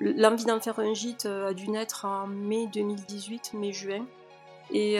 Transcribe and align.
l'envie 0.00 0.44
d'en 0.44 0.60
faire 0.60 0.78
un 0.78 0.94
gîte 0.94 1.26
a 1.26 1.52
dû 1.52 1.68
naître 1.70 2.04
en 2.04 2.26
mai 2.26 2.68
2018, 2.72 3.52
mai-juin. 3.54 4.04
Et 4.72 4.98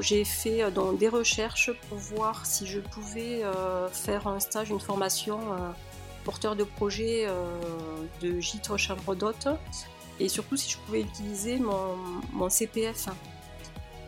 j'ai 0.00 0.24
fait 0.24 0.64
des 0.98 1.08
recherches 1.08 1.70
pour 1.88 1.98
voir 1.98 2.46
si 2.46 2.66
je 2.66 2.80
pouvais 2.80 3.42
faire 3.92 4.26
un 4.26 4.40
stage, 4.40 4.70
une 4.70 4.80
formation 4.80 5.38
porteur 6.24 6.56
de 6.56 6.64
projet 6.64 7.26
de 8.22 8.40
gîte 8.40 8.74
chambre 8.76 9.14
d'hôte 9.14 9.48
et 10.18 10.28
surtout 10.28 10.56
si 10.56 10.70
je 10.70 10.78
pouvais 10.78 11.02
utiliser 11.02 11.58
mon, 11.58 12.48
CPF. 12.48 13.08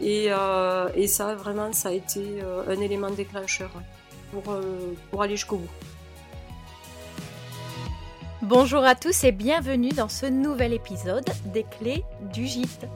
Et, 0.01 0.29
et, 0.97 1.07
ça, 1.07 1.35
vraiment, 1.35 1.73
ça 1.73 1.91
a 1.91 1.93
été 1.93 2.41
un 2.67 2.81
élément 2.81 3.11
déclencheur 3.11 3.71
pour, 4.33 4.57
pour 5.11 5.23
aller 5.23 5.37
jusqu'au 5.37 5.59
bout. 5.59 5.92
Bonjour 8.43 8.83
à 8.83 8.97
tous 8.97 9.23
et 9.23 9.31
bienvenue 9.31 9.91
dans 9.91 10.09
ce 10.09 10.27
nouvel 10.27 10.73
épisode 10.73 11.25
des 11.55 11.63
clés 11.63 12.03
du 12.33 12.45
gîte. 12.45 12.89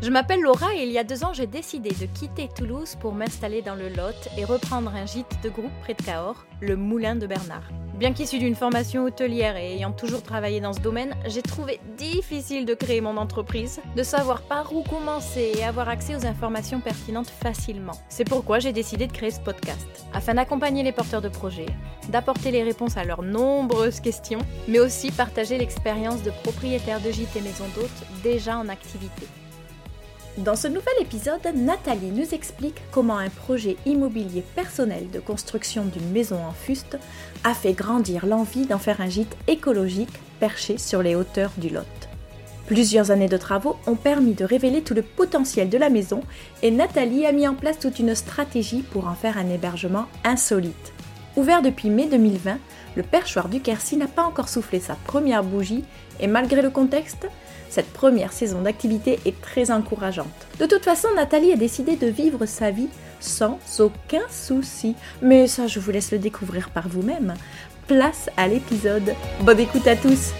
Je 0.00 0.08
m'appelle 0.08 0.40
Laura 0.40 0.74
et 0.74 0.84
il 0.84 0.90
y 0.90 0.96
a 0.96 1.04
deux 1.04 1.22
ans 1.22 1.34
j'ai 1.34 1.46
décidé 1.46 1.90
de 1.90 2.06
quitter 2.06 2.48
Toulouse 2.56 2.96
pour 2.98 3.12
m'installer 3.12 3.60
dans 3.60 3.74
le 3.74 3.90
Lot 3.90 4.16
et 4.38 4.46
reprendre 4.46 4.90
un 4.94 5.04
gîte 5.04 5.36
de 5.44 5.50
groupe 5.50 5.70
près 5.82 5.92
de 5.92 6.02
Cahors, 6.02 6.46
le 6.62 6.76
Moulin 6.76 7.14
de 7.14 7.26
Bernard. 7.26 7.68
Bien 7.98 8.12
qu'issue 8.12 8.38
d'une 8.38 8.54
formation 8.54 9.04
hôtelière 9.04 9.56
et 9.56 9.76
ayant 9.76 9.90
toujours 9.90 10.22
travaillé 10.22 10.60
dans 10.60 10.74
ce 10.74 10.80
domaine, 10.80 11.14
j'ai 11.24 11.40
trouvé 11.40 11.80
difficile 11.96 12.66
de 12.66 12.74
créer 12.74 13.00
mon 13.00 13.16
entreprise, 13.16 13.80
de 13.96 14.02
savoir 14.02 14.42
par 14.42 14.74
où 14.74 14.82
commencer 14.82 15.52
et 15.56 15.64
avoir 15.64 15.88
accès 15.88 16.14
aux 16.14 16.26
informations 16.26 16.80
pertinentes 16.80 17.30
facilement. 17.30 17.94
C'est 18.10 18.28
pourquoi 18.28 18.58
j'ai 18.58 18.74
décidé 18.74 19.06
de 19.06 19.12
créer 19.12 19.30
ce 19.30 19.40
podcast, 19.40 19.88
afin 20.12 20.34
d'accompagner 20.34 20.82
les 20.82 20.92
porteurs 20.92 21.22
de 21.22 21.30
projets, 21.30 21.64
d'apporter 22.10 22.50
les 22.50 22.62
réponses 22.62 22.98
à 22.98 23.04
leurs 23.04 23.22
nombreuses 23.22 24.00
questions, 24.00 24.40
mais 24.68 24.78
aussi 24.78 25.10
partager 25.10 25.56
l'expérience 25.56 26.22
de 26.22 26.32
propriétaires 26.42 27.00
de 27.00 27.10
gîtes 27.10 27.34
et 27.34 27.40
maisons 27.40 27.68
d'hôtes 27.74 28.22
déjà 28.22 28.58
en 28.58 28.68
activité. 28.68 29.26
Dans 30.38 30.54
ce 30.54 30.68
nouvel 30.68 30.92
épisode, 31.00 31.40
Nathalie 31.54 32.10
nous 32.10 32.34
explique 32.34 32.82
comment 32.90 33.16
un 33.16 33.30
projet 33.30 33.78
immobilier 33.86 34.44
personnel 34.54 35.10
de 35.10 35.18
construction 35.18 35.86
d'une 35.86 36.10
maison 36.10 36.36
en 36.36 36.52
fuste 36.52 36.98
a 37.42 37.54
fait 37.54 37.72
grandir 37.72 38.26
l'envie 38.26 38.66
d'en 38.66 38.78
faire 38.78 39.00
un 39.00 39.08
gîte 39.08 39.34
écologique 39.48 40.12
perché 40.38 40.76
sur 40.76 41.02
les 41.02 41.14
hauteurs 41.14 41.52
du 41.56 41.70
Lot. 41.70 41.86
Plusieurs 42.66 43.10
années 43.10 43.30
de 43.30 43.38
travaux 43.38 43.76
ont 43.86 43.94
permis 43.94 44.34
de 44.34 44.44
révéler 44.44 44.82
tout 44.82 44.92
le 44.92 45.00
potentiel 45.00 45.70
de 45.70 45.78
la 45.78 45.88
maison 45.88 46.20
et 46.62 46.70
Nathalie 46.70 47.24
a 47.24 47.32
mis 47.32 47.48
en 47.48 47.54
place 47.54 47.78
toute 47.78 47.98
une 47.98 48.14
stratégie 48.14 48.82
pour 48.82 49.08
en 49.08 49.14
faire 49.14 49.38
un 49.38 49.48
hébergement 49.48 50.04
insolite. 50.22 50.92
Ouvert 51.36 51.62
depuis 51.62 51.88
mai 51.88 52.08
2020, 52.08 52.58
le 52.94 53.02
perchoir 53.02 53.48
du 53.48 53.60
Quercy 53.60 53.96
n'a 53.96 54.06
pas 54.06 54.24
encore 54.24 54.50
soufflé 54.50 54.80
sa 54.80 54.96
première 54.96 55.44
bougie 55.44 55.84
et 56.20 56.26
malgré 56.26 56.60
le 56.60 56.70
contexte, 56.70 57.26
cette 57.68 57.92
première 57.92 58.32
saison 58.32 58.62
d'activité 58.62 59.18
est 59.24 59.40
très 59.40 59.70
encourageante. 59.70 60.26
De 60.58 60.66
toute 60.66 60.84
façon, 60.84 61.08
Nathalie 61.14 61.52
a 61.52 61.56
décidé 61.56 61.96
de 61.96 62.06
vivre 62.06 62.46
sa 62.46 62.70
vie 62.70 62.88
sans 63.20 63.58
aucun 63.78 64.26
souci. 64.30 64.94
Mais 65.22 65.46
ça, 65.46 65.66
je 65.66 65.80
vous 65.80 65.90
laisse 65.90 66.12
le 66.12 66.18
découvrir 66.18 66.70
par 66.70 66.88
vous-même. 66.88 67.34
Place 67.86 68.30
à 68.36 68.48
l'épisode. 68.48 69.14
Bonne 69.42 69.60
écoute 69.60 69.86
à 69.86 69.96
tous 69.96 70.32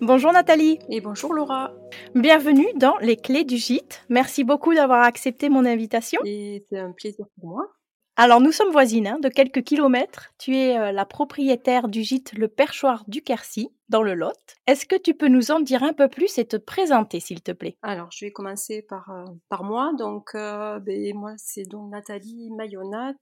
Bonjour 0.00 0.32
Nathalie. 0.32 0.78
Et 0.88 1.00
bonjour 1.00 1.34
Laura. 1.34 1.72
Bienvenue 2.14 2.68
dans 2.76 2.96
Les 2.98 3.16
Clés 3.16 3.42
du 3.42 3.56
Gîte. 3.56 4.04
Merci 4.08 4.44
beaucoup 4.44 4.72
d'avoir 4.72 5.02
accepté 5.02 5.48
mon 5.48 5.64
invitation. 5.64 6.20
Et 6.24 6.64
c'est 6.70 6.78
un 6.78 6.92
plaisir 6.92 7.26
pour 7.40 7.48
moi. 7.48 7.77
Alors 8.20 8.40
nous 8.40 8.50
sommes 8.50 8.72
voisines 8.72 9.06
hein, 9.06 9.20
de 9.20 9.28
quelques 9.28 9.62
kilomètres. 9.62 10.32
Tu 10.38 10.56
es 10.56 10.76
euh, 10.76 10.90
la 10.90 11.06
propriétaire 11.06 11.86
du 11.86 12.02
gîte 12.02 12.32
Le 12.32 12.48
Perchoir 12.48 13.04
du 13.06 13.22
Quercy 13.22 13.70
dans 13.90 14.02
le 14.02 14.14
Lot. 14.14 14.56
Est-ce 14.66 14.86
que 14.86 14.96
tu 14.96 15.14
peux 15.14 15.28
nous 15.28 15.52
en 15.52 15.60
dire 15.60 15.84
un 15.84 15.92
peu 15.92 16.08
plus 16.08 16.36
et 16.36 16.44
te 16.44 16.56
présenter 16.56 17.20
s'il 17.20 17.42
te 17.42 17.52
plaît? 17.52 17.78
Alors 17.80 18.10
je 18.10 18.24
vais 18.24 18.32
commencer 18.32 18.82
par, 18.82 19.08
euh, 19.10 19.62
moi. 19.62 19.92
Donc 19.96 20.34
euh, 20.34 20.80
ben, 20.80 21.14
moi 21.14 21.34
c'est 21.36 21.62
donc 21.62 21.92
Nathalie 21.92 22.50
Mayonat. 22.50 23.14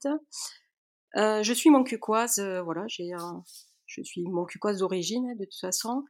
je 1.13 1.53
suis 1.53 1.69
moncuquoise, 1.69 2.39
voilà, 2.63 2.85
j'ai 2.87 3.11
je 3.85 4.01
suis 4.01 4.23
moncuquoise 4.23 4.79
d'origine 4.79 5.29
hein, 5.29 5.35
de 5.35 5.45
toute 5.45 5.61
façon. 5.61 6.05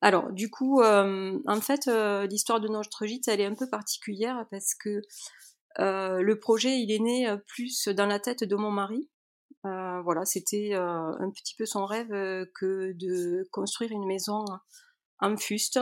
Alors 0.00 0.32
du 0.32 0.50
coup, 0.50 0.82
en 0.82 1.60
fait 1.60 1.86
l'histoire 2.28 2.58
de 2.58 2.66
notre 2.66 3.06
gîte 3.06 3.28
elle 3.28 3.40
est 3.40 3.46
un 3.46 3.54
peu 3.54 3.70
particulière 3.70 4.44
parce 4.50 4.74
que 4.74 5.00
le 5.78 6.34
projet, 6.34 6.78
il 6.78 6.90
est 6.92 6.98
né 6.98 7.34
plus 7.46 7.88
dans 7.88 8.06
la 8.06 8.20
tête 8.20 8.44
de 8.44 8.56
mon 8.56 8.70
mari. 8.70 9.08
Voilà, 9.64 10.24
c'était 10.24 10.74
un 10.74 11.30
petit 11.34 11.54
peu 11.56 11.66
son 11.66 11.86
rêve 11.86 12.08
que 12.54 12.92
de 12.94 13.46
construire 13.50 13.92
une 13.92 14.06
maison 14.06 14.44
en 15.20 15.36
fuste. 15.36 15.80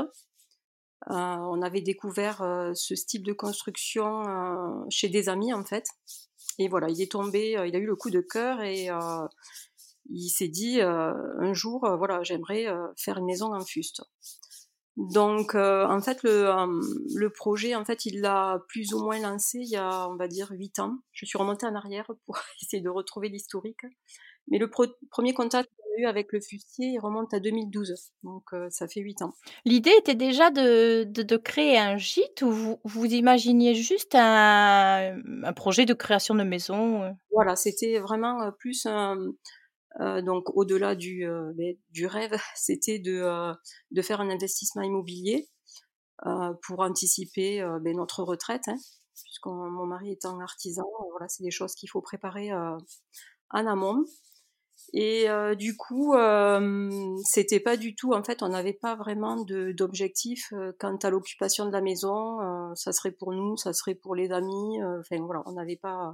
on 1.06 1.62
avait 1.62 1.80
découvert 1.80 2.72
ce 2.74 2.94
style 2.94 3.22
de 3.22 3.32
construction 3.32 4.22
chez 4.90 5.08
des 5.08 5.28
amis 5.28 5.52
en 5.52 5.64
fait. 5.64 5.86
Et 6.58 6.68
voilà, 6.68 6.88
il 6.90 7.00
est 7.00 7.12
tombé, 7.12 7.52
il 7.52 7.74
a 7.74 7.78
eu 7.78 7.86
le 7.86 7.96
coup 7.96 8.10
de 8.10 8.20
cœur 8.20 8.60
et 8.60 8.88
il 10.10 10.28
s'est 10.28 10.48
dit 10.48 10.80
un 10.82 11.54
jour, 11.54 11.88
voilà, 11.96 12.22
j'aimerais 12.22 12.66
faire 12.98 13.18
une 13.18 13.26
maison 13.26 13.54
en 13.54 13.64
fuste. 13.64 14.02
Donc, 14.96 15.54
euh, 15.54 15.86
en 15.86 16.00
fait, 16.00 16.22
le, 16.22 16.48
euh, 16.48 16.66
le, 17.14 17.30
projet, 17.30 17.74
en 17.74 17.84
fait, 17.84 18.06
il 18.06 18.20
l'a 18.20 18.60
plus 18.68 18.92
ou 18.92 19.02
moins 19.02 19.18
lancé 19.20 19.58
il 19.58 19.68
y 19.68 19.76
a, 19.76 20.08
on 20.08 20.16
va 20.16 20.28
dire, 20.28 20.48
huit 20.50 20.78
ans. 20.78 20.98
Je 21.12 21.26
suis 21.26 21.38
remontée 21.38 21.66
en 21.66 21.74
arrière 21.74 22.10
pour 22.26 22.38
essayer 22.62 22.82
de 22.82 22.88
retrouver 22.88 23.28
l'historique. 23.28 23.82
Mais 24.48 24.58
le 24.58 24.68
premier 24.68 25.32
contact 25.32 25.70
qu'on 25.70 25.96
a 25.96 26.02
eu 26.02 26.06
avec 26.06 26.32
le 26.32 26.40
fustier, 26.40 26.88
il 26.88 26.98
remonte 26.98 27.32
à 27.32 27.40
2012. 27.40 27.94
Donc, 28.24 28.42
euh, 28.52 28.68
ça 28.70 28.88
fait 28.88 29.00
huit 29.00 29.22
ans. 29.22 29.32
L'idée 29.64 29.92
était 29.96 30.16
déjà 30.16 30.50
de, 30.50 31.04
de, 31.04 31.22
de, 31.22 31.36
créer 31.36 31.78
un 31.78 31.96
gîte 31.96 32.42
ou 32.42 32.50
vous, 32.50 32.80
vous 32.84 33.06
imaginiez 33.06 33.74
juste 33.74 34.16
un, 34.16 35.16
un 35.44 35.52
projet 35.52 35.86
de 35.86 35.94
création 35.94 36.34
de 36.34 36.42
maison 36.42 37.14
Voilà, 37.32 37.54
c'était 37.54 38.00
vraiment 38.00 38.50
plus 38.58 38.86
un 38.86 39.16
euh, 39.98 40.22
donc 40.22 40.56
au-delà 40.56 40.94
du, 40.94 41.26
euh, 41.26 41.52
ben, 41.56 41.76
du 41.90 42.06
rêve, 42.06 42.32
c'était 42.54 42.98
de, 42.98 43.20
euh, 43.22 43.52
de 43.90 44.02
faire 44.02 44.20
un 44.20 44.30
investissement 44.30 44.82
immobilier 44.82 45.48
pour 46.66 46.80
anticiper 46.80 47.66
ben, 47.80 47.96
notre 47.96 48.22
retraite, 48.22 48.68
hein, 48.68 48.76
puisque 49.24 49.46
mon 49.46 49.86
mari 49.86 50.12
étant 50.12 50.38
artisan, 50.38 50.84
voilà, 51.12 51.28
c'est 51.28 51.42
des 51.42 51.50
choses 51.50 51.74
qu'il 51.74 51.88
faut 51.88 52.02
préparer 52.02 52.52
en 52.52 53.66
amont. 53.66 54.04
Et 54.92 55.28
du 55.56 55.78
coup, 55.78 56.14
c'était 57.24 57.58
pas 57.58 57.78
du 57.78 57.94
tout, 57.96 58.12
en 58.12 58.22
fait, 58.22 58.42
on 58.42 58.50
n'avait 58.50 58.74
pas 58.74 58.96
vraiment 58.96 59.42
d'objectif 59.46 60.52
quant 60.78 60.98
à 60.98 61.08
l'occupation 61.08 61.64
de 61.64 61.72
la 61.72 61.80
maison. 61.80 62.36
ça 62.74 62.92
serait 62.92 63.12
pour 63.12 63.32
nous, 63.32 63.56
ça 63.56 63.72
serait 63.72 63.94
pour 63.94 64.14
les 64.14 64.30
amis. 64.30 64.78
Enfin 65.00 65.24
voilà, 65.24 65.42
on 65.46 65.52
n'avait 65.52 65.80
pas 65.80 66.12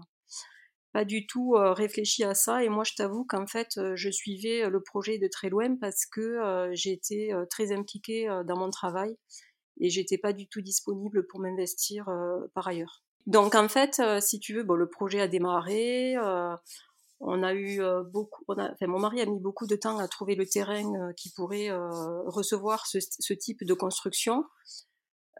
pas 0.97 1.05
du 1.05 1.27
tout 1.27 1.53
réfléchi 1.53 2.25
à 2.25 2.35
ça. 2.35 2.65
Et 2.65 2.71
moi, 2.71 2.83
je 2.83 2.95
t'avoue 2.95 3.27
qu'en 3.27 3.47
fait, 3.47 3.79
je 3.97 4.11
suivais 4.11 4.67
le 4.71 4.81
projet 4.83 5.19
de 5.19 5.29
très 5.29 5.51
loin 5.51 5.77
parce 5.77 6.07
que 6.07 6.71
j'étais 6.73 7.33
très 7.51 7.71
impliquée 7.71 8.27
dans 8.47 8.57
mon 8.57 8.71
travail 8.71 9.15
et 9.79 9.91
j'étais 9.91 10.17
pas 10.17 10.33
du 10.33 10.49
tout 10.49 10.63
disponible 10.63 11.27
pour 11.27 11.41
m'investir 11.41 12.07
par 12.55 12.67
ailleurs. 12.69 13.05
Donc 13.27 13.55
en 13.55 13.69
fait, 13.69 14.01
si 14.23 14.41
tu 14.41 14.55
veux, 14.55 14.63
bon, 14.63 14.73
le 14.73 14.89
projet 14.89 15.21
a 15.21 15.29
démarré. 15.29 16.15
on 17.21 17.43
a 17.43 17.53
eu 17.53 17.83
beaucoup, 18.11 18.43
enfin, 18.49 18.87
mon 18.87 18.99
mari 18.99 19.21
a 19.21 19.27
mis 19.27 19.39
beaucoup 19.39 19.67
de 19.67 19.77
temps 19.77 19.99
à 19.99 20.09
trouver 20.09 20.35
le 20.35 20.47
terrain 20.47 21.13
qui 21.13 21.31
pourrait 21.31 21.69
recevoir 22.25 22.87
ce, 22.87 23.01
ce, 23.01 23.35
type 23.35 23.65
de 23.65 23.75
construction. 23.75 24.47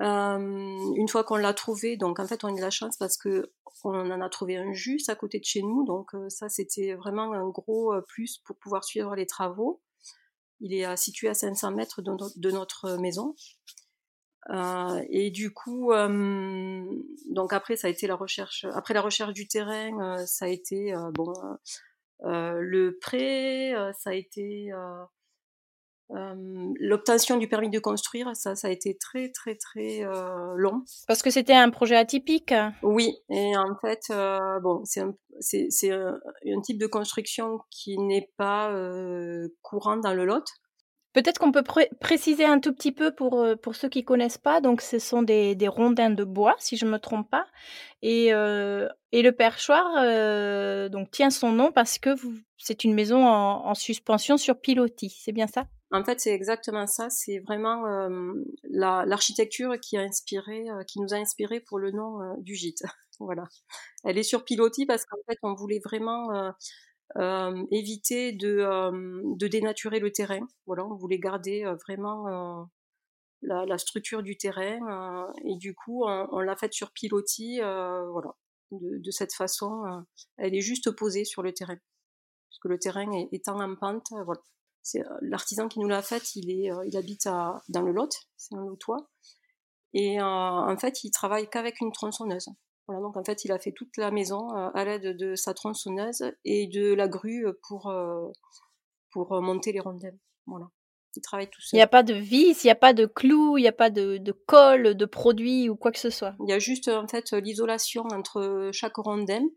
Une 0.01 1.09
fois 1.09 1.25
qu'on 1.25 1.37
l'a 1.37 1.55
trouvé, 1.55 1.97
donc 1.97 2.21
en 2.21 2.27
fait 2.27 2.45
on 2.45 2.49
a 2.49 2.53
eu 2.53 2.57
de 2.57 2.61
la 2.61 2.71
chance 2.71 2.97
parce 2.97 3.17
que 3.17 3.53
on 3.85 4.11
en 4.11 4.21
a 4.21 4.29
trouvé 4.29 4.57
un 4.57 4.73
juste 4.73 5.09
à 5.09 5.15
côté 5.15 5.39
de 5.39 5.45
chez 5.45 5.63
nous, 5.63 5.85
donc 5.85 6.15
euh, 6.15 6.29
ça 6.29 6.49
c'était 6.49 6.95
vraiment 6.95 7.33
un 7.33 7.49
gros 7.49 7.93
euh, 7.93 8.01
plus 8.01 8.39
pour 8.39 8.57
pouvoir 8.57 8.85
suivre 8.85 9.15
les 9.15 9.27
travaux. 9.27 9.81
Il 10.61 10.73
est 10.73 10.87
euh, 10.87 10.97
situé 10.97 11.29
à 11.29 11.35
500 11.35 11.73
mètres 11.73 12.03
de, 12.03 12.51
notre 12.51 12.97
maison. 12.97 13.35
et 15.11 15.31
du 15.31 15.53
coup, 15.53 15.93
donc 17.31 17.53
après 17.53 17.77
ça 17.77 17.89
a 17.89 17.91
été 17.91 18.07
la 18.07 18.15
recherche, 18.15 18.65
après 18.73 18.95
la 18.95 19.03
recherche 19.03 19.33
du 19.33 19.49
terrain, 19.49 20.25
ça 20.27 20.47
a 20.47 20.49
été 20.49 20.95
bon 21.13 21.33
le 22.21 22.99
prêt, 23.01 23.75
ça 23.99 24.11
a 24.11 24.15
été 24.15 24.73
l'obtention 26.11 27.37
du 27.37 27.49
permis 27.49 27.71
de 27.71 27.79
construire, 27.79 28.31
ça, 28.35 28.55
ça 28.55 28.69
a 28.69 28.71
été 28.71 28.97
très 28.97 29.31
très 29.31 29.57
très 29.57 30.05
long. 30.57 30.85
Parce 31.07 31.23
que 31.23 31.31
c'était 31.31 31.55
un 31.55 31.71
projet 31.71 31.97
atypique. 31.97 32.55
Oui, 32.83 33.17
et 33.29 33.57
en 33.57 33.77
fait, 33.81 34.01
bon, 34.63 34.83
c'est 34.85 35.01
un, 35.01 35.15
c'est, 35.41 35.91
un, 35.91 36.19
un, 36.47 36.61
type 36.61 36.79
de 36.79 36.87
construction 36.87 37.59
qui 37.71 37.99
n'est 37.99 38.31
pas 38.37 38.73
courant 39.63 39.97
dans 39.97 40.15
le 40.15 40.25
Lot. 40.25 40.45
Peut-être 41.13 41.39
qu'on 41.39 41.51
peut, 41.51 41.65
préciser 41.99 42.45
un 42.45 42.61
tout 42.61 42.75
petit 42.75 42.93
peu 42.93 43.11
pour, 43.15 43.43
pour 43.63 43.75
ceux 43.75 43.89
qui 43.89 44.05
connaissent 44.05 44.37
pas. 44.37 44.61
Donc, 44.61 44.83
ce 44.83 44.99
sont 44.99 45.23
des, 45.23 45.55
des 45.55 45.67
rondins 45.67 46.11
de 46.11 46.25
bois, 46.25 46.55
si 46.59 46.77
je 46.77 46.85
me 46.85 46.99
trompe 46.99 47.31
pas. 47.31 47.47
Et, 48.03 48.27
et 48.29 49.23
le 49.23 49.31
perchoir 49.33 50.91
donc 50.91 51.11
tient 51.11 51.31
son 51.31 51.51
nom 51.51 51.73
parce 51.73 51.99
que 51.99 52.11
c'est 52.59 52.85
une 52.85 52.95
maison 52.95 53.27
en, 53.27 53.67
en 53.67 53.75
suspension 53.75 54.37
sur 54.37 54.61
pilotis. 54.61 55.17
C'est 55.19 55.33
bien 55.33 55.47
ça? 55.47 55.67
En 55.97 56.05
fait, 56.05 56.21
c'est 56.21 56.35
exactement 56.35 56.87
ça. 56.87 57.09
C'est 57.09 57.39
vraiment 57.39 57.87
euh, 57.87 58.35
l'architecture 58.65 59.81
qui 59.81 59.97
a 59.97 60.03
inspiré, 60.03 60.69
euh, 60.69 60.83
qui 60.85 61.01
nous 61.01 61.15
a 61.15 61.17
inspiré 61.17 61.61
pour 61.61 61.79
le 61.79 61.91
nom 61.91 62.21
euh, 62.21 62.35
du 62.39 62.55
gîte. 62.55 62.83
voilà. 63.19 63.45
Elle 64.05 64.19
est 64.19 64.23
sur 64.23 64.45
pilotis 64.45 64.85
parce 64.85 65.07
qu'en 65.07 65.17
fait, 65.27 65.39
on 65.43 65.55
voulait 65.55 65.81
vraiment 65.83 66.53
éviter 67.71 68.33
de, 68.33 69.47
dénaturer 69.49 70.01
le 70.01 70.13
terrain. 70.13 70.47
Voilà, 70.67 70.85
on 70.85 70.97
voulait 70.97 71.19
garder 71.19 71.65
vraiment 71.87 72.69
la, 73.41 73.79
structure 73.79 74.23
du 74.23 74.37
terrain 74.37 75.27
et 75.45 75.57
du 75.57 75.75
coup, 75.75 76.05
on, 76.05 76.41
l'a 76.41 76.57
faite 76.57 76.75
sur 76.75 76.93
pilotis. 76.93 77.61
voilà, 77.61 78.35
de, 78.71 78.99
de, 78.99 79.11
cette 79.11 79.33
façon, 79.33 80.05
elle 80.37 80.55
est 80.55 80.61
juste 80.61 80.91
posée 80.91 81.25
sur 81.25 81.43
le 81.43 81.55
terrain, 81.55 81.79
puisque 82.51 82.67
le 82.67 82.79
terrain 82.79 83.11
est, 83.13 83.29
étant 83.33 83.59
en 83.61 83.75
pente. 83.77 84.09
voilà 84.27 84.43
c'est 84.87 85.01
euh, 85.01 85.19
l'artisan 85.21 85.67
qui 85.67 85.81
nous 85.81 85.89
l'a 85.89 86.01
faite, 86.01 86.37
il 86.37 86.49
est, 86.49 86.71
euh, 86.71 86.85
il 86.87 86.97
habite 86.97 87.27
à, 87.27 87.61
dans 87.69 87.83
le 87.83 87.91
Lot, 87.91 88.13
c'est 88.37 88.55
un 88.55 88.65
lotois, 88.65 89.11
et 89.95 90.21
euh, 90.21 90.25
en 90.25 90.77
fait, 90.77 91.03
il 91.03 91.11
travaille 91.11 91.51
qu'avec 91.51 91.81
une 91.81 91.91
tronçonneuse. 91.91 92.49
Voilà, 92.87 93.03
donc 93.03 93.17
en 93.17 93.25
fait, 93.25 93.45
il 93.45 93.51
a 93.51 93.59
fait 93.59 93.73
toute 93.73 93.97
la 93.97 94.13
maison 94.13 94.49
à 94.51 94.85
l'aide 94.85 95.17
de 95.17 95.35
sa 95.35 95.55
tronçonneuse 95.55 96.23
et 96.45 96.69
de 96.69 96.95
la 96.95 97.09
grue 97.09 97.45
pour 97.67 97.93
pour 99.11 99.43
monter 99.43 99.73
les 99.73 99.81
rondelles. 99.81 100.17
Voilà. 100.47 100.67
Il 101.17 101.21
travaille 101.21 101.51
tout 101.51 101.61
seul. 101.61 101.77
Il 101.77 101.79
n'y 101.79 101.83
a 101.83 101.89
pas 101.89 102.05
de 102.05 102.15
vis, 102.15 102.63
il 102.63 102.67
n'y 102.69 102.71
a 102.71 102.77
pas 102.77 102.93
de 102.93 103.07
clous, 103.07 103.59
il 103.59 103.63
n'y 103.63 103.69
a 103.69 103.73
pas 103.73 103.91
de, 103.91 104.19
de, 104.19 104.31
colle, 104.31 104.95
de 104.95 105.05
produit 105.05 105.69
ou 105.69 105.75
quoi 105.75 105.91
que 105.91 105.99
ce 105.99 106.11
soit. 106.11 106.37
Il 106.47 106.49
y 106.49 106.53
a 106.53 106.61
juste 106.61 106.87
en 106.87 107.09
fait 107.09 107.33
l'isolation 107.33 108.03
entre 108.13 108.71
chaque 108.73 108.99
rondelle 108.99 109.49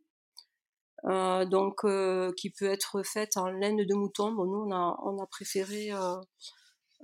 euh, 1.06 1.46
donc 1.46 1.86
euh, 1.86 2.32
qui 2.36 2.50
peut 2.50 2.70
être 2.70 3.04
faite 3.04 3.38
en 3.38 3.50
laine 3.50 3.86
de 3.86 3.96
mouton. 3.96 4.32
Bon, 4.34 4.46
nous 4.46 4.66
on 4.68 4.72
a, 4.72 4.98
on 5.04 5.22
a 5.22 5.26
préféré 5.28 5.92
euh, 5.92 6.18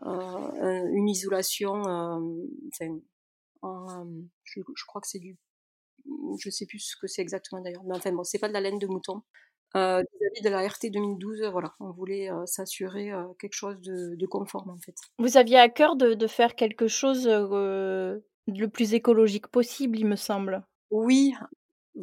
une 0.03 1.07
isolation, 1.07 1.73
enfin, 2.73 2.99
je, 4.43 4.59
je, 4.75 4.85
crois 4.85 5.01
que 5.01 5.07
c'est 5.07 5.19
du, 5.19 5.37
je 6.37 6.49
sais 6.49 6.65
plus 6.65 6.79
ce 6.79 6.97
que 6.97 7.07
c'est 7.07 7.21
exactement 7.21 7.61
d'ailleurs, 7.61 7.83
mais 7.85 7.95
enfin 7.95 8.11
bon, 8.11 8.23
c'est 8.23 8.39
pas 8.39 8.49
de 8.49 8.53
la 8.53 8.61
laine 8.61 8.79
de 8.79 8.87
mouton. 8.87 9.21
Vis-à-vis 9.73 10.41
de 10.41 10.49
la 10.49 10.65
RT 10.65 10.89
2012, 10.91 11.43
voilà, 11.51 11.73
on 11.81 11.91
voulait 11.91 12.29
s'assurer 12.45 13.11
quelque 13.39 13.53
chose 13.53 13.79
de, 13.81 14.15
de, 14.15 14.25
conforme 14.25 14.69
en 14.69 14.77
fait. 14.77 14.95
Vous 15.17 15.37
aviez 15.37 15.57
à 15.57 15.67
cœur 15.67 15.97
de, 15.97 16.13
de 16.13 16.27
faire 16.27 16.55
quelque 16.55 16.87
chose 16.87 17.27
le 17.27 18.65
plus 18.67 18.93
écologique 18.93 19.47
possible, 19.47 19.97
il 19.97 20.07
me 20.07 20.15
semble. 20.15 20.63
Oui, 20.91 21.33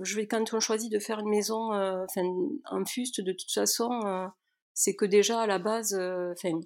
je 0.00 0.16
vais 0.16 0.26
quand 0.26 0.54
on 0.54 0.60
choisit 0.60 0.90
de 0.90 0.98
faire 0.98 1.20
une 1.20 1.28
maison, 1.28 1.72
euh, 1.72 2.04
enfin 2.04 2.22
un 2.66 2.84
fuste, 2.84 3.20
de 3.20 3.32
toute 3.32 3.52
façon, 3.52 3.90
euh, 4.06 4.26
c'est 4.74 4.94
que 4.96 5.04
déjà 5.04 5.40
à 5.40 5.46
la 5.46 5.58
base, 5.58 5.94
euh, 5.94 6.32
enfin 6.32 6.58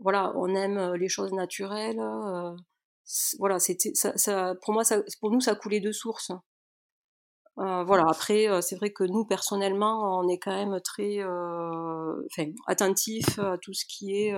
voilà, 0.00 0.32
on 0.36 0.54
aime 0.54 0.94
les 0.94 1.08
choses 1.08 1.32
naturelles. 1.32 2.00
voilà, 3.38 3.58
c'était 3.58 3.94
ça, 3.94 4.16
ça, 4.16 4.54
pour 4.62 4.74
moi, 4.74 4.84
ça, 4.84 5.02
pour 5.20 5.30
nous, 5.30 5.40
ça 5.40 5.54
coulait 5.54 5.80
de 5.80 5.92
source. 5.92 6.32
voilà. 7.56 8.04
Après, 8.08 8.48
c'est 8.62 8.76
vrai 8.76 8.92
que 8.92 9.04
nous 9.04 9.24
personnellement, 9.24 10.18
on 10.20 10.28
est 10.28 10.38
quand 10.38 10.52
même 10.52 10.80
très, 10.80 11.22
enfin, 11.22 12.50
attentif 12.66 13.38
à 13.38 13.56
tout 13.58 13.74
ce 13.74 13.84
qui 13.86 14.16
est 14.16 14.34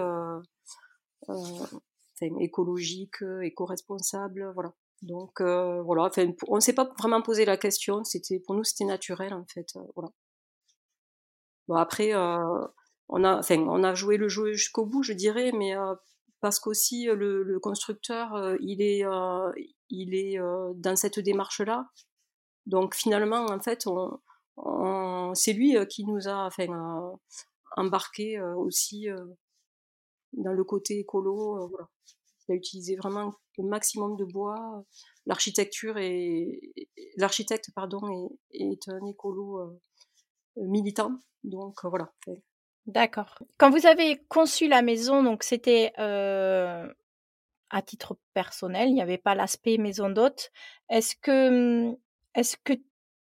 écologique, 2.41 3.23
éco-responsable, 3.43 4.53
voilà. 4.55 4.73
Donc 5.03 5.41
euh, 5.41 5.83
voilà, 5.83 6.11
on 6.49 6.57
ne 6.57 6.61
s'est 6.61 6.73
pas 6.73 6.91
vraiment 6.99 7.23
posé 7.23 7.45
la 7.45 7.57
question. 7.57 8.03
C'était 8.05 8.41
pour 8.41 8.55
nous 8.55 8.65
c'était 8.65 8.85
naturel 8.85 9.35
en 9.35 9.45
fait. 9.47 9.77
Euh, 9.77 9.81
voilà. 9.95 10.11
Après, 11.83 12.15
euh, 12.15 12.67
on 13.09 13.25
a, 13.25 13.95
joué 13.95 14.17
le 14.17 14.29
jeu 14.29 14.53
jusqu'au 14.53 14.87
bout, 14.87 15.03
je 15.03 15.13
dirais, 15.13 15.53
mais 15.53 15.75
parce 16.41 16.61
qu'aussi 16.61 17.07
le, 17.07 17.43
le, 17.43 17.59
constructeur, 17.59 18.57
il 18.61 18.81
est, 18.81 19.03
dans 20.77 20.97
cette 20.97 21.19
démarche-là. 21.19 21.89
Donc 22.67 22.95
finalement, 22.95 23.47
en 23.47 23.61
fait, 23.61 23.85
c'est 25.35 25.53
lui 25.55 25.77
qui 25.89 26.05
nous 26.05 26.29
a, 26.29 26.47
enfin, 26.47 27.19
embarqué 27.77 28.41
aussi 28.41 29.09
dans 30.35 30.53
le 30.53 30.65
côté 30.65 31.01
écolo. 31.01 31.73
Il 32.49 32.53
a 32.53 32.57
utilisé 32.57 32.97
vraiment 32.97 33.33
le 33.59 33.65
maximum 33.65 34.17
de 34.17 34.25
bois. 34.25 34.85
L'architecture 35.27 35.99
est, 35.99 36.61
l'architecte 37.17 37.71
pardon 37.75 38.31
est, 38.53 38.89
un 38.89 39.05
écolo 39.07 39.59
euh, 39.61 39.81
militant, 40.57 41.21
donc 41.45 41.85
euh, 41.85 41.89
voilà. 41.89 42.13
D'accord. 42.87 43.43
Quand 43.59 43.71
vous 43.71 43.87
avez 43.87 44.25
conçu 44.29 44.69
la 44.69 44.83
maison, 44.83 45.23
donc 45.23 45.43
c'était 45.43 45.93
euh, 45.99 46.87
à 47.71 47.83
titre 47.83 48.17
personnel, 48.33 48.89
il 48.89 48.95
n'y 48.95 49.03
avait 49.03 49.19
pas 49.19 49.35
l'aspect 49.35 49.77
maison 49.77 50.09
d'hôte. 50.09 50.51
Est-ce 50.89 51.17
que, 51.17 51.89
hum, 51.89 51.97
est-ce 52.35 52.57
que 52.63 52.75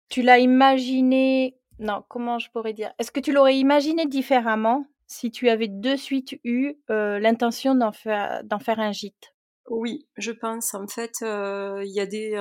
tu 0.09 0.21
l'as 0.21 0.39
imaginé 0.39 1.57
Non, 1.79 2.03
comment 2.07 2.37
je 2.37 2.51
pourrais 2.51 2.73
dire? 2.73 2.93
Est-ce 2.99 3.11
que 3.11 3.19
tu 3.19 3.31
l'aurais 3.31 3.57
imaginé 3.57 4.05
différemment? 4.05 4.85
Si 5.07 5.31
tu 5.31 5.49
avais 5.49 5.67
de 5.67 5.95
suite 5.95 6.39
eu 6.43 6.75
l'intention 6.89 7.75
d'en 7.75 7.91
faire, 7.91 8.43
d'en 8.43 8.59
faire 8.59 8.79
un 8.79 8.91
gîte? 8.91 9.35
Oui, 9.67 10.07
je 10.17 10.31
pense. 10.31 10.73
En 10.75 10.87
fait, 10.87 11.21
il 11.21 11.91
y 11.91 11.99
a 11.99 12.05
des, 12.05 12.39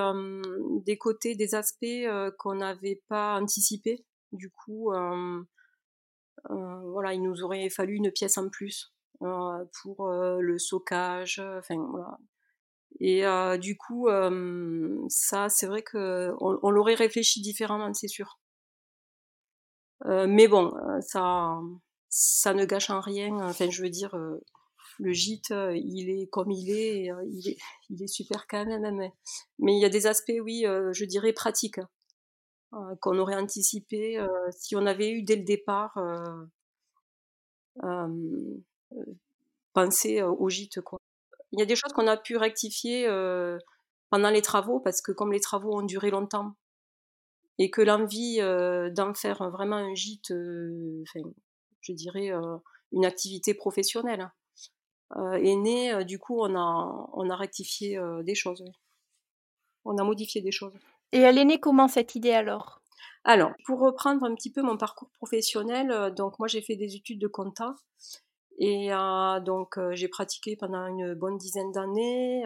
des 0.85 0.99
côtés, 0.99 1.35
des 1.35 1.55
aspects 1.55 1.87
qu'on 2.39 2.57
n'avait 2.57 3.03
pas 3.09 3.41
anticipés. 3.41 4.05
Du 4.33 4.51
coup, 4.51 4.93
voilà, 6.49 7.15
il 7.15 7.23
nous 7.23 7.43
aurait 7.43 7.71
fallu 7.71 7.95
une 7.95 8.11
pièce 8.11 8.37
en 8.37 8.49
plus 8.49 8.93
pour 9.19 10.09
le 10.09 10.59
stockage. 10.59 11.43
Et 13.01 13.25
du 13.59 13.77
coup, 13.77 14.09
ça, 15.09 15.49
c'est 15.49 15.67
vrai 15.67 15.83
que 15.83 16.35
on, 16.41 16.71
l'aurait 16.71 16.95
réfléchi 16.95 17.41
différemment, 17.41 17.93
c'est 17.95 18.09
sûr. 18.09 18.39
mais 20.05 20.47
bon, 20.47 20.75
ça, 21.01 21.59
ça 22.17 22.55
ne 22.55 22.65
gâche 22.65 22.91
en 22.91 23.01
rien. 23.01 23.35
Enfin, 23.41 23.69
je 23.71 23.83
veux 23.83 23.91
dire 23.91 24.15
le 24.99 25.13
gîte, 25.13 25.51
euh, 25.51 25.77
il 25.77 26.11
est 26.11 26.27
comme 26.29 26.51
il 26.51 26.71
est, 26.71 27.11
euh, 27.11 27.25
il 27.27 27.49
est, 27.49 27.57
il 27.91 28.03
est 28.03 28.07
super 28.07 28.47
quand 28.47 28.65
même. 28.65 28.97
Mais, 28.97 29.13
mais 29.59 29.75
il 29.75 29.81
y 29.81 29.85
a 29.85 29.89
des 29.89 30.07
aspects, 30.07 30.33
oui, 30.41 30.67
euh, 30.67 30.93
je 30.93 31.05
dirais 31.05 31.33
pratiques, 31.33 31.81
qu'on 33.01 33.19
aurait 33.19 33.37
anticipé 33.37 34.19
si 34.51 34.75
on 34.75 34.85
avait 34.85 35.13
eu 35.13 35.23
dès 35.23 35.37
le 35.37 35.45
départ 35.45 35.97
pensé 39.73 40.23
au 40.23 40.49
gîte. 40.49 40.81
Il 41.53 41.61
y 41.61 41.63
a 41.63 41.67
des 41.67 41.77
choses 41.77 41.93
qu'on 41.93 42.09
a 42.09 42.17
pu 42.17 42.37
rectifier 42.37 43.07
pendant 44.11 44.31
les 44.31 44.43
travaux, 44.43 44.81
parce 44.81 45.03
que 45.03 45.13
comme 45.13 45.33
les 45.33 45.39
travaux 45.39 45.79
ont 45.79 45.85
duré 45.85 46.11
longtemps, 46.11 46.57
et 47.59 47.71
que 47.71 47.81
l'envie 47.81 48.39
d'en 48.93 49.15
faire 49.15 49.49
vraiment 49.51 49.77
un 49.77 49.95
gîte, 49.95 50.33
je 51.85 51.93
dirais 51.93 52.31
une 52.93 53.05
activité 53.05 53.55
professionnelle, 53.55 54.31
euh, 55.17 55.33
est 55.35 55.57
né, 55.57 56.05
du 56.05 56.19
coup, 56.19 56.41
on 56.41 56.57
a, 56.57 57.11
on 57.13 57.31
a 57.31 57.37
rectifié 57.37 58.01
des 58.23 58.35
choses. 58.35 58.65
On 59.85 59.99
a 59.99 60.05
modifié 60.05 60.41
des 60.41 60.51
choses. 60.51 60.73
Et 61.13 61.21
elle 61.21 61.39
est 61.39 61.45
née 61.45 61.61
comment 61.61 61.89
cette 61.89 62.15
idée 62.15 62.33
alors? 62.33 62.81
Alors, 63.25 63.53
pour 63.67 63.81
reprendre 63.81 64.25
un 64.25 64.35
petit 64.35 64.51
peu 64.51 64.63
mon 64.63 64.77
parcours 64.77 65.11
professionnel, 65.11 66.13
donc 66.15 66.39
moi 66.39 66.49
j'ai 66.49 66.61
fait 66.61 66.77
des 66.77 66.95
études 66.95 67.21
de 67.21 67.27
compta 67.27 67.75
et 68.59 68.91
donc 69.45 69.79
j'ai 69.93 70.09
pratiqué 70.09 70.57
pendant 70.57 70.87
une 70.87 71.15
bonne 71.15 71.39
dizaine 71.39 71.73
d'années. 71.73 72.45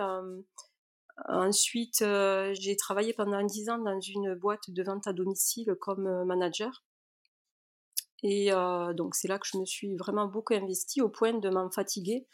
ensuite, 1.28 2.04
j'ai 2.52 2.76
travaillé 2.76 3.12
pendant 3.12 3.42
dix 3.44 3.68
ans 3.70 3.78
dans 3.78 4.00
une 4.00 4.34
boîte 4.34 4.70
de 4.70 4.82
vente 4.82 5.06
à 5.06 5.12
domicile 5.12 5.74
comme 5.80 6.24
manager. 6.24 6.82
Et 8.22 8.50
donc 8.94 9.14
c'est 9.14 9.28
là 9.28 9.38
que 9.38 9.46
je 9.46 9.58
me 9.58 9.64
suis 9.64 9.96
vraiment 9.96 10.26
beaucoup 10.26 10.54
investie 10.54 11.00
au 11.00 11.08
point 11.08 11.34
de 11.34 11.48
m'en 11.50 11.70
fatiguer. 11.70 12.26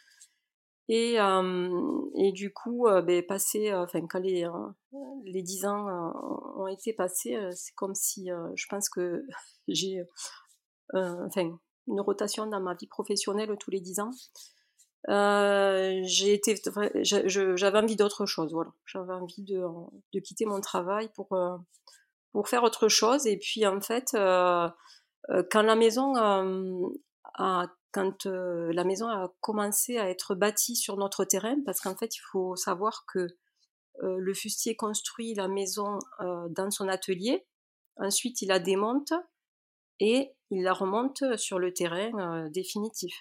Et, 0.89 1.15
et 1.15 2.33
du 2.33 2.53
coup, 2.53 2.87
ben, 3.05 3.23
passé, 3.27 3.73
enfin, 3.75 4.07
quand 4.07 4.21
les, 4.21 4.47
les 5.25 5.43
10 5.43 5.67
ans 5.67 6.13
ont 6.57 6.67
été 6.67 6.93
passés, 6.93 7.39
c'est 7.53 7.75
comme 7.75 7.95
si 7.95 8.29
je 8.55 8.67
pense 8.69 8.89
que 8.89 9.25
j'ai 9.69 10.03
enfin, 10.93 11.59
une 11.87 12.01
rotation 12.01 12.47
dans 12.47 12.61
ma 12.61 12.75
vie 12.75 12.87
professionnelle 12.87 13.55
tous 13.59 13.71
les 13.71 13.81
10 13.81 14.01
ans. 14.01 14.11
J'ai 15.07 16.41
j'avais 17.57 17.79
envie 17.79 17.97
d'autre 17.97 18.25
chose 18.27 18.53
voilà. 18.53 18.73
J'avais 18.87 19.13
envie 19.13 19.43
de, 19.43 19.63
de 20.13 20.21
quitter 20.21 20.47
mon 20.47 20.61
travail 20.61 21.11
pour 21.15 21.29
pour 22.33 22.49
faire 22.49 22.63
autre 22.63 22.89
chose. 22.89 23.27
Et 23.27 23.39
puis 23.39 23.67
en 23.67 23.81
fait 23.81 24.15
quand 25.51 25.63
la 25.63 25.75
maison 25.77 26.15
a 26.17 27.67
quand 27.95 28.27
euh, 28.27 28.73
la 28.73 28.83
maison 28.83 29.07
a 29.07 29.33
commencé 29.41 29.99
à 29.99 30.11
être 30.11 30.35
bâtie 30.35 30.75
sur 30.75 30.97
notre 30.97 31.25
terrain, 31.25 31.57
parce 31.65 31.81
qu'en 31.81 31.95
fait, 31.95 32.17
il 32.17 32.23
faut 32.33 32.57
savoir 32.57 33.05
que 33.07 33.29
euh, 34.03 34.17
le 34.19 34.35
fustier 34.35 34.75
construit 34.75 35.33
la 35.35 35.47
maison 35.47 36.01
euh, 36.21 36.49
dans 36.51 36.73
son 36.73 36.89
atelier, 36.89 37.47
ensuite 37.97 38.43
il 38.43 38.49
la 38.49 38.59
démonte 38.59 39.13
et 40.01 40.33
il 40.51 40.65
la 40.65 40.73
remonte 40.73 41.23
sur 41.37 41.61
le 41.61 41.73
terrain 41.73 42.49
définitif. 42.51 43.15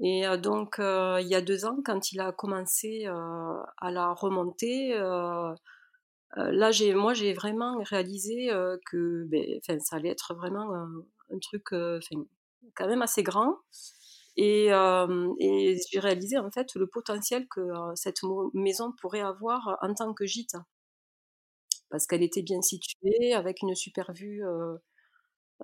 Et 0.00 0.24
donc, 0.38 0.76
il 0.78 1.26
y 1.26 1.34
a 1.34 1.40
deux 1.40 1.64
ans, 1.64 1.78
quand 1.84 2.12
il 2.12 2.20
a 2.20 2.30
commencé 2.30 3.06
à 3.06 3.90
la 3.90 4.12
remonter, 4.12 4.96
là, 6.36 6.70
j'ai, 6.70 6.94
moi, 6.94 7.14
j'ai 7.14 7.32
vraiment 7.32 7.82
réalisé 7.82 8.50
que 8.86 9.24
ben, 9.24 9.60
ça 9.80 9.96
allait 9.96 10.10
être 10.10 10.34
vraiment 10.34 10.74
un, 10.74 11.38
truc 11.40 11.64
quand 11.70 12.86
même 12.86 13.02
assez 13.02 13.22
grand. 13.22 13.56
Et, 14.36 14.68
j'ai 14.68 16.00
réalisé 16.00 16.38
en 16.38 16.50
fait 16.50 16.74
le 16.74 16.86
potentiel 16.86 17.46
que 17.48 17.70
cette 17.94 18.20
maison 18.54 18.92
pourrait 19.00 19.20
avoir 19.20 19.78
en 19.82 19.94
tant 19.94 20.14
que 20.14 20.26
gîte. 20.26 20.56
Parce 21.90 22.06
qu'elle 22.06 22.22
était 22.22 22.42
bien 22.42 22.60
située, 22.60 23.32
avec 23.32 23.62
une 23.62 23.74
super 23.74 24.12
vue 24.12 24.42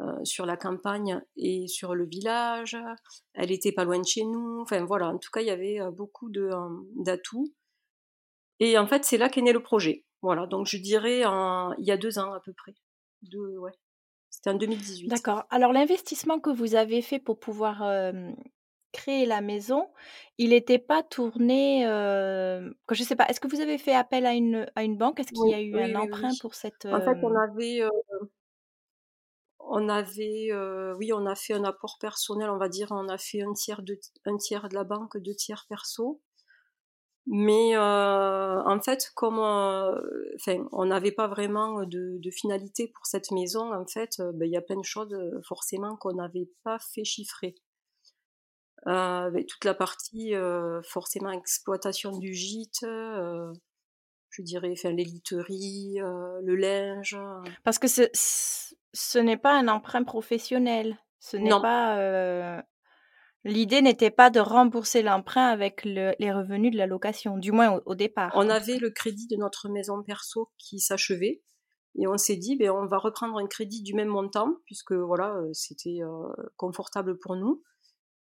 euh, 0.00 0.24
sur 0.24 0.44
la 0.44 0.56
campagne 0.56 1.20
et 1.36 1.68
sur 1.68 1.94
le 1.94 2.04
village. 2.04 2.76
Elle 3.32 3.52
était 3.52 3.70
pas 3.70 3.84
loin 3.84 4.00
de 4.00 4.04
chez 4.06 4.24
nous. 4.24 4.60
Enfin 4.60 4.84
voilà, 4.84 5.08
en 5.08 5.18
tout 5.18 5.30
cas, 5.32 5.40
il 5.40 5.46
y 5.46 5.50
avait 5.50 5.80
euh, 5.80 5.92
beaucoup 5.92 6.28
de, 6.30 6.42
euh, 6.42 6.68
d'atouts. 6.96 7.54
Et 8.58 8.76
en 8.76 8.88
fait, 8.88 9.04
c'est 9.04 9.18
là 9.18 9.28
qu'est 9.28 9.42
né 9.42 9.52
le 9.52 9.62
projet. 9.62 10.04
Voilà, 10.24 10.46
donc 10.46 10.66
je 10.66 10.78
dirais 10.78 11.18
il 11.18 11.84
y 11.84 11.90
a 11.90 11.96
deux 11.96 12.18
ans 12.18 12.32
à 12.32 12.40
peu 12.40 12.52
près. 12.52 12.74
ouais. 13.32 13.72
C'était 14.30 14.50
en 14.50 14.54
2018. 14.54 15.08
D'accord. 15.08 15.44
Alors 15.50 15.72
l'investissement 15.72 16.40
que 16.40 16.50
vous 16.50 16.74
avez 16.74 17.02
fait 17.02 17.18
pour 17.20 17.38
pouvoir 17.38 17.84
créer 18.92 19.26
la 19.26 19.40
maison, 19.40 19.88
il 20.38 20.50
n'était 20.50 20.78
pas 20.78 21.02
tourné. 21.02 21.82
que 21.84 22.94
je 22.94 23.02
sais 23.02 23.16
pas. 23.16 23.26
Est-ce 23.26 23.40
que 23.40 23.48
vous 23.48 23.60
avez 23.60 23.78
fait 23.78 23.94
appel 23.94 24.26
à 24.26 24.32
une 24.32 24.66
à 24.74 24.82
une 24.82 24.96
banque? 24.96 25.20
Est-ce 25.20 25.32
qu'il 25.32 25.50
y 25.50 25.54
a 25.54 25.60
eu 25.60 25.78
un 25.78 25.94
emprunt 25.94 26.32
pour 26.40 26.54
cette 26.54 26.86
En 26.86 27.00
fait, 27.00 27.18
on 27.22 27.36
avait 27.36 27.82
on 29.66 29.88
avait, 29.88 30.48
euh, 30.50 30.94
oui, 30.96 31.12
on 31.12 31.26
a 31.26 31.34
fait 31.34 31.54
un 31.54 31.64
apport 31.64 31.98
personnel, 32.00 32.50
on 32.50 32.58
va 32.58 32.68
dire, 32.68 32.88
on 32.90 33.08
a 33.08 33.18
fait 33.18 33.42
un 33.42 33.52
tiers 33.52 33.82
de, 33.82 33.98
un 34.26 34.36
tiers 34.36 34.68
de 34.68 34.74
la 34.74 34.84
banque, 34.84 35.16
deux 35.18 35.34
tiers 35.34 35.64
perso. 35.68 36.20
Mais 37.26 37.74
euh, 37.74 38.62
en 38.64 38.80
fait, 38.80 39.10
comme 39.14 39.38
euh, 39.38 39.98
on 40.72 40.84
n'avait 40.84 41.12
pas 41.12 41.26
vraiment 41.26 41.84
de, 41.84 42.30
finalité 42.30 42.88
pour 42.88 43.06
cette 43.06 43.30
maison, 43.30 43.72
en 43.72 43.86
fait, 43.86 44.20
ben, 44.34 44.46
il 44.46 44.52
y 44.52 44.56
a 44.56 44.62
plein 44.62 44.78
de 44.78 44.84
choses 44.84 45.16
forcément 45.46 45.96
qu'on 45.96 46.14
n'avait 46.14 46.50
pas 46.64 46.78
fait 46.78 47.04
chiffrer. 47.04 47.54
Ben, 48.84 49.32
toute 49.48 49.64
la 49.64 49.72
partie 49.72 50.34
forcément 50.86 51.30
exploitation 51.30 52.18
du 52.18 52.34
gîte, 52.34 52.82
je 52.82 54.42
dirais, 54.42 54.72
enfin, 54.72 54.90
les 54.90 55.04
literies, 55.04 55.96
le 55.96 56.56
linge. 56.56 57.16
Parce 57.62 57.78
que 57.78 57.88
ce 57.88 59.18
n'est 59.18 59.38
pas 59.38 59.58
un 59.58 59.68
emprunt 59.68 60.04
professionnel. 60.04 60.98
Ce 61.20 61.38
n'est 61.38 61.48
pas, 61.48 62.62
l'idée 63.44 63.82
n'était 63.82 64.10
pas 64.10 64.30
de 64.30 64.40
rembourser 64.40 65.02
l'emprunt 65.02 65.46
avec 65.46 65.84
les 65.84 66.32
revenus 66.32 66.72
de 66.72 66.76
la 66.76 66.86
location, 66.86 67.38
du 67.38 67.52
moins 67.52 67.80
au 67.86 67.94
départ. 67.94 68.32
On 68.34 68.48
avait 68.48 68.78
le 68.78 68.90
crédit 68.90 69.26
de 69.28 69.36
notre 69.36 69.68
maison 69.68 70.02
perso 70.02 70.50
qui 70.58 70.80
s'achevait 70.80 71.42
et 71.96 72.06
on 72.08 72.16
s'est 72.16 72.36
dit: 72.36 72.56
ben 72.56 72.70
on 72.70 72.86
va 72.86 72.98
reprendre 72.98 73.38
un 73.38 73.46
crédit 73.46 73.82
du 73.82 73.94
même 73.94 74.08
montant» 74.08 74.56
puisque 74.64 74.92
voilà, 74.92 75.36
c'était, 75.52 76.00
confortable 76.56 77.18
pour 77.18 77.36
nous 77.36 77.62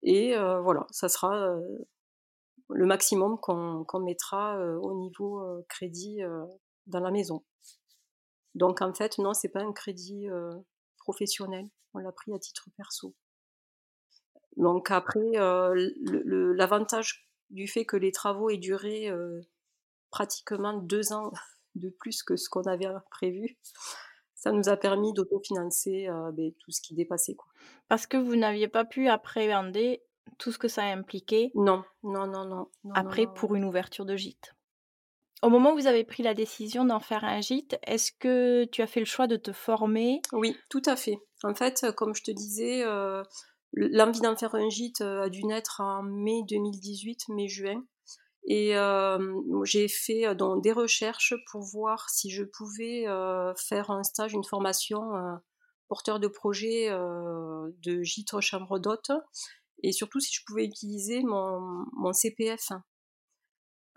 et 0.02 0.37
voilà, 0.37 0.87
ça 0.90 1.08
sera, 1.08 1.56
le 2.68 2.87
maximum 2.87 3.38
qu'on 3.40 4.00
mettra, 4.00 4.58
au 4.82 4.94
niveau, 4.99 5.42
crédit, 5.68 6.20
dans 6.87 7.00
la 7.00 7.11
maison. 7.11 7.44
Donc 8.54 8.80
en 8.82 8.94
fait, 8.94 9.18
non, 9.18 9.35
c'est 9.35 9.49
pas 9.49 9.62
un 9.62 9.73
crédit 9.73 10.28
professionnel. 10.99 11.68
On 11.94 11.99
l'a 11.99 12.12
pris 12.12 12.32
à 12.32 12.38
titre 12.38 12.68
perso. 12.76 13.14
Donc 14.56 14.90
après, 14.90 15.32
l'avantage 15.34 17.28
du 17.50 17.66
fait 17.68 17.84
que 17.84 17.96
les 17.96 18.12
travaux 18.12 18.50
aient 18.50 18.58
duré 18.58 19.10
pratiquement 20.10 20.75
deux 20.75 21.12
ans 21.12 21.32
de 21.75 21.90
plus 21.90 22.22
que 22.22 22.36
ce 22.36 22.48
qu'on 22.48 22.62
avait 22.62 22.88
prévu, 23.10 23.58
ça 24.34 24.52
nous 24.52 24.68
a 24.68 24.76
permis 24.76 25.12
d'autofinancer 25.12 26.08
ben, 26.32 26.52
tout 26.58 26.70
ce 26.70 26.80
qui 26.80 26.94
dépassait. 26.94 27.34
Quoi. 27.34 27.48
Parce 27.88 28.06
que 28.06 28.16
vous 28.16 28.36
n'aviez 28.36 28.68
pas 28.68 28.84
pu 28.84 29.08
appréhender 29.08 30.02
tout 30.38 30.52
ce 30.52 30.58
que 30.58 30.68
ça 30.68 30.84
impliquait 30.84 31.50
Non, 31.54 31.84
non, 32.02 32.26
non, 32.26 32.44
non. 32.44 32.68
après, 32.94 33.26
pour 33.26 33.54
une 33.54 33.64
ouverture 33.64 34.04
de 34.04 34.16
gîte. 34.16 34.54
Au 35.42 35.50
moment 35.50 35.72
où 35.72 35.76
vous 35.76 35.86
avez 35.86 36.04
pris 36.04 36.22
la 36.22 36.34
décision 36.34 36.84
d'en 36.84 37.00
faire 37.00 37.25
un 37.25 37.40
gîte, 37.40 37.78
est-ce 37.86 38.10
que 38.10 38.64
tu 38.64 38.82
as 38.82 38.86
fait 38.86 39.00
le 39.00 39.06
choix 39.06 39.26
de 39.26 39.36
te 39.36 39.52
former? 39.52 40.20
Oui, 40.32 40.56
tout 40.70 40.82
à 40.86 40.96
fait. 40.96 41.18
En 41.42 41.54
fait, 41.54 41.84
euh, 41.84 41.92
comme 41.92 42.14
je 42.14 42.22
te 42.22 42.30
disais, 42.30 42.82
euh, 42.84 43.22
l'envie 43.73 44.20
d'en 44.20 44.37
faire 44.37 44.54
un 44.54 44.68
gîte 44.68 45.00
euh, 45.00 45.25
a 45.25 45.28
dû 45.28 45.44
naître 45.44 45.80
en 45.80 46.02
mai 46.02 46.42
2018, 46.49 47.28
mai-juin. 47.28 47.85
Et 48.49 48.75
j'ai 49.64 49.88
fait 49.88 50.37
donc, 50.37 50.62
des 50.62 50.70
recherches 50.70 51.35
pour 51.50 51.62
voir 51.62 52.08
si 52.11 52.30
je 52.30 52.44
pouvais 52.44 53.04
faire 53.56 53.90
un 53.90 54.04
stage, 54.04 54.35
une 54.35 54.44
formation 54.44 55.00
porteur 55.88 56.20
de 56.20 56.28
projet 56.28 56.88
de 56.88 58.02
gîte 58.02 58.38
chambre 58.40 58.78
d'hôte. 58.78 59.11
Et 59.82 59.92
surtout 59.92 60.20
si 60.20 60.32
je 60.32 60.42
pouvais 60.46 60.64
utiliser 60.64 61.23
mon, 61.23 62.12
CPF 62.12 62.70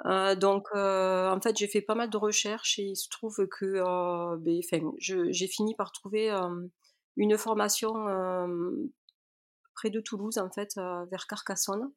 euh, 0.06 0.34
donc, 0.34 0.68
euh, 0.76 1.30
en 1.30 1.42
fait, 1.42 1.58
j'ai 1.58 1.68
fait 1.68 1.82
pas 1.82 1.96
mal 1.96 2.10
de 2.10 2.16
recherches 2.16 2.80
et 2.80 2.84
il 2.84 2.96
se 2.96 3.10
trouve 3.10 3.36
que 3.48 3.66
euh, 3.66 4.38
ben, 4.38 4.62
j'ai 4.98 5.48
fini 5.48 5.76
par 5.76 5.92
trouver 5.92 6.32
une 7.18 7.38
formation 7.38 7.94
près 9.80 9.90
de 9.90 10.02
Toulouse, 10.02 10.38
en 10.38 10.50
fait, 10.50 10.76
vers 11.12 11.26
Carcassonne, 11.28 11.92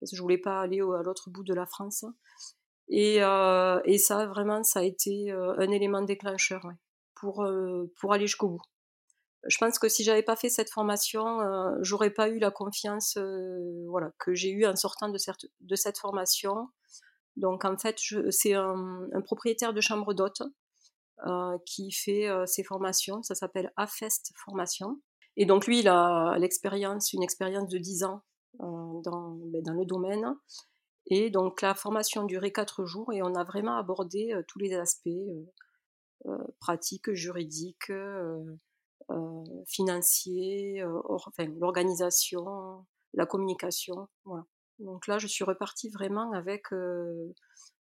parce 0.00 0.14
je 0.14 0.20
voulais 0.20 0.38
pas 0.38 0.60
aller 0.60 0.80
à 0.80 1.02
l'autre 1.02 1.30
bout 1.30 1.44
de 1.44 1.54
la 1.54 1.66
France. 1.66 2.04
Et, 2.88 3.16
et, 3.16 3.98
ça, 3.98 4.26
vraiment, 4.26 4.62
ça 4.62 4.80
a 4.80 4.82
été 4.82 5.30
un 5.30 5.70
élément 5.70 6.02
déclencheur 6.02 6.66
pour, 7.14 7.46
pour 8.00 8.12
aller 8.12 8.26
jusqu'au 8.26 8.48
bout. 8.48 8.62
Je 9.46 9.58
pense 9.58 9.78
que 9.78 9.88
si 9.88 10.04
j'avais 10.04 10.22
pas 10.22 10.36
fait 10.36 10.48
cette 10.48 10.70
formation, 10.70 11.40
j'aurais 11.82 12.10
pas 12.10 12.28
eu 12.28 12.38
la 12.38 12.50
confiance 12.50 13.18
voilà, 13.88 14.10
que 14.18 14.34
j'ai 14.34 14.50
eue 14.50 14.66
en 14.66 14.76
sortant 14.76 15.10
de 15.10 15.18
cette, 15.18 15.46
de 15.60 15.76
cette 15.76 15.98
formation. 15.98 16.68
Donc 17.38 17.64
en 17.64 17.76
fait, 17.76 17.98
c'est 18.30 18.54
un, 18.54 19.08
propriétaire 19.24 19.72
de 19.72 19.80
chambre 19.80 20.12
d'hôte 20.12 20.42
euh, 21.26 21.58
qui 21.66 21.90
fait 21.92 22.28
euh, 22.28 22.46
ses 22.46 22.64
formations. 22.64 23.22
Ça 23.22 23.34
s'appelle 23.34 23.72
AFEST 23.76 24.32
Formation. 24.36 25.00
Et 25.40 25.46
donc 25.46 25.66
lui, 25.66 25.78
il 25.78 25.88
a 25.88 26.36
l'expérience, 26.38 27.12
une 27.12 27.22
expérience 27.22 27.68
de 27.68 27.78
10 27.78 28.02
ans 28.02 28.22
euh, 28.60 29.00
ben, 29.04 29.62
dans, 29.62 29.72
le 29.72 29.84
domaine. 29.84 30.36
Et 31.06 31.30
donc 31.30 31.62
la 31.62 31.76
formation 31.76 32.24
durait 32.24 32.50
4 32.50 32.84
jours 32.84 33.12
et 33.12 33.22
on 33.22 33.34
a 33.36 33.44
vraiment 33.44 33.76
abordé 33.76 34.34
tous 34.48 34.58
les 34.58 34.74
aspects 34.74 35.08
pratiques, 36.58 37.12
juridiques, 37.12 37.92
financiers, 39.66 40.84
l'organisation, 41.60 42.84
la 43.14 43.24
communication. 43.24 44.08
Donc 44.80 45.06
là, 45.06 45.18
je 45.18 45.28
suis 45.28 45.44
repartie 45.44 45.88
vraiment 45.88 46.32
avec 46.32 46.64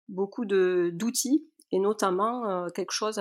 beaucoup 0.10 0.46
d'outils 0.46 1.50
et 1.72 1.80
notamment 1.80 2.68
quelque 2.76 2.92
chose 2.92 3.20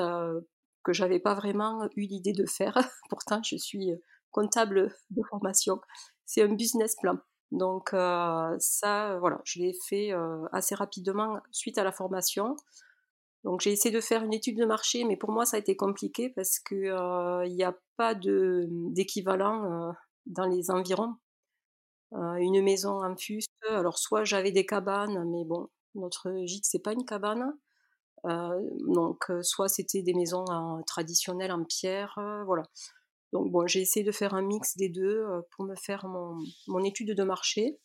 que 0.83 0.93
j'avais 0.93 1.21
pas 1.21 1.35
vraiment 1.35 1.89
eu 1.97 2.03
l'idée 2.03 2.33
de 2.33 2.47
faire. 2.47 2.77
Pourtant, 3.09 3.41
je 3.43 3.57
suis 3.57 3.95
comptable 4.35 4.95
de 5.11 5.23
formation. 5.31 5.81
C'est 6.27 6.43
un 6.43 6.53
business 6.55 6.97
plan. 7.01 7.19
Donc 7.53 7.91
ça, 7.91 9.19
voilà, 9.21 9.41
je 9.45 9.61
l'ai 9.61 9.75
fait 9.89 10.11
assez 10.53 10.75
rapidement 10.75 11.39
suite 11.53 11.79
à 11.79 11.85
la 11.85 11.93
formation. 11.93 12.57
Donc 13.45 13.61
j'ai 13.61 13.71
essayé 13.73 13.95
de 13.95 14.01
faire 14.01 14.25
une 14.25 14.33
étude 14.35 14.59
de 14.59 14.65
marché, 14.65 15.05
mais 15.05 15.17
pour 15.17 15.31
moi 15.31 15.45
ça 15.47 15.57
a 15.57 15.61
été 15.61 15.77
compliqué 15.77 16.31
parce 16.31 16.59
qu'il 16.59 16.95
n'y 17.51 17.63
a 17.63 17.77
pas 17.97 18.15
d'équivalent 18.15 19.95
dans 20.27 20.47
les 20.47 20.71
environs. 20.71 21.15
Euh, 22.15 22.35
une 22.37 22.63
maison 22.63 23.03
en 23.03 23.17
fuste. 23.17 23.51
Alors 23.69 23.99
soit 23.99 24.25
j'avais 24.25 24.53
des 24.53 24.67
cabanes, 24.67 25.25
mais 25.31 25.45
bon, 25.45 25.69
notre 25.95 26.33
gîte 26.45 26.65
c'est 26.67 26.79
pas 26.83 26.93
une 26.93 27.05
cabane. 27.05 27.53
Euh, 28.27 28.61
donc 28.89 29.31
euh, 29.31 29.43
soit 29.43 29.69
c'était 29.69 30.03
des 30.03 30.15
maisons 30.15 30.45
traditionnelles 30.87 31.53
en 31.53 31.65
pierre, 31.65 32.15
voilà. 32.47 32.65
Donc 33.35 33.51
bon, 33.51 33.67
j'ai 33.67 33.83
essayé 33.83 34.05
de 34.05 34.13
faire 34.13 34.33
un 34.33 34.41
mix 34.41 34.77
des 34.79 34.89
deux 34.89 35.23
pour 35.51 35.67
me 35.67 35.75
faire 35.75 36.07
mon, 36.07 36.85
étude 36.85 37.15
de 37.15 37.23
marché. 37.23 37.79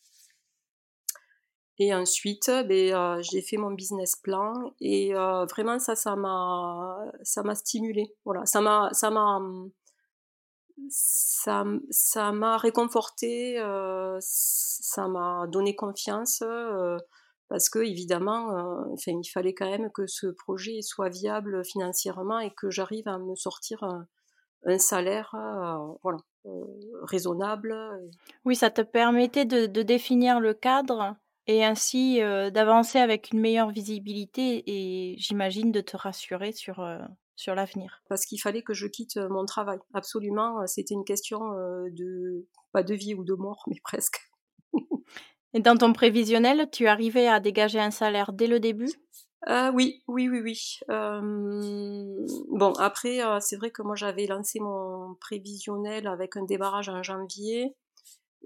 Et 1.78 1.94
ensuite, 1.94 2.50
ben, 2.68 3.20
j'ai 3.20 3.42
fait 3.42 3.58
mon 3.58 3.72
business 3.72 4.16
plan 4.16 4.54
et 4.80 5.12
vraiment 5.12 5.78
ça, 5.78 5.96
ça 5.96 6.16
m'a, 6.16 6.96
ça 7.22 7.42
m'a 7.42 7.54
stimulé. 7.54 8.14
Voilà, 8.24 8.46
ça 8.46 8.62
m'a, 8.62 8.90
ça 8.92 9.10
m'a, 9.10 9.40
ça, 10.88 11.64
ça 11.90 12.32
m'a 12.32 12.56
réconforté, 12.56 13.58
euh, 13.58 14.18
ça 14.20 15.08
m'a 15.08 15.46
donné 15.48 15.76
confiance 15.76 16.42
euh, 16.42 16.96
parce 17.48 17.68
que 17.68 17.80
évidemment, 17.80 18.56
euh, 18.56 18.92
enfin, 18.92 19.12
il 19.12 19.28
fallait 19.28 19.54
quand 19.54 19.68
même 19.68 19.90
que 19.92 20.06
ce 20.06 20.28
projet 20.28 20.80
soit 20.82 21.08
viable 21.08 21.64
financièrement 21.64 22.38
et 22.40 22.52
que 22.54 22.70
j'arrive 22.70 23.08
à 23.08 23.18
me 23.18 23.34
sortir 23.34 23.82
un, 24.66 24.78
salaire, 24.78 25.34
voilà. 26.02 26.18
raisonnable. 27.02 27.74
Oui, 28.44 28.56
ça 28.56 28.70
te 28.70 28.82
permettait 28.82 29.44
de, 29.44 29.66
de 29.66 29.82
définir 29.82 30.40
le 30.40 30.54
cadre 30.54 31.16
et 31.46 31.64
ainsi 31.64 32.20
d'avancer 32.20 32.98
avec 32.98 33.32
une 33.32 33.40
meilleure 33.40 33.70
visibilité 33.70 34.62
et 34.66 35.16
j'imagine 35.18 35.72
de 35.72 35.80
te 35.80 35.96
rassurer 35.96 36.52
sur, 36.52 36.86
sur 37.36 37.54
l'avenir. 37.54 38.02
Parce 38.08 38.24
qu'il 38.26 38.40
fallait 38.40 38.62
que 38.62 38.74
je 38.74 38.86
quitte 38.86 39.16
mon 39.16 39.44
travail. 39.44 39.78
Absolument, 39.94 40.66
c'était 40.66 40.94
une 40.94 41.04
question 41.04 41.40
de, 41.40 42.46
pas 42.72 42.82
de 42.82 42.94
vie 42.94 43.14
ou 43.14 43.24
de 43.24 43.34
mort, 43.34 43.64
mais 43.68 43.80
presque. 43.82 44.20
et 45.54 45.60
dans 45.60 45.76
ton 45.76 45.92
prévisionnel, 45.92 46.68
tu 46.70 46.86
arrivais 46.86 47.26
à 47.26 47.40
dégager 47.40 47.80
un 47.80 47.90
salaire 47.90 48.32
dès 48.32 48.46
le 48.46 48.60
début? 48.60 48.90
Euh, 49.48 49.70
oui, 49.72 50.02
oui, 50.06 50.28
oui, 50.28 50.40
oui. 50.42 50.78
bon, 52.50 52.72
après, 52.74 53.20
c'est 53.40 53.56
vrai 53.56 53.70
que 53.70 53.82
moi 53.82 53.96
j'avais 53.96 54.26
lancé 54.26 54.60
mon 54.60 55.14
prévisionnel 55.14 56.06
avec 56.06 56.36
un 56.36 56.44
démarrage 56.44 56.90
en 56.90 57.02
janvier 57.02 57.74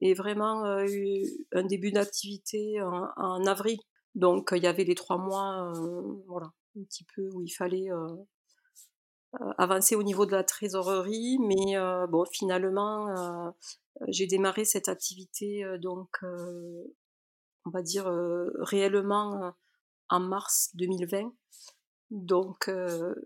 et 0.00 0.14
vraiment 0.14 0.64
un 0.64 1.64
début 1.64 1.90
d'activité 1.90 2.80
en, 2.80 3.44
avril. 3.46 3.78
Donc 4.14 4.50
il 4.54 4.62
y 4.62 4.68
avait 4.68 4.84
les 4.84 4.94
trois 4.94 5.18
mois, 5.18 5.72
voilà, 6.28 6.52
un 6.78 6.84
petit 6.84 7.04
peu 7.14 7.28
où 7.32 7.42
il 7.42 7.50
fallait 7.50 7.88
avancer 9.58 9.96
au 9.96 10.04
niveau 10.04 10.26
de 10.26 10.32
la 10.32 10.44
trésorerie, 10.44 11.38
mais 11.40 11.76
bon, 12.08 12.24
finalement, 12.30 13.52
j'ai 14.06 14.28
démarré 14.28 14.64
cette 14.64 14.88
activité 14.88 15.64
donc, 15.80 16.08
on 16.22 17.70
va 17.70 17.82
dire 17.82 18.06
réellement 18.58 19.54
en 20.08 20.20
mars 20.20 20.70
2020. 20.74 21.32
Donc 22.10 22.70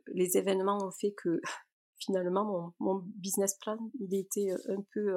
les 0.06 0.36
événements 0.36 0.78
ont 0.78 0.90
fait 0.90 1.12
que 1.12 1.40
finalement 1.98 2.72
mon, 2.78 3.02
business 3.16 3.54
plan 3.54 3.76
il 4.00 4.14
était 4.14 4.50
un 4.68 4.82
peu 4.92 5.14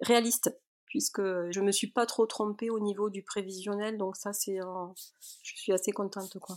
réaliste 0.00 0.50
puisque 0.86 1.20
je 1.20 1.60
me 1.60 1.72
suis 1.72 1.90
pas 1.90 2.06
trop 2.06 2.26
trompée 2.26 2.70
au 2.70 2.80
niveau 2.80 3.10
du 3.10 3.22
prévisionnel 3.22 3.98
donc 3.98 4.16
ça 4.16 4.32
c'est 4.32 4.56
je 4.56 5.56
suis 5.56 5.72
assez 5.72 5.92
contente 5.92 6.38
quoi. 6.40 6.56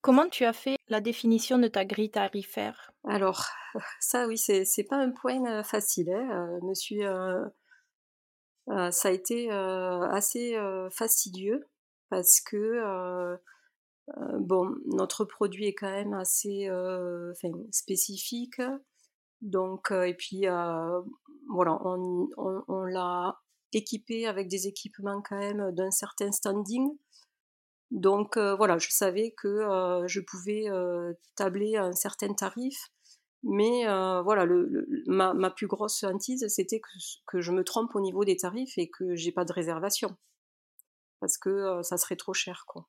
Comment 0.00 0.28
tu 0.28 0.44
as 0.44 0.52
fait 0.52 0.76
la 0.88 1.00
définition 1.00 1.58
de 1.58 1.66
ta 1.66 1.84
grille 1.84 2.10
tarifaire? 2.10 2.92
Alors 3.04 3.46
ça 4.00 4.26
oui 4.26 4.36
c'est 4.36 4.64
c'est 4.64 4.84
pas 4.84 4.96
un 4.96 5.10
point 5.10 5.62
facile 5.62 6.10
hein. 6.10 6.60
suis 6.74 7.02
ça 8.90 9.08
a 9.08 9.10
été 9.10 9.50
assez 9.50 10.58
fastidieux 10.90 11.68
parce 12.10 12.40
que 12.40 13.38
bon, 14.38 14.74
notre 14.86 15.24
produit 15.24 15.66
est 15.66 15.74
quand 15.74 15.90
même 15.90 16.14
assez 16.14 16.68
spécifique. 17.70 18.60
Donc, 19.40 19.90
et 19.90 20.14
puis, 20.14 20.44
voilà, 21.48 21.78
on, 21.84 22.84
l'a 22.84 23.38
équipé 23.72 24.26
avec 24.26 24.48
des 24.48 24.66
équipements 24.66 25.22
quand 25.22 25.38
même 25.38 25.72
d'un 25.72 25.90
certain 25.90 26.32
standing. 26.32 26.88
Donc 27.90 28.36
voilà, 28.36 28.78
je 28.78 28.88
savais 28.90 29.34
que 29.36 30.04
je 30.06 30.20
pouvais 30.20 30.66
tabler 31.36 31.76
un 31.76 31.92
certain 31.92 32.32
tarif, 32.34 32.90
mais 33.42 33.84
voilà, 34.22 34.46
ma, 35.06 35.50
plus 35.50 35.66
grosse 35.66 36.02
hantise, 36.02 36.46
c'était 36.48 36.80
que, 36.80 36.88
que, 37.26 37.40
je 37.40 37.52
me 37.52 37.64
trompe 37.64 37.94
au 37.94 38.00
niveau 38.00 38.24
des 38.24 38.36
tarifs 38.36 38.76
et 38.78 38.90
que 38.90 39.14
j'ai 39.14 39.32
pas 39.32 39.44
de 39.44 39.52
réservation, 39.52 40.16
parce 41.20 41.38
que 41.38 41.82
ça 41.82 41.96
serait 41.96 42.16
trop 42.16 42.34
cher, 42.34 42.64
quoi. 42.66 42.88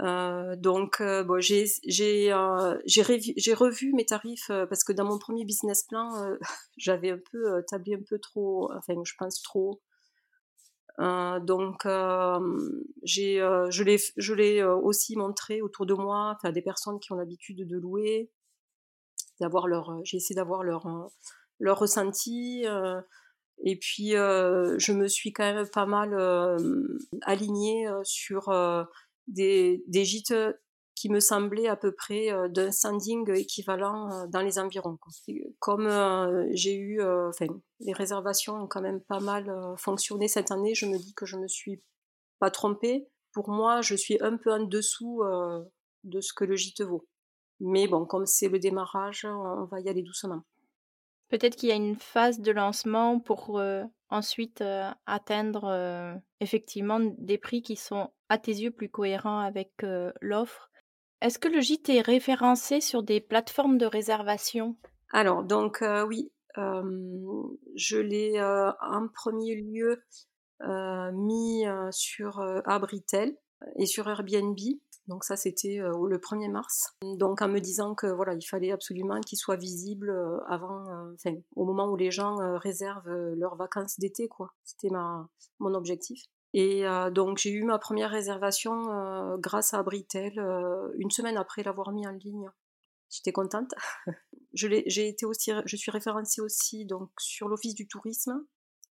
Euh, 0.00 0.56
donc, 0.56 1.00
euh, 1.00 1.22
euh, 1.28 2.78
j'ai 2.86 3.54
revu 3.54 3.92
mes 3.92 4.06
tarifs 4.06 4.48
parce 4.68 4.84
que 4.84 4.92
dans 4.92 5.04
mon 5.04 5.18
premier 5.18 5.44
business 5.44 5.84
plan, 5.84 6.36
j'avais 6.76 7.10
un 7.10 7.20
peu 7.30 7.62
tablé 7.68 7.94
un 7.94 8.02
peu 8.08 8.18
trop, 8.18 8.72
enfin, 8.72 8.94
je 9.04 9.12
pense 9.18 9.42
trop. 9.42 9.80
donc, 10.98 11.86
j'ai 13.02 13.36
je 13.38 14.32
l'ai 14.32 14.62
aussi 14.62 15.16
montré 15.16 15.62
autour 15.62 15.86
de 15.86 15.94
moi, 15.94 16.34
enfin, 16.36 16.52
des 16.52 16.62
personnes 16.62 16.98
qui 17.00 17.12
ont 17.12 17.16
l'habitude 17.16 17.66
de 17.66 17.76
louer, 17.76 18.30
d'avoir 19.40 19.66
leur, 19.66 20.00
j'ai 20.04 20.16
essayé 20.18 20.36
d'avoir 20.36 20.62
leur 20.62 21.10
leur 21.60 21.78
ressenti. 21.78 22.64
et 23.64 23.76
puis, 23.76 24.10
je 24.12 24.92
me 24.92 25.06
suis 25.06 25.32
quand 25.32 25.52
même 25.52 25.68
pas 25.68 25.86
mal 25.86 26.16
alignée 27.22 27.86
sur 28.04 28.50
des, 29.32 30.04
gîtes 30.04 30.34
qui 30.94 31.08
me 31.08 31.20
semblaient 31.20 31.68
à 31.68 31.76
peu 31.76 31.92
près 31.92 32.32
euh, 32.32 32.48
d'un 32.48 32.70
standing 32.70 33.28
équivalent 33.32 34.12
euh, 34.12 34.26
dans 34.28 34.40
les 34.40 34.58
environs. 34.58 34.98
Comme 35.58 35.86
euh, 35.86 36.46
j'ai 36.52 36.76
eu, 36.76 37.02
enfin, 37.02 37.46
les 37.80 37.92
réservations 37.92 38.54
ont 38.54 38.68
quand 38.68 38.82
même 38.82 39.00
pas 39.00 39.20
mal 39.20 39.52
fonctionné 39.78 40.28
cette 40.28 40.50
année, 40.50 40.74
je 40.74 40.86
me 40.86 40.98
dis 40.98 41.14
que 41.14 41.26
je 41.26 41.36
me 41.36 41.48
suis 41.48 41.82
pas 42.38 42.50
trompée. 42.50 43.08
Pour 43.32 43.48
moi, 43.48 43.80
je 43.80 43.94
suis 43.94 44.18
un 44.20 44.36
peu 44.36 44.52
en 44.52 44.64
dessous 44.64 45.22
de 46.04 46.20
ce 46.20 46.32
que 46.34 46.44
le 46.44 46.54
gîte 46.54 46.82
vaut. 46.82 47.08
Mais 47.60 47.88
bon, 47.88 48.04
comme 48.04 48.26
c'est 48.26 48.48
le 48.48 48.58
démarrage, 48.58 49.24
on 49.24 49.64
va 49.64 49.80
y 49.80 49.88
aller 49.88 50.02
doucement. 50.02 50.42
Peut-être 51.30 51.56
qu'il 51.56 51.70
y 51.70 51.72
a 51.72 51.76
une 51.76 51.96
phase 51.96 52.40
de 52.40 52.52
lancement 52.52 53.18
pour 53.18 53.60
ensuite 54.12 54.62
atteindre 55.06 56.20
effectivement 56.40 57.00
des 57.18 57.38
prix 57.38 57.62
qui 57.62 57.76
sont 57.76 58.10
à 58.28 58.38
tes 58.38 58.52
yeux 58.52 58.70
plus 58.70 58.88
cohérents 58.88 59.40
avec 59.40 59.84
l'offre. 60.20 60.70
Est-ce 61.20 61.38
que 61.38 61.48
le 61.48 61.60
gîte 61.60 61.88
est 61.88 62.00
référencé 62.00 62.80
sur 62.80 63.02
des 63.02 63.20
plateformes 63.20 63.78
de 63.78 63.86
réservation? 63.86 64.76
Alors, 65.12 65.44
donc 65.44 65.84
oui, 66.08 66.32
je 66.56 67.98
l'ai 67.98 68.40
en 68.42 69.08
premier 69.14 69.56
lieu 69.56 70.02
mis 71.12 71.64
sur 71.90 72.40
Abritel 72.66 73.36
et 73.76 73.86
sur 73.86 74.08
Airbnb. 74.08 74.58
Donc 75.08 75.24
ça, 75.24 75.36
c'était 75.36 75.78
le 75.78 76.18
1er 76.18 76.50
mars. 76.50 76.94
Donc 77.02 77.42
en 77.42 77.48
me 77.48 77.58
disant 77.58 77.94
que 77.94 78.06
voilà, 78.06 78.34
il 78.34 78.44
fallait 78.44 78.70
absolument 78.70 79.20
qu'il 79.20 79.38
soit 79.38 79.56
visible 79.56 80.14
avant, 80.46 80.84
enfin, 81.14 81.34
au 81.56 81.64
moment 81.64 81.90
où 81.90 81.96
les 81.96 82.10
gens 82.10 82.36
réservent 82.58 83.10
leurs 83.34 83.56
vacances 83.56 83.98
d'été, 83.98 84.28
quoi. 84.28 84.52
C'était 84.64 84.90
ma 84.90 85.28
mon 85.58 85.74
objectif. 85.74 86.22
Et 86.54 86.84
donc 87.12 87.38
j'ai 87.38 87.50
eu 87.50 87.64
ma 87.64 87.78
première 87.78 88.10
réservation 88.10 89.36
grâce 89.38 89.74
à 89.74 89.82
Britel 89.82 90.38
une 90.98 91.10
semaine 91.10 91.36
après 91.36 91.62
l'avoir 91.62 91.92
mis 91.92 92.06
en 92.06 92.12
ligne. 92.12 92.48
J'étais 93.12 93.32
contente. 93.32 93.74
j'ai 94.54 95.08
été 95.08 95.26
aussi, 95.26 95.52
je 95.66 95.76
suis 95.76 95.90
référencée 95.90 96.40
aussi 96.40 96.86
donc 96.86 97.10
sur 97.18 97.48
l'office 97.48 97.74
du 97.74 97.86
tourisme. 97.86 98.44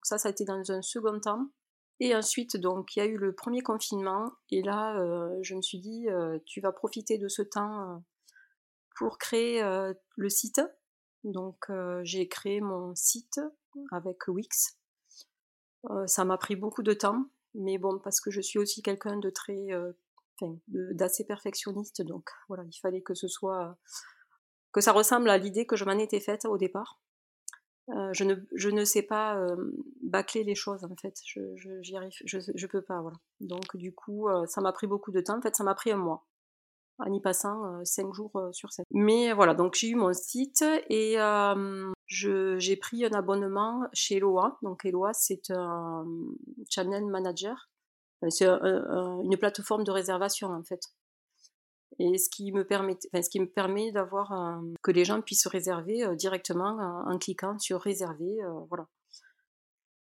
Ça, 0.03 0.17
ça 0.17 0.29
a 0.29 0.31
été 0.31 0.43
dans 0.43 0.71
un 0.71 0.81
second 0.81 1.19
temps. 1.19 1.49
Et 1.99 2.15
ensuite, 2.15 2.57
donc, 2.57 2.95
il 2.95 2.99
y 2.99 3.01
a 3.01 3.05
eu 3.05 3.17
le 3.17 3.33
premier 3.33 3.61
confinement. 3.61 4.31
Et 4.51 4.61
là, 4.61 4.95
je 5.41 5.53
me 5.53 5.61
suis 5.61 5.79
dit, 5.79 6.07
tu 6.45 6.61
vas 6.61 6.71
profiter 6.71 7.17
de 7.17 7.27
ce 7.27 7.41
temps 7.41 8.03
pour 8.95 9.17
créer 9.17 9.61
le 10.15 10.29
site. 10.29 10.61
Donc, 11.25 11.69
j'ai 12.03 12.29
créé 12.29 12.61
mon 12.61 12.95
site 12.95 13.41
avec 13.91 14.29
Wix. 14.29 14.77
ça 16.05 16.23
m'a 16.23 16.37
pris 16.37 16.55
beaucoup 16.55 16.83
de 16.83 16.93
temps 16.93 17.25
mais 17.55 17.77
bon, 17.77 17.99
parce 17.99 18.21
que 18.21 18.31
je 18.31 18.41
suis 18.41 18.59
aussi 18.59 18.81
quelqu'un 18.81 19.17
de 19.17 19.29
très, 19.29 19.71
euh, 19.71 19.91
d'assez 20.67 21.25
perfectionniste, 21.25 22.01
donc 22.01 22.29
voilà, 22.47 22.63
il 22.63 22.79
fallait 22.79 23.01
que 23.01 23.13
ce 23.13 23.27
soit, 23.27 23.77
que 24.71 24.81
ça 24.81 24.91
ressemble 24.91 25.29
à 25.29 25.37
l'idée 25.37 25.65
que 25.65 25.75
je 25.75 25.85
m'en 25.85 25.97
étais 25.97 26.19
faite 26.19 26.45
au 26.45 26.57
départ. 26.57 27.01
Euh, 27.95 28.13
je, 28.13 28.69
ne, 28.69 28.85
sais 28.85 29.01
pas 29.01 29.37
euh, 29.37 29.55
bâcler 30.01 30.43
les 30.43 30.53
choses 30.53 30.83
en 30.83 30.95
fait, 30.95 31.15
je, 31.25 31.41
je, 31.55 31.81
j'y 31.81 31.95
arrive, 31.95 32.11
je, 32.23 32.39
je 32.53 32.67
peux 32.67 32.81
pas. 32.81 33.01
Donc 33.39 33.75
du 33.77 33.93
coup, 33.93 34.27
euh, 34.27 34.45
ça 34.45 34.61
m'a 34.61 34.71
pris 34.71 34.85
beaucoup 34.85 35.11
de 35.11 35.21
temps, 35.21 35.37
en 35.37 35.41
fait 35.41 35.55
ça 35.55 35.63
m'a 35.63 35.73
pris 35.73 35.91
un 35.91 35.97
mois 35.97 36.25
en 36.99 37.11
y 37.13 37.21
passant 37.21 37.83
5 37.85 38.13
jours 38.13 38.49
sur 38.51 38.73
7. 38.73 38.85
Mais 38.91 39.31
voilà, 39.31 39.53
donc 39.53 39.75
j'ai 39.75 39.87
eu 39.89 39.95
mon 39.95 40.11
site 40.11 40.65
et 40.89 41.15
j'ai 42.07 42.75
pris 42.75 43.05
un 43.05 43.13
abonnement 43.13 43.87
chez 43.93 44.17
Eloa. 44.17 44.57
Donc 44.63 44.83
Eloa, 44.83 45.13
c'est 45.13 45.49
un 45.49 46.05
channel 46.69 47.05
manager. 47.05 47.69
C'est 48.27 48.49
une 48.49 49.37
plateforme 49.39 49.85
de 49.85 49.91
réservation 49.91 50.49
en 50.49 50.63
fait. 50.63 50.81
Et 51.99 52.17
ce 52.17 52.29
qui 52.29 52.53
me 52.53 52.65
permet, 52.65 52.97
ce 53.13 53.29
qui 53.29 53.41
me 53.41 53.45
permet 53.45 53.91
d'avoir 53.91 54.61
que 54.81 54.91
les 54.91 55.03
gens 55.03 55.21
puissent 55.21 55.47
réserver 55.47 56.05
euh, 56.05 56.15
directement 56.15 57.03
en, 57.05 57.17
cliquant 57.17 57.59
sur 57.59 57.81
réserver, 57.81 58.41
euh, 58.41 58.59
voilà. 58.69 58.87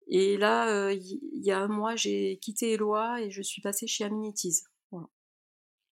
Et 0.08 0.38
là, 0.38 0.92
il 0.92 1.20
y, 1.44 1.52
a 1.52 1.60
un 1.60 1.68
mois, 1.68 1.96
j'ai 1.96 2.38
quitté 2.38 2.74
Eloa 2.74 3.22
et 3.22 3.32
je 3.32 3.42
suis 3.42 3.62
passée 3.62 3.88
chez 3.88 4.04
Amenities. 4.04 4.64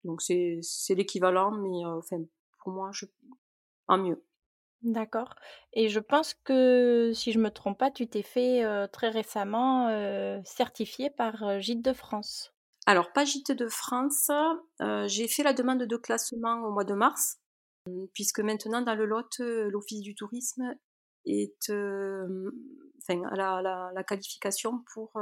Donc 0.03 0.21
c'est 0.21 0.61
l'équivalent, 0.89 1.51
mais 1.51 1.85
euh, 1.85 1.97
enfin 1.97 2.21
pour 2.59 2.73
moi, 2.73 2.89
je, 2.91 3.05
en 3.87 3.97
mieux. 3.97 4.23
D'accord 4.81 5.35
et 5.71 5.87
je 5.87 5.99
pense 5.99 6.33
que, 6.43 7.11
si 7.15 7.31
je 7.31 7.39
me 7.39 7.49
trompe 7.49 7.77
pas, 7.77 7.89
tu 7.89 8.07
t'es 8.07 8.21
fait, 8.21 8.63
très 8.91 9.09
récemment, 9.09 9.87
certifier 10.43 11.09
par, 11.09 11.61
Gîtes 11.61 11.83
de 11.83 11.93
France? 11.93 12.52
Alors 12.85 13.13
pas 13.13 13.23
Gîtes 13.23 13.51
de 13.51 13.67
France, 13.67 14.29
j'ai 15.05 15.27
fait 15.27 15.43
la 15.43 15.53
demande 15.53 15.83
de 15.83 15.97
classement 15.97 16.63
au 16.63 16.71
mois 16.71 16.83
de 16.83 16.93
mars, 16.93 17.37
puisque 18.13 18.39
maintenant 18.39 18.81
dans 18.81 18.95
le 18.95 19.05
Lot, 19.05 19.39
l'Office 19.39 20.01
du 20.01 20.15
tourisme 20.15 20.75
est, 21.25 21.69
la, 23.07 24.03
qualification 24.05 24.83
pour 24.93 25.13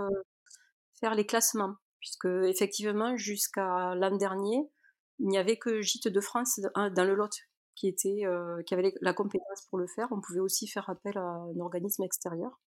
faire 0.99 1.13
les 1.13 1.25
classements, 1.25 1.75
puisque 1.99 2.25
effectivement 2.25 3.15
jusqu'à 3.15 3.93
l'an 3.95 4.15
dernier, 4.17 4.67
il 5.19 5.27
n'y 5.27 5.37
avait 5.37 5.57
que 5.57 5.81
Gîtes 5.81 6.07
de 6.07 6.19
France 6.19 6.59
dans 6.75 7.05
le 7.05 7.13
Lot 7.13 7.31
qui 7.75 7.93
avait 8.71 8.93
la 9.01 9.13
compétence 9.13 9.67
pour 9.69 9.79
le 9.79 9.87
faire. 9.87 10.07
On 10.11 10.21
pouvait 10.21 10.39
aussi 10.39 10.67
faire 10.67 10.89
appel 10.89 11.17
à 11.17 11.21
un 11.21 11.59
organisme 11.59 12.03
extérieur. 12.03 12.59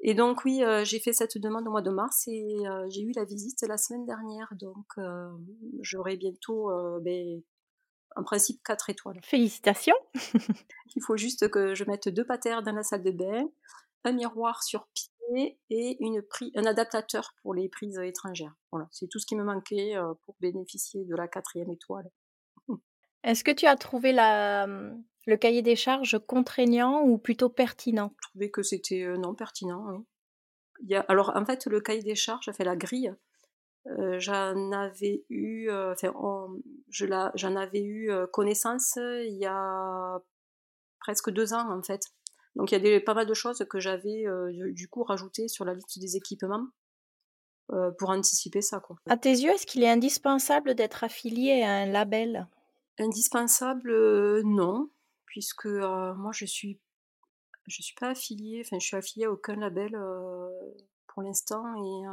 Et 0.00 0.14
donc 0.14 0.44
oui, 0.44 0.62
j'ai 0.84 1.00
fait 1.00 1.12
cette 1.12 1.38
demande 1.38 1.66
au 1.66 1.70
mois 1.70 1.82
de 1.82 1.90
mars 1.90 2.28
et 2.28 2.56
j'ai 2.88 3.02
eu 3.02 3.12
la 3.16 3.24
visite 3.24 3.62
la 3.62 3.76
semaine 3.76 4.06
dernière. 4.06 4.48
Donc 4.52 4.86
j'aurai 5.80 6.16
bientôt 6.16 6.70
ben, 7.00 7.42
en 8.16 8.22
principe 8.22 8.62
4 8.64 8.90
étoiles. 8.90 9.20
Félicitations 9.24 9.96
Il 10.94 11.02
faut 11.02 11.16
juste 11.16 11.48
que 11.50 11.74
je 11.74 11.84
mette 11.84 12.08
deux 12.08 12.24
patères 12.24 12.62
dans 12.62 12.72
la 12.72 12.82
salle 12.82 13.02
de 13.02 13.10
bain, 13.10 13.48
un 14.04 14.12
miroir 14.12 14.62
sur 14.62 14.86
pied 14.94 15.58
et 15.70 15.96
une 16.00 16.22
un 16.54 16.64
adaptateur 16.64 17.34
pour 17.42 17.54
les 17.54 17.68
prises 17.68 17.98
étrangères. 17.98 18.54
Voilà, 18.72 18.88
c'est 18.90 19.08
tout 19.08 19.18
ce 19.18 19.26
qui 19.26 19.36
me 19.36 19.44
manquait 19.44 19.96
euh, 19.96 20.14
pour 20.24 20.36
bénéficier 20.40 21.04
de 21.04 21.14
la 21.14 21.28
quatrième 21.28 21.70
étoile. 21.70 22.10
Est-ce 23.24 23.44
que 23.44 23.50
tu 23.50 23.66
as 23.66 23.76
trouvé 23.76 24.12
la, 24.12 24.66
le 25.28 25.36
cahier 25.36 25.60
des 25.60 25.76
charges 25.76 26.18
contraignant 26.26 27.02
ou 27.02 27.18
plutôt 27.18 27.50
pertinent? 27.50 28.14
Je 28.22 28.28
trouvais 28.30 28.50
que 28.50 28.62
c'était 28.62 29.02
euh, 29.02 29.18
non 29.18 29.34
pertinent, 29.34 29.84
oui. 29.90 29.98
Il 30.80 30.88
y 30.88 30.94
a, 30.94 31.00
alors 31.00 31.32
en 31.36 31.44
fait, 31.44 31.66
le 31.66 31.80
cahier 31.80 32.02
des 32.02 32.14
charges, 32.14 32.50
fait 32.52 32.64
la 32.64 32.76
grille, 32.76 33.14
euh, 33.88 34.18
j'en 34.18 34.72
avais 34.72 35.24
eu, 35.28 35.68
euh, 35.70 35.92
enfin, 35.92 36.14
j'en 36.88 37.56
avais 37.56 37.82
eu 37.82 38.10
connaissance 38.32 38.94
il 38.96 39.36
y 39.38 39.44
a 39.44 40.18
presque 41.00 41.30
deux 41.30 41.52
ans 41.52 41.70
en 41.76 41.82
fait. 41.82 42.00
Donc 42.54 42.70
il 42.70 42.74
y 42.74 42.76
a 42.76 42.80
des, 42.80 43.00
pas 43.00 43.14
mal 43.14 43.26
de 43.26 43.34
choses 43.34 43.62
que 43.68 43.80
j'avais 43.80 44.24
du 44.72 44.88
coup 44.88 45.02
rajoutées 45.02 45.48
sur 45.48 45.64
la 45.64 45.74
liste 45.74 45.98
des 45.98 46.16
équipements 46.16 46.68
pour 47.98 48.10
anticiper 48.10 48.62
ça. 48.62 48.78
Quoi. 48.78 48.96
À 49.10 49.16
tes 49.16 49.30
yeux, 49.30 49.50
est-ce 49.50 49.66
qu'il 49.66 49.82
est 49.82 49.90
indispensable 49.90 50.74
d'être 50.74 51.02
affilié 51.02 51.62
à 51.62 51.72
un 51.72 51.86
label? 51.86 52.46
Indispensable, 52.98 54.42
non, 54.42 54.90
puisque 55.28 55.66
moi 55.66 56.32
je 56.32 56.44
suis 56.44 56.80
je 57.66 57.82
suis 57.82 57.94
pas 57.94 58.08
affiliée, 58.08 58.62
enfin 58.64 58.78
je 58.78 58.86
suis 58.86 58.96
affiliée 58.96 59.26
à 59.26 59.30
aucun 59.30 59.56
label 59.56 59.96
pour 61.06 61.22
l'instant 61.22 61.64
et 61.76 62.06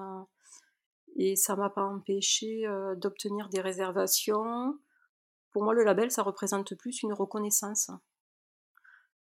et 1.15 1.36
ça 1.36 1.56
m'a 1.56 1.69
pas 1.69 1.84
empêché 1.84 2.65
d'obtenir 2.97 3.49
des 3.49 3.62
réservations. 3.62 4.78
Pour 5.51 5.63
moi, 5.63 5.73
le 5.73 5.84
label, 5.84 6.12
ça 6.12 6.23
représente 6.23 6.75
plus 6.75 7.04
une 7.04 7.13
reconnaissance. 7.13 7.89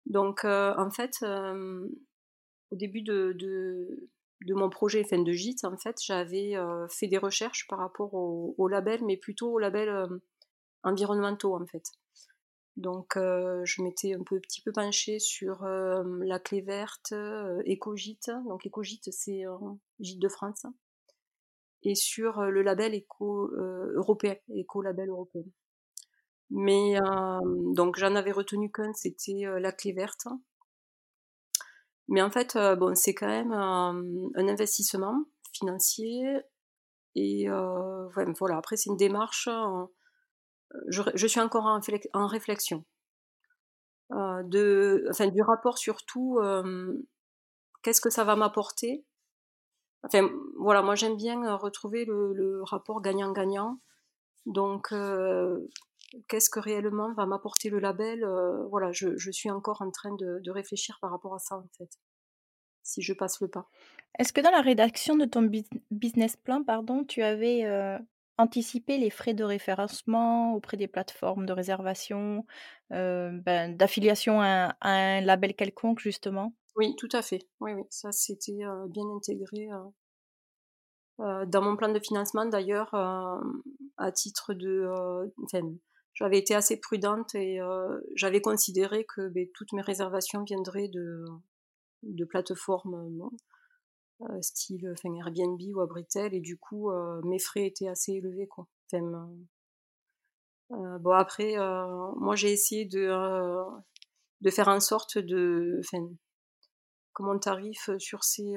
Donc, 0.07 0.43
en 0.43 0.89
fait, 0.89 1.23
au 1.23 2.75
début 2.75 3.03
de, 3.03 3.35
de, 3.37 4.53
mon 4.55 4.69
projet 4.69 5.03
de 5.03 5.31
gîte, 5.31 5.63
en 5.65 5.77
fait, 5.77 5.97
j'avais 6.03 6.55
fait 6.89 7.07
des 7.07 7.19
recherches 7.19 7.67
par 7.67 7.77
rapport 7.77 8.13
au, 8.15 8.55
au, 8.57 8.67
label, 8.67 9.05
mais 9.05 9.17
plutôt 9.17 9.51
au 9.51 9.59
label 9.59 10.07
environnementaux, 10.81 11.55
en 11.55 11.65
fait. 11.67 11.85
Donc, 12.75 13.13
je 13.15 13.81
m'étais 13.81 14.13
un 14.13 14.23
peu, 14.23 14.39
petit 14.39 14.61
peu 14.61 14.71
penchée 14.71 15.19
sur 15.19 15.63
la 15.63 16.39
clé 16.39 16.61
verte, 16.61 17.13
Éco-Gîte. 17.65 18.31
Donc, 18.47 18.65
Éco-Gîte, 18.65 19.11
c'est 19.11 19.43
Gîte 19.99 20.19
de 20.19 20.29
France 20.29 20.65
et 21.83 21.95
sur 21.95 22.41
le 22.43 22.61
label 22.61 22.93
éco 22.93 23.51
européen, 23.53 24.35
éco-label 24.55 25.09
européen. 25.09 25.43
Mais 26.49 26.95
donc 27.75 27.97
j'en 27.97 28.15
avais 28.15 28.31
retenu 28.31 28.71
qu'un, 28.71 28.93
c'était 28.93 29.43
la 29.59 29.71
clé 29.71 29.91
verte. 29.91 30.27
Mais 32.07 32.21
en 32.21 32.31
fait, 32.31 32.57
bon, 32.77 32.95
c'est 32.95 33.13
quand 33.13 33.27
même 33.27 33.51
un 33.51 34.47
investissement 34.47 35.25
financier 35.51 36.23
et 37.15 37.47
voilà. 37.49 38.57
Après, 38.57 38.77
c'est 38.77 38.89
une 38.89 38.97
démarche. 38.97 39.49
Je, 40.87 41.27
suis 41.27 41.39
encore 41.39 41.65
en, 41.65 42.27
réflexion. 42.27 42.83
enfin, 44.09 45.27
du 45.27 45.41
rapport 45.41 45.77
surtout, 45.77 46.39
qu'est-ce 47.83 48.01
que 48.01 48.09
ça 48.09 48.23
va 48.23 48.35
m'apporter 48.35 49.05
voilà, 50.57 50.81
moi 50.81 50.95
j'aime 50.95 51.15
bien 51.15 51.43
euh, 51.43 51.55
retrouver 51.55 52.05
le, 52.05 52.61
rapport 52.63 53.01
gagnant-gagnant. 53.01 53.79
Donc, 54.45 54.91
euh, 54.91 55.59
qu'est-ce 56.27 56.49
que 56.49 56.59
réellement 56.59 57.13
va 57.13 57.25
m'apporter 57.25 57.69
le 57.69 57.79
label 57.79 58.23
euh, 58.23 58.65
Voilà, 58.67 58.91
je, 58.91 59.17
je, 59.17 59.31
suis 59.31 59.49
encore 59.49 59.81
en 59.81 59.91
train 59.91 60.13
de, 60.15 60.39
de, 60.43 60.51
réfléchir 60.51 60.97
par 61.01 61.11
rapport 61.11 61.33
à 61.33 61.39
ça, 61.39 61.57
en 61.57 61.67
fait, 61.77 61.89
si 62.83 63.01
je 63.01 63.13
passe 63.13 63.39
le 63.39 63.47
pas. 63.47 63.69
Est-ce 64.19 64.33
que 64.33 64.41
dans 64.41 64.51
la 64.51 64.61
rédaction 64.61 65.15
de 65.15 65.25
ton 65.25 65.49
business 65.91 66.35
plan, 66.35 66.63
pardon, 66.63 67.05
tu 67.05 67.23
avais 67.23 67.63
anticipé 68.37 68.97
les 68.97 69.09
frais 69.09 69.33
de 69.33 69.43
référencement 69.43 70.53
auprès 70.55 70.77
des 70.77 70.87
plateformes 70.87 71.45
de 71.45 71.53
réservation, 71.53 72.45
ben, 72.89 73.75
d'affiliation 73.75 74.41
à, 74.41 74.75
un 74.81 75.21
label 75.21 75.55
quelconque, 75.55 75.99
justement? 75.99 76.53
Oui, 76.75 76.95
tout 76.97 77.09
à 77.11 77.21
fait. 77.21 77.47
Oui, 77.59 77.73
oui, 77.73 77.83
ça 77.89 78.11
c'était 78.11 78.63
bien 78.89 79.05
intégré 79.15 79.67
dans 81.19 81.61
mon 81.61 81.75
plan 81.75 81.91
de 81.91 81.99
financement 81.99 82.45
d'ailleurs, 82.45 82.93
à 82.93 84.11
titre 84.11 84.53
de. 84.53 84.89
j'avais 86.13 86.39
été 86.39 86.55
assez 86.55 86.79
prudente 86.79 87.35
et 87.35 87.59
j'avais 88.15 88.41
considéré 88.41 89.05
que 89.05 89.29
ben, 89.29 89.47
toutes 89.53 89.73
mes 89.73 89.81
réservations 89.81 90.43
viendraient 90.43 90.89
de, 90.89 91.23
de 92.03 92.25
plateformes 92.25 93.31
style 94.41 94.89
enfin, 94.91 95.13
Airbnb 95.15 95.59
ou 95.75 95.81
Abritel 95.81 96.33
et 96.33 96.41
du 96.41 96.57
coup 96.57 96.91
mes 97.23 97.39
frais 97.39 97.67
étaient 97.67 97.87
assez 97.87 98.13
élevés. 98.13 98.47
Quoi. 98.47 98.67
Enfin, 98.91 99.29
bon, 100.69 101.11
après, 101.11 101.55
moi 102.17 102.35
j'ai 102.35 102.51
essayé 102.51 102.85
de, 102.85 103.09
de 104.41 104.49
faire 104.49 104.67
en 104.67 104.79
sorte 104.79 105.17
de. 105.17 105.79
Enfin, 105.79 106.07
que 107.13 107.23
mon 107.23 107.37
tarif 107.37 107.89
sur 107.99 108.23
ces 108.23 108.55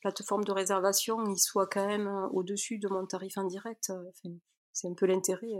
plateformes 0.00 0.44
de 0.44 0.52
réservation 0.52 1.24
il 1.26 1.38
soit 1.38 1.68
quand 1.68 1.86
même 1.86 2.08
au-dessus 2.32 2.78
de 2.78 2.88
mon 2.88 3.06
tarif 3.06 3.38
en 3.38 3.44
direct. 3.44 3.92
c'est 4.72 4.88
un 4.88 4.94
peu 4.94 5.06
l'intérêt. 5.06 5.58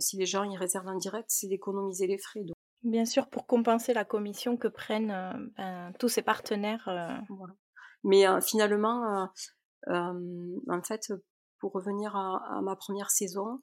si 0.00 0.16
les 0.18 0.26
gens 0.26 0.44
y 0.44 0.56
réservent 0.56 0.88
en 0.88 0.98
direct, 0.98 1.28
c'est 1.30 1.48
d'économiser 1.48 2.06
les 2.06 2.18
frais. 2.18 2.44
Bien 2.82 3.04
sûr, 3.04 3.28
pour 3.28 3.46
compenser 3.46 3.92
la 3.92 4.04
commission 4.04 4.56
que 4.56 4.68
prennent 4.68 5.50
ben, 5.56 5.92
tous 5.98 6.08
ces 6.08 6.22
partenaires. 6.22 6.88
Mais 8.04 8.24
finalement, 8.42 9.28
en 9.86 10.82
fait, 10.82 11.12
pour 11.58 11.72
revenir 11.72 12.14
à, 12.16 12.58
à 12.58 12.60
ma 12.60 12.76
première 12.76 13.10
saison, 13.10 13.62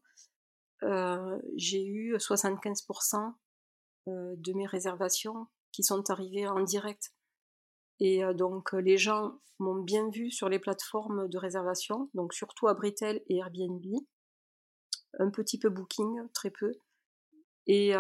j'ai 0.81 1.85
eu 1.85 2.15
75% 2.15 3.33
de 4.07 4.53
mes 4.53 4.67
réservations 4.67 5.47
qui 5.71 5.83
sont 5.83 6.09
arrivées 6.09 6.47
en 6.47 6.61
direct. 6.61 7.13
Et 7.99 8.21
donc 8.33 8.73
les 8.73 8.97
gens 8.97 9.39
m'ont 9.59 9.81
bien 9.81 10.09
vu 10.09 10.31
sur 10.31 10.49
les 10.49 10.59
plateformes 10.59 11.27
de 11.29 11.37
réservation, 11.37 12.09
donc 12.13 12.33
surtout 12.33 12.67
Abritel 12.67 13.21
et 13.27 13.37
Airbnb, 13.37 13.85
un 15.19 15.29
petit 15.29 15.57
peu 15.57 15.69
Booking, 15.69 16.27
très 16.33 16.51
peu. 16.51 16.73
Et, 17.67 17.93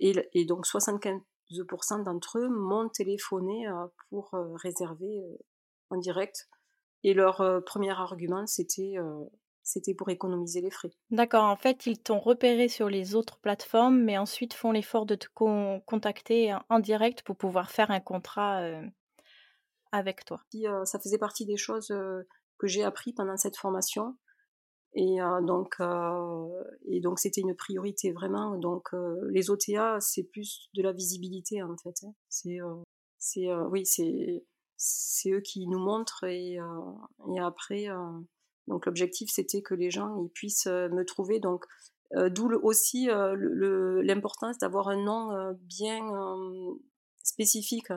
et, 0.00 0.44
donc 0.44 0.66
75% 0.66 1.20
d'entre 1.50 2.38
eux 2.38 2.48
m'ont 2.48 2.88
téléphoné 2.88 3.66
pour 4.08 4.30
réserver 4.62 5.22
en 5.90 5.96
direct. 5.96 6.48
Et 7.02 7.14
leur 7.14 7.62
premier 7.64 7.90
argument, 7.90 8.46
c'était 8.46 8.96
c'était 9.62 9.94
pour 9.94 10.10
économiser 10.10 10.60
les 10.60 10.70
frais. 10.70 10.90
D'accord, 11.10 11.44
en 11.44 11.56
fait, 11.56 11.86
ils 11.86 11.98
t'ont 11.98 12.18
repéré 12.18 12.68
sur 12.68 12.88
les 12.88 13.14
autres 13.14 13.38
plateformes, 13.38 14.02
mais 14.02 14.18
ensuite 14.18 14.52
font 14.52 14.72
l'effort 14.72 15.06
de 15.06 15.14
te 15.14 15.26
contacter 15.86 16.54
en 16.68 16.78
direct 16.80 17.22
pour 17.22 17.36
pouvoir 17.36 17.70
faire 17.70 17.90
un 17.90 18.00
contrat 18.00 18.62
avec 19.90 20.24
toi 20.24 20.42
Ça 20.84 20.98
faisait 20.98 21.18
partie 21.18 21.46
des 21.46 21.56
choses 21.56 21.88
que 22.58 22.66
j'ai 22.66 22.84
appris 22.84 23.12
pendant 23.12 23.36
cette 23.36 23.56
formation. 23.56 24.16
Et 24.96 25.18
donc, 25.42 25.76
et 26.86 27.00
donc 27.00 27.18
c'était 27.18 27.40
une 27.40 27.56
priorité 27.56 28.12
vraiment. 28.12 28.56
Donc, 28.56 28.90
les 29.28 29.50
OTA, 29.50 29.98
c'est 30.00 30.22
plus 30.22 30.68
de 30.74 30.82
la 30.82 30.92
visibilité 30.92 31.62
en 31.62 31.76
fait. 31.76 32.04
Hein. 32.04 32.14
C'est, 32.28 32.58
c'est, 33.18 33.52
oui, 33.70 33.84
c'est, 33.86 34.44
c'est 34.76 35.32
eux 35.32 35.40
qui 35.40 35.66
nous 35.66 35.80
montrent 35.80 36.22
et, 36.24 36.58
et 37.34 37.40
après, 37.40 37.88
donc 38.68 38.86
l'objectif 38.86 39.30
c'était 39.32 39.62
que 39.62 39.74
les 39.74 39.90
gens 39.90 40.16
ils 40.22 40.30
puissent 40.30 40.66
me 40.66 41.04
trouver. 41.04 41.40
Donc, 41.40 41.64
d'où 42.14 42.48
aussi 42.62 43.08
l'importance 43.08 44.58
d'avoir 44.58 44.88
un 44.88 45.02
nom 45.02 45.56
bien 45.60 46.08
spécifique 47.24 47.90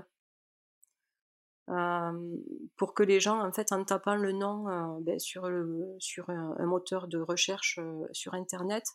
pour 1.68 2.94
que 2.94 3.04
les 3.04 3.20
gens, 3.20 3.46
en 3.46 3.52
fait, 3.52 3.72
en 3.72 3.84
tapant 3.84 4.16
le 4.16 4.32
nom 4.32 5.00
ben, 5.02 5.20
sur, 5.20 5.50
le, 5.50 5.96
sur 6.00 6.30
un, 6.30 6.66
moteur 6.66 7.08
de 7.08 7.20
recherche 7.20 7.80
sur 8.14 8.34
Internet, 8.34 8.86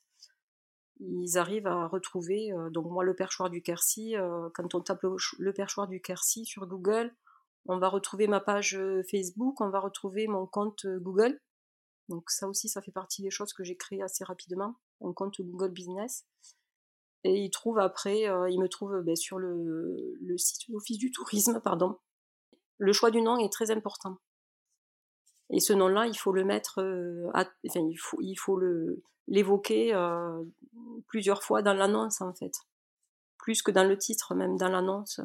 ils 1.00 1.36
arrivent 1.36 1.66
à 1.66 1.86
retrouver. 1.86 2.50
donc 2.70 2.86
moi, 2.90 3.04
le 3.04 3.14
perchoir 3.14 3.50
du 3.50 3.62
Quercy, 3.62 4.14
quand 4.54 4.74
on 4.74 4.80
tape 4.80 5.02
le, 5.38 5.52
perchoir 5.52 5.86
du 5.86 6.00
Quercy 6.00 6.46
sur 6.46 6.66
Google, 6.66 7.14
on 7.66 7.78
va 7.78 7.88
retrouver 7.88 8.26
ma 8.26 8.40
page 8.40 8.78
Facebook, 9.10 9.60
on 9.60 9.68
va 9.68 9.80
retrouver 9.80 10.26
mon 10.26 10.46
compte 10.46 10.86
Google. 10.86 11.38
Donc 12.08 12.30
ça 12.30 12.48
aussi, 12.48 12.68
ça 12.68 12.80
fait 12.80 12.90
partie 12.90 13.22
des 13.22 13.30
choses 13.30 13.52
que 13.52 13.64
j'ai 13.64 13.76
créées 13.76 14.02
assez 14.02 14.24
rapidement, 14.24 14.76
un 15.02 15.12
compte 15.12 15.40
Google 15.42 15.72
Business. 15.72 16.26
Et 17.24 17.36
ils 17.36 17.50
trouvent 17.50 17.78
après, 17.78 18.22
ils 18.22 18.58
me 18.58 18.68
trouvent 18.68 19.02
ben, 19.02 19.14
sur 19.14 19.38
le, 19.38 20.16
le 20.20 20.38
site 20.38 20.68
de 20.68 20.72
l'Office 20.72 20.98
du 20.98 21.10
tourisme, 21.10 21.60
pardon. 21.60 21.98
Le 22.84 22.92
choix 22.92 23.12
du 23.12 23.22
nom 23.22 23.38
est 23.38 23.52
très 23.52 23.70
important. 23.70 24.18
Et 25.50 25.60
ce 25.60 25.72
nom-là, 25.72 26.06
il 26.08 26.18
faut 26.18 26.32
le 26.32 26.44
mettre, 26.44 26.80
enfin, 27.32 27.80
il 27.88 27.96
faut, 27.96 28.18
il 28.20 28.34
faut 28.34 28.60
l'évoquer 29.28 29.94
plusieurs 31.06 31.44
fois 31.44 31.62
dans 31.62 31.74
l'annonce 31.74 32.20
en 32.20 32.34
fait, 32.34 32.54
plus 33.38 33.62
que 33.62 33.70
dans 33.70 33.84
le 33.84 33.96
titre, 33.96 34.34
même 34.34 34.56
dans 34.56 34.68
l'annonce, 34.68 35.20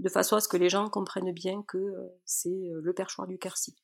de 0.00 0.08
façon 0.08 0.34
à 0.34 0.40
ce 0.40 0.48
que 0.48 0.56
les 0.56 0.68
gens 0.68 0.90
comprennent 0.90 1.32
bien 1.32 1.62
que 1.62 1.94
c'est 2.24 2.68
le 2.82 2.92
perchoir 2.92 3.28
du 3.28 3.38
Quercy. 3.38 3.76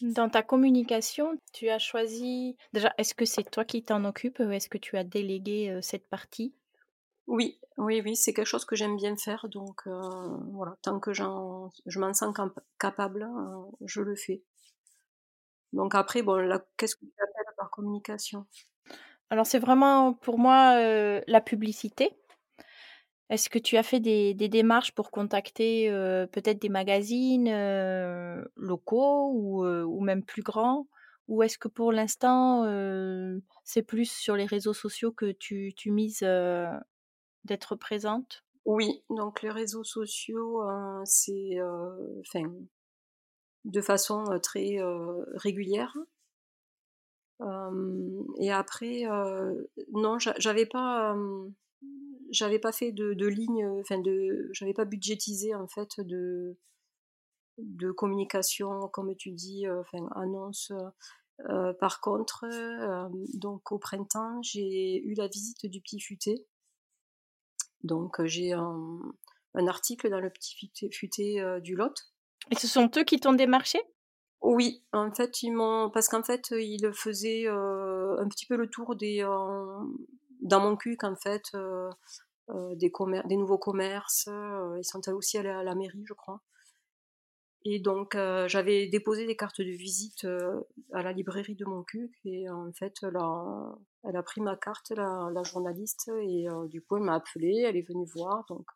Dans 0.00 0.30
ta 0.30 0.42
communication, 0.42 1.38
tu 1.52 1.68
as 1.68 1.78
choisi. 1.78 2.56
Déjà, 2.72 2.94
est-ce 2.96 3.14
que 3.14 3.26
c'est 3.26 3.44
toi 3.50 3.66
qui 3.66 3.84
t'en 3.84 4.06
occupes 4.06 4.38
ou 4.38 4.50
est-ce 4.50 4.70
que 4.70 4.78
tu 4.78 4.96
as 4.96 5.04
délégué 5.04 5.78
cette 5.82 6.08
partie? 6.08 6.54
Oui, 7.26 7.58
oui, 7.78 8.02
oui, 8.04 8.16
c'est 8.16 8.32
quelque 8.32 8.46
chose 8.46 8.64
que 8.64 8.76
j'aime 8.76 8.96
bien 8.96 9.16
faire. 9.16 9.48
Donc 9.48 9.82
voilà, 9.86 10.76
tant 10.82 11.00
que 11.00 11.12
je 11.12 11.24
m'en 11.98 12.14
sens 12.14 12.34
capable, 12.78 13.28
je 13.84 14.00
le 14.00 14.14
fais. 14.14 14.42
Donc 15.72 15.94
après, 15.94 16.22
bon, 16.22 16.60
qu'est-ce 16.76 16.96
que 16.96 17.06
tu 17.06 17.12
appelles 17.22 17.54
par 17.56 17.70
communication? 17.70 18.46
Alors 19.30 19.46
c'est 19.46 19.58
vraiment 19.58 20.12
pour 20.12 20.38
moi 20.38 20.76
la 21.26 21.40
publicité. 21.40 22.16
Est-ce 23.30 23.48
que 23.48 23.58
tu 23.58 23.78
as 23.78 23.82
fait 23.82 24.00
des, 24.00 24.34
démarches 24.34 24.92
pour 24.92 25.10
contacter 25.10 25.88
peut-être 26.32 26.60
des 26.60 26.68
magazines 26.68 27.48
locaux 28.56 29.30
ou, 29.32 30.00
même 30.00 30.22
plus 30.22 30.42
grands? 30.42 30.86
Ou 31.28 31.42
est-ce 31.42 31.56
que 31.56 31.68
pour 31.68 31.92
l'instant, 31.92 32.64
c'est 33.64 33.82
plus 33.82 34.10
sur 34.10 34.36
les 34.36 34.44
réseaux 34.44 34.74
sociaux 34.74 35.12
que 35.12 35.32
tu, 35.32 35.72
tu 35.74 35.90
mises 35.92 36.26
d'être 37.44 37.76
présente? 37.76 38.44
Oui, 38.64 39.02
donc 39.10 39.42
les 39.42 39.50
réseaux 39.50 39.84
sociaux, 39.84 40.62
c'est 41.04 41.58
de 43.64 43.80
façon 43.80 44.24
très 44.42 44.78
régulière. 45.34 45.96
et 48.38 48.52
après, 48.52 49.02
non, 49.92 50.18
j'avais 50.18 50.66
pas 50.66 51.16
pas 52.60 52.72
fait 52.72 52.92
de, 52.92 53.26
ligne, 53.26 53.66
enfin 53.80 54.00
j'avais 54.52 54.74
pas 54.74 54.84
budgétisé 54.84 55.54
en 55.54 55.66
fait 55.66 56.00
de 56.00 56.56
de 57.58 57.90
communication, 57.90 58.88
comme 58.88 59.14
tu 59.16 59.32
dis, 59.32 59.68
enfin 59.68 60.08
annonce. 60.14 60.72
par 61.80 62.00
contre, 62.00 62.46
donc 63.34 63.72
au 63.72 63.78
printemps, 63.78 64.40
j'ai 64.42 65.02
eu 65.04 65.14
la 65.14 65.26
visite 65.26 65.66
du 65.66 65.80
Petit 65.80 66.00
Futé. 66.00 66.46
Donc 67.84 68.24
j'ai 68.24 68.52
un, 68.52 69.00
un, 69.54 69.66
article 69.66 70.10
dans 70.10 70.20
le 70.20 70.30
Petit 70.30 70.70
Futé, 70.92 71.60
du 71.60 71.74
Lot. 71.74 71.94
Et 72.50 72.56
ce 72.56 72.66
sont 72.66 72.90
eux 72.96 73.04
qui 73.04 73.20
t'ont 73.20 73.32
démarché? 73.32 73.80
Oui, 74.40 74.84
en 74.92 75.12
fait, 75.12 75.42
ils 75.42 75.52
m'ont 75.52 75.90
parce 75.90 76.08
qu'en 76.08 76.22
fait, 76.22 76.50
ils 76.50 76.90
faisaient 76.92 77.46
un 77.46 78.28
petit 78.28 78.46
peu 78.46 78.56
le 78.56 78.68
tour 78.68 78.96
des 78.96 79.22
dans 80.42 80.60
mon 80.60 80.76
cul 80.76 80.96
qu'en 80.96 81.14
fait, 81.14 81.44
euh, 81.54 81.88
des, 82.74 82.92
des 83.26 83.36
nouveaux 83.36 83.58
commerces, 83.58 84.28
ils 84.76 84.84
sont 84.84 85.08
aussi 85.12 85.38
allés 85.38 85.48
à 85.48 85.62
la 85.62 85.74
mairie, 85.74 86.04
je 86.04 86.14
crois. 86.14 86.42
Et 87.64 87.78
donc, 87.78 88.16
j'avais 88.46 88.88
déposé 88.88 89.26
des 89.26 89.36
cartes 89.36 89.60
de 89.60 89.70
visite 89.70 90.26
à 90.92 91.02
la 91.02 91.12
librairie 91.12 91.54
de 91.54 91.64
mon 91.64 91.84
cul, 91.84 92.10
et 92.24 92.50
en 92.50 92.72
fait, 92.72 93.00
là, 93.02 93.76
elle 94.02 94.16
a 94.16 94.22
pris 94.22 94.40
ma 94.40 94.56
carte, 94.56 94.90
la, 94.90 95.30
la 95.32 95.42
journaliste, 95.44 96.10
et 96.22 96.46
du 96.66 96.82
coup, 96.82 96.96
elle 96.96 97.04
m'a 97.04 97.14
appelée, 97.14 97.64
elle 97.66 97.76
est 97.76 97.88
venue 97.88 98.06
voir, 98.06 98.44
donc 98.48 98.66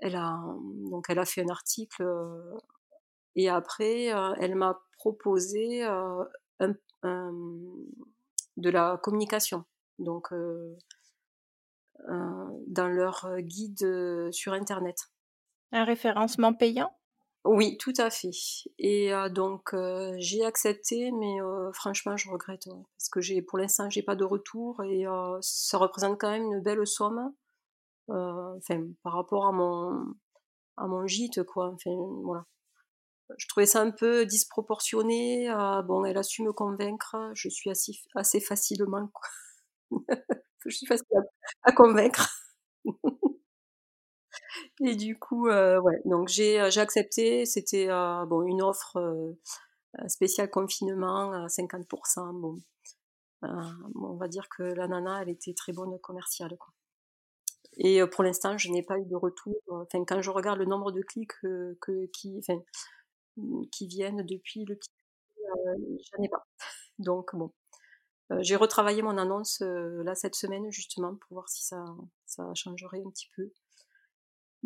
elle 0.00 0.14
a, 0.14 0.40
donc 0.90 1.06
elle 1.08 1.18
a 1.18 1.24
fait 1.24 1.42
un 1.42 1.48
article, 1.48 2.06
et 3.34 3.48
après, 3.48 4.12
elle 4.38 4.54
m'a 4.54 4.80
proposé 4.96 5.80
de 6.60 8.70
la 8.70 9.00
communication. 9.02 9.64
Donc 9.98 10.32
dans 12.08 12.88
leur 12.88 13.40
guide 13.40 14.30
sur 14.30 14.52
Internet. 14.52 15.08
Un 15.72 15.84
référencement 15.84 16.54
payant? 16.54 16.96
Oui, 17.46 17.76
tout 17.78 17.92
à 17.98 18.10
fait. 18.10 18.30
Et 18.78 19.12
donc 19.30 19.74
j'ai 20.18 20.44
accepté, 20.44 21.10
mais 21.12 21.36
franchement 21.72 22.16
je 22.16 22.30
regrette 22.30 22.66
parce 22.66 23.08
que 23.10 23.20
j'ai 23.20 23.42
pour 23.42 23.58
l'instant 23.58 23.88
j'ai 23.90 24.02
pas 24.02 24.16
de 24.16 24.24
retour 24.24 24.82
et 24.84 25.04
ça 25.40 25.78
représente 25.78 26.20
quand 26.20 26.30
même 26.30 26.44
une 26.44 26.60
belle 26.60 26.86
somme. 26.86 27.32
Enfin, 28.08 28.86
par 29.02 29.14
rapport 29.14 29.46
à 29.46 29.52
mon 29.52 30.14
à 30.76 30.86
mon 30.86 31.06
gîte 31.06 31.42
quoi. 31.44 31.72
Enfin 31.74 31.90
voilà 32.24 32.46
je 33.38 33.46
trouvais 33.48 33.66
ça 33.66 33.80
un 33.82 33.90
peu 33.90 34.26
disproportionné. 34.26 35.48
bon, 35.84 36.04
elle 36.04 36.18
a 36.18 36.22
su 36.22 36.42
me 36.42 36.52
convaincre. 36.52 37.16
Je 37.34 37.48
suis 37.48 37.70
assez, 37.70 37.92
assez 38.14 38.40
facilement. 38.40 39.08
Quoi. 39.08 39.28
je 40.66 40.76
suis 40.76 40.86
facile 40.86 41.06
à, 41.62 41.72
convaincre. 41.72 42.28
Et 44.84 44.94
du 44.94 45.18
coup, 45.18 45.48
euh, 45.48 45.80
ouais, 45.80 46.00
donc 46.04 46.28
j'ai, 46.28 46.60
euh, 46.60 46.70
accepté. 46.76 47.46
C'était 47.46 47.88
euh, 47.88 48.26
bon 48.26 48.42
une 48.42 48.62
offre 48.62 49.34
spéciale 50.08 50.50
confinement 50.50 51.32
à 51.32 51.46
50%. 51.46 52.32
Bon, 52.40 52.60
on 53.42 54.16
va 54.16 54.28
dire 54.28 54.48
que 54.48 54.62
la 54.62 54.88
nana, 54.88 55.22
elle 55.22 55.30
était 55.30 55.54
très 55.54 55.72
bonne 55.72 55.98
commerciale. 56.00 56.56
Quoi. 56.58 56.72
Et 57.78 58.04
pour 58.06 58.24
l'instant, 58.24 58.58
je 58.58 58.70
n'ai 58.70 58.82
pas 58.82 58.98
eu 58.98 59.06
de 59.06 59.16
retour. 59.16 59.56
Enfin, 59.68 60.04
quand 60.04 60.20
je 60.22 60.30
regarde 60.30 60.58
le 60.58 60.64
nombre 60.66 60.92
de 60.92 61.02
clics 61.02 61.32
que, 61.40 62.06
qui, 62.12 62.38
enfin, 62.38 62.60
qui 63.72 63.86
viennent 63.86 64.24
depuis 64.26 64.64
le 64.64 64.76
petit, 64.76 64.90
j'en 66.12 66.22
ai 66.22 66.28
pas. 66.28 66.46
Donc 66.98 67.34
bon, 67.34 67.52
euh, 68.32 68.38
j'ai 68.40 68.56
retravaillé 68.56 69.02
mon 69.02 69.18
annonce 69.18 69.62
euh, 69.62 70.02
là 70.02 70.14
cette 70.14 70.34
semaine 70.34 70.70
justement 70.70 71.14
pour 71.14 71.34
voir 71.34 71.48
si 71.48 71.64
ça, 71.64 71.84
ça 72.26 72.52
changerait 72.54 73.02
un 73.04 73.10
petit 73.10 73.30
peu. 73.36 73.52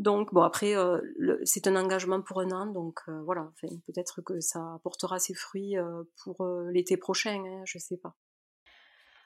Donc 0.01 0.33
bon 0.33 0.41
après 0.41 0.75
euh, 0.75 0.99
c'est 1.45 1.67
un 1.67 1.77
engagement 1.77 2.23
pour 2.23 2.41
un 2.41 2.51
an 2.53 2.67
donc 2.67 3.01
voilà 3.27 3.43
enfin, 3.53 3.69
peut-être 3.87 4.23
que 4.23 4.41
ça 4.41 4.75
apportera 4.75 5.19
ses 5.19 5.35
fruits 5.35 5.77
pour 6.25 6.43
l'été 6.73 6.97
prochain 6.97 7.45
hein, 7.47 7.63
je 7.67 7.79
sais 7.79 7.99
pas. 7.99 8.17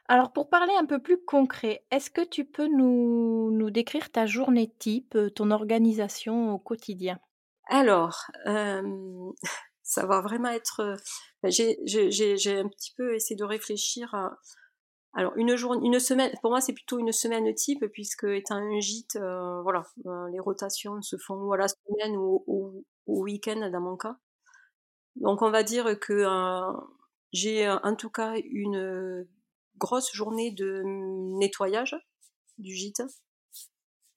Alors 0.09 0.33
pour 0.33 0.51
parler 0.51 0.75
un 0.79 0.85
peu 0.85 1.01
plus 1.01 1.25
concret, 1.25 1.87
est-ce 1.93 2.11
que 2.11 2.25
tu 2.25 2.45
peux 2.45 2.67
nous, 2.67 3.53
nous 3.53 3.71
décrire 3.71 4.11
ta 4.11 4.27
journée 4.27 4.75
type, 4.79 5.17
ton 5.37 5.53
organisation 5.53 6.53
au 6.53 6.59
quotidien? 6.59 7.21
Alors 7.69 8.27
ça 9.85 10.07
va 10.07 10.21
vraiment 10.23 10.49
être. 10.49 10.97
J'ai 11.45 11.77
un 12.59 12.69
petit 12.69 12.95
peu 12.97 13.15
essayé 13.15 13.37
de 13.37 13.45
réfléchir 13.45 14.13
à. 14.13 14.37
Alors 15.15 15.33
une 15.37 15.57
journée, 15.57 15.87
une 15.87 16.01
semaine. 16.01 16.33
Pour 16.43 16.51
moi, 16.51 16.61
c'est 16.61 16.73
plutôt 16.73 16.99
une 16.99 17.13
semaine 17.13 17.53
type 17.55 17.85
puisque 17.93 18.25
étant 18.25 18.57
un 18.57 18.81
gîte, 18.81 19.17
voilà, 19.63 19.85
les 20.33 20.41
rotations 20.41 21.01
se 21.03 21.17
font 21.17 21.37
ou 21.37 21.53
à 21.53 21.57
la 21.57 21.69
semaine 21.69 22.17
ou, 22.17 22.85
au 23.07 23.23
week-end 23.23 23.71
dans 23.71 23.81
mon 23.81 23.97
cas. 23.97 24.17
Donc 25.17 25.43
on 25.43 25.51
va 25.51 25.63
dire 25.63 25.99
que 26.01 26.27
j'ai 27.33 27.69
en 27.69 27.95
tout 27.95 28.11
cas 28.11 28.35
une 28.45 29.27
grosse 29.77 30.13
journée 30.13 30.51
de 30.51 30.83
nettoyage 31.39 31.97
du 32.59 32.75
gîte. 32.75 33.03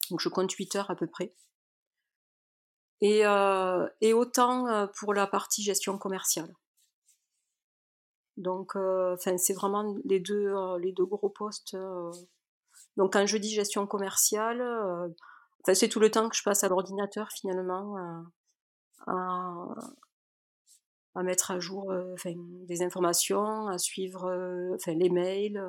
Donc 0.09 0.19
je 0.19 0.29
compte 0.29 0.51
8 0.51 0.75
heures 0.75 0.91
à 0.91 0.95
peu 0.95 1.07
près. 1.07 1.33
Et, 3.01 3.25
euh, 3.25 3.87
autant 4.13 4.67
euh, 4.67 4.87
pour 4.99 5.13
la 5.13 5.27
partie 5.27 5.61
gestion 5.61 5.97
commerciale. 5.97 6.51
Donc, 8.37 8.75
euh, 8.75 9.17
c'est 9.19 9.53
vraiment 9.53 9.95
les 10.05 10.19
deux, 10.19 10.53
les 10.77 10.91
deux 10.91 11.05
gros 11.05 11.29
postes. 11.29 11.75
Donc, 12.95 13.13
quand 13.13 13.25
je 13.25 13.37
dis 13.37 13.49
gestion 13.49 13.87
commerciale, 13.87 14.63
c'est 15.73 15.89
tout 15.89 15.99
le 15.99 16.11
temps 16.11 16.29
que 16.29 16.35
je 16.35 16.43
passe 16.43 16.63
à 16.63 16.69
l'ordinateur 16.69 17.29
finalement 17.31 17.97
à, 19.07 19.73
mettre 21.23 21.51
à 21.51 21.59
jour 21.59 21.91
des 22.67 22.83
informations, 22.83 23.67
à 23.67 23.79
suivre 23.79 24.31
les 24.85 25.09
mails, 25.09 25.61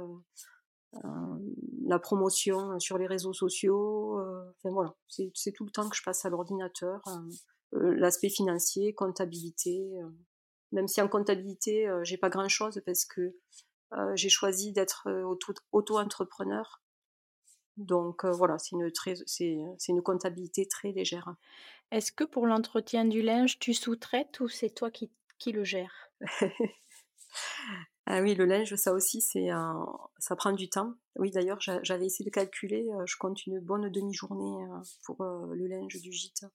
la 1.86 1.98
promotion 1.98 2.78
sur 2.78 2.98
les 2.98 3.06
réseaux 3.06 3.32
sociaux. 3.32 4.20
enfin 4.58 4.70
voilà, 4.70 4.94
c'est 5.08 5.52
tout 5.52 5.64
le 5.64 5.70
temps 5.70 5.88
que 5.88 5.96
je 5.96 6.02
passe 6.02 6.26
à 6.26 6.28
l'ordinateur. 6.28 7.02
L'aspect 7.72 8.30
financier, 8.30 8.94
comptabilité. 8.94 9.98
Même 10.72 10.88
si 10.88 11.00
en 11.00 11.08
comptabilité, 11.08 11.90
j'ai 12.02 12.16
pas 12.16 12.28
grand 12.30 12.48
chose 12.48 12.82
parce 12.84 13.04
que 13.04 13.34
j'ai 14.14 14.28
choisi 14.28 14.72
d'être 14.72 15.08
auto-entrepreneur. 15.72 16.82
Donc 17.76 18.24
voilà, 18.24 18.58
c'est 18.58 18.76
une, 18.76 18.90
c'est, 19.26 19.88
une 19.88 20.02
comptabilité 20.02 20.66
très 20.66 20.92
légère. 20.92 21.34
Est-ce 21.90 22.12
que 22.12 22.24
pour 22.24 22.46
l'entretien 22.46 23.04
du 23.04 23.22
linge, 23.22 23.58
tu 23.58 23.72
sous-traites 23.72 24.40
ou 24.40 24.48
c'est 24.48 24.70
toi 24.70 24.90
qui, 24.90 25.10
qui 25.38 25.52
le 25.52 25.64
gères? 25.64 26.10
Ah 28.10 28.22
oui, 28.22 28.34
le 28.34 28.46
linge, 28.46 28.74
ça 28.76 28.94
aussi, 28.94 29.20
c'est 29.20 29.50
un... 29.50 29.86
ça 30.18 30.34
prend 30.34 30.52
du 30.52 30.70
temps. 30.70 30.94
Oui, 31.16 31.30
d'ailleurs, 31.30 31.60
j'avais 31.60 32.06
essayé 32.06 32.24
de 32.24 32.34
calculer. 32.34 32.88
Je 33.04 33.16
compte 33.18 33.44
une 33.46 33.60
bonne 33.60 33.90
demi-journée 33.90 34.66
pour 35.04 35.22
le 35.22 35.66
linge 35.66 36.00
du 36.00 36.10
gîte. 36.10 36.46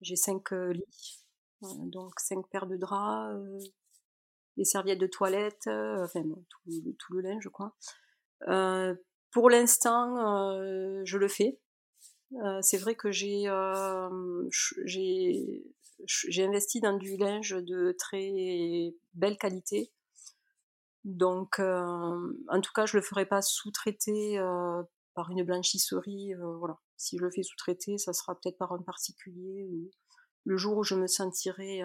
J'ai 0.00 0.16
cinq 0.16 0.52
lits, 0.52 1.20
donc 1.62 2.18
cinq 2.20 2.46
paires 2.50 2.66
de 2.66 2.76
draps, 2.76 3.36
des 4.56 4.64
serviettes 4.64 5.00
de 5.00 5.06
toilette, 5.06 5.66
enfin 5.66 6.22
tout, 6.48 7.12
le 7.12 7.20
linge, 7.20 7.48
quoi. 7.48 7.76
pour 9.30 9.50
l'instant, 9.50 10.52
je 11.04 11.16
le 11.16 11.28
fais. 11.28 11.60
c'est 12.62 12.78
vrai 12.78 12.94
que 12.94 13.10
j'ai 13.10 13.46
investi 16.44 16.80
dans 16.80 16.96
du 16.96 17.16
linge 17.16 17.56
de 17.56 17.94
très 17.98 18.94
belle 19.14 19.38
qualité. 19.38 19.92
Donc, 21.04 21.58
en 21.60 22.60
tout 22.62 22.72
cas, 22.74 22.86
je 22.86 22.96
le 22.96 23.02
ferai 23.02 23.26
pas 23.26 23.42
sous-traiter 23.42 24.38
par 25.14 25.30
une 25.30 25.44
blanchisserie. 25.44 26.34
voilà. 26.58 26.78
Si 26.96 27.16
je 27.16 27.22
le 27.22 27.30
fais 27.30 27.44
sous-traiter, 27.44 27.96
ça 27.96 28.12
sera 28.12 28.34
peut-être 28.34 28.58
par 28.58 28.72
un 28.72 28.82
particulier 28.82 29.64
ou 29.70 29.88
le 30.48 30.56
jour 30.56 30.78
où 30.78 30.82
je 30.82 30.94
me 30.94 31.06
sentirai 31.06 31.82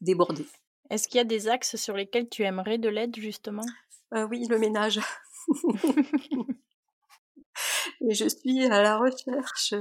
débordée. 0.00 0.46
Est-ce 0.88 1.08
qu'il 1.08 1.18
y 1.18 1.20
a 1.20 1.24
des 1.24 1.48
axes 1.48 1.74
sur 1.76 1.96
lesquels 1.96 2.28
tu 2.28 2.44
aimerais 2.44 2.78
de 2.78 2.88
l'aide 2.88 3.16
justement? 3.16 3.66
Oui, 4.12 4.46
le 4.48 4.58
ménage. 4.58 5.00
Et 8.00 8.14
je 8.14 8.28
suis 8.28 8.64
à 8.66 8.82
la 8.82 8.98
recherche, 8.98 9.74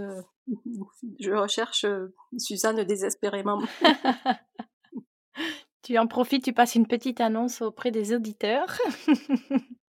je 1.20 1.32
recherche 1.32 1.86
Suzanne 2.38 2.84
désespérément. 2.84 3.62
tu 5.84 6.00
en 6.00 6.08
profites, 6.08 6.44
tu 6.44 6.54
passes 6.54 6.74
une 6.74 6.88
petite 6.88 7.22
annonce 7.22 7.62
auprès 7.62 7.92
des 7.92 8.16
auditeurs. 8.16 8.76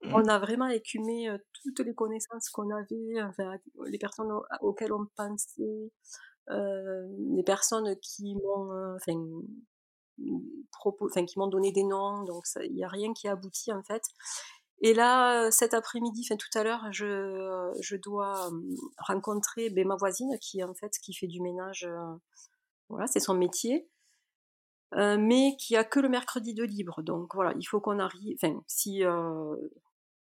on 0.02 0.28
a 0.28 0.38
vraiment 0.38 0.68
écumé 0.68 1.34
toutes 1.54 1.86
les 1.86 1.94
connaissances 1.94 2.50
qu'on 2.50 2.68
avait, 2.70 3.14
les 3.86 3.98
personnes 3.98 4.32
auxquelles 4.60 4.92
on 4.92 5.06
pensait, 5.16 5.90
les 6.48 7.42
personnes 7.44 7.96
qui 8.00 8.34
m'ont, 8.36 8.96
enfin, 8.96 9.14
qui 11.26 11.38
m'ont 11.38 11.48
donné 11.48 11.72
des 11.72 11.84
noms, 11.84 12.24
donc 12.24 12.44
il 12.62 12.74
n'y 12.74 12.84
a 12.84 12.88
rien 12.88 13.12
qui 13.12 13.28
aboutit 13.28 13.72
en 13.72 13.82
fait. 13.82 14.02
Et 14.80 14.92
là, 14.92 15.50
cet 15.50 15.72
après-midi, 15.72 16.26
enfin 16.26 16.36
tout 16.36 16.58
à 16.58 16.64
l'heure, 16.64 16.92
je, 16.92 17.72
je 17.80 17.96
dois 17.96 18.50
rencontrer 18.98 19.70
ben, 19.70 19.86
ma 19.86 19.96
voisine 19.96 20.36
qui 20.40 20.62
en 20.62 20.74
fait 20.74 20.92
qui 21.02 21.14
fait 21.14 21.26
du 21.26 21.40
ménage, 21.40 21.88
voilà, 22.88 23.06
c'est 23.06 23.20
son 23.20 23.34
métier, 23.34 23.88
mais 24.92 25.56
qui 25.58 25.76
a 25.76 25.84
que 25.84 26.00
le 26.00 26.08
mercredi 26.08 26.54
de 26.54 26.64
libre. 26.64 27.02
Donc 27.02 27.34
voilà, 27.34 27.54
il 27.58 27.64
faut 27.64 27.80
qu'on 27.80 27.98
arrive, 27.98 28.36
enfin 28.42 28.60
si 28.66 29.02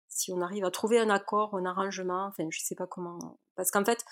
si 0.08 0.32
on 0.32 0.42
arrive 0.42 0.64
à 0.64 0.70
trouver 0.70 1.00
un 1.00 1.10
accord, 1.10 1.56
un 1.56 1.66
arrangement, 1.66 2.28
enfin 2.28 2.48
je 2.52 2.60
sais 2.62 2.76
pas 2.76 2.86
comment, 2.86 3.40
parce 3.56 3.72
qu'en 3.72 3.84
fait, 3.84 4.06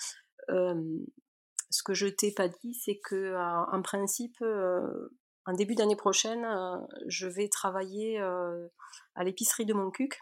ce 1.72 1.82
que 1.84 1.94
je 1.94 2.08
t'ai 2.08 2.32
pas 2.32 2.48
dit, 2.48 2.74
c'est 2.76 3.00
que 3.00 3.36
en 3.72 3.82
principe 3.82 4.44
en 5.46 5.54
début 5.54 5.76
d'année 5.76 5.96
prochaine, 5.96 6.46
je 7.08 7.28
vais 7.28 7.50
travailler 7.50 8.20
à 8.20 9.24
l'épicerie 9.24 9.66
de 9.66 9.74
mon 9.74 9.90
cuc. 9.90 10.22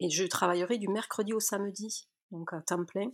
Et 0.00 0.08
je 0.08 0.24
travaillerai 0.24 0.78
du 0.78 0.88
mercredi 0.88 1.34
au 1.34 1.40
samedi, 1.40 2.08
donc 2.30 2.52
à 2.52 2.62
temps 2.62 2.84
plein. 2.84 3.10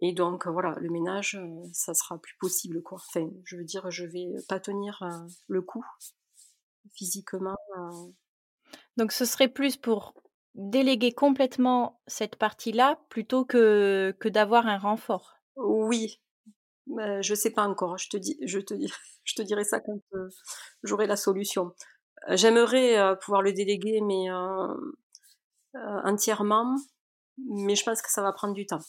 Et 0.00 0.12
donc 0.12 0.46
voilà, 0.46 0.74
le 0.78 0.90
ménage, 0.90 1.38
ça 1.72 1.94
sera 1.94 2.18
plus 2.18 2.36
possible 2.38 2.82
quoi. 2.82 2.98
Enfin, 2.98 3.30
je 3.44 3.56
veux 3.56 3.64
dire, 3.64 3.90
je 3.90 4.04
vais 4.04 4.34
pas 4.48 4.60
tenir 4.60 5.02
le 5.48 5.62
coup 5.62 5.84
physiquement. 6.92 7.56
Donc 8.98 9.12
ce 9.12 9.24
serait 9.24 9.48
plus 9.48 9.78
pour 9.78 10.14
déléguer 10.54 11.12
complètement 11.12 12.00
cette 12.06 12.36
partie-là 12.36 12.98
plutôt 13.08 13.44
que, 13.44 14.14
que 14.20 14.28
d'avoir 14.28 14.66
un 14.66 14.78
renfort? 14.78 15.35
Oui, 15.56 16.20
je 16.88 17.22
je 17.22 17.34
sais 17.34 17.50
pas 17.50 17.66
encore. 17.66 17.98
Je 17.98 18.08
te 18.08 18.16
dis, 18.16 18.38
je 18.42 18.58
te 18.58 18.74
dis, 18.74 18.92
je 19.24 19.34
te 19.34 19.42
dirai 19.42 19.64
ça 19.64 19.80
quand 19.80 20.00
euh, 20.14 20.28
j'aurai 20.82 21.06
la 21.06 21.16
solution. 21.16 21.74
Euh, 22.28 22.36
j'aimerais 22.36 22.98
euh, 22.98 23.14
pouvoir 23.16 23.42
le 23.42 23.52
déléguer, 23.52 24.00
mais 24.02 24.26
entièrement, 26.04 26.76
mais 27.38 27.74
je 27.76 27.84
pense 27.84 28.02
que 28.02 28.10
ça 28.10 28.22
va 28.22 28.32
prendre 28.32 28.54
du 28.54 28.66
temps. 28.66 28.80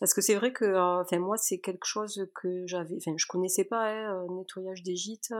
Parce 0.00 0.14
que 0.14 0.20
c'est 0.20 0.34
vrai 0.34 0.52
que, 0.52 0.64
enfin 1.00 1.18
moi, 1.18 1.36
c'est 1.36 1.60
quelque 1.60 1.86
chose 1.86 2.26
que 2.34 2.66
j'avais, 2.66 2.96
enfin 2.96 3.14
je 3.16 3.26
connaissais 3.26 3.64
pas, 3.64 3.88
hein, 3.90 4.26
nettoyage 4.30 4.82
des 4.82 4.96
gîtes. 4.96 5.32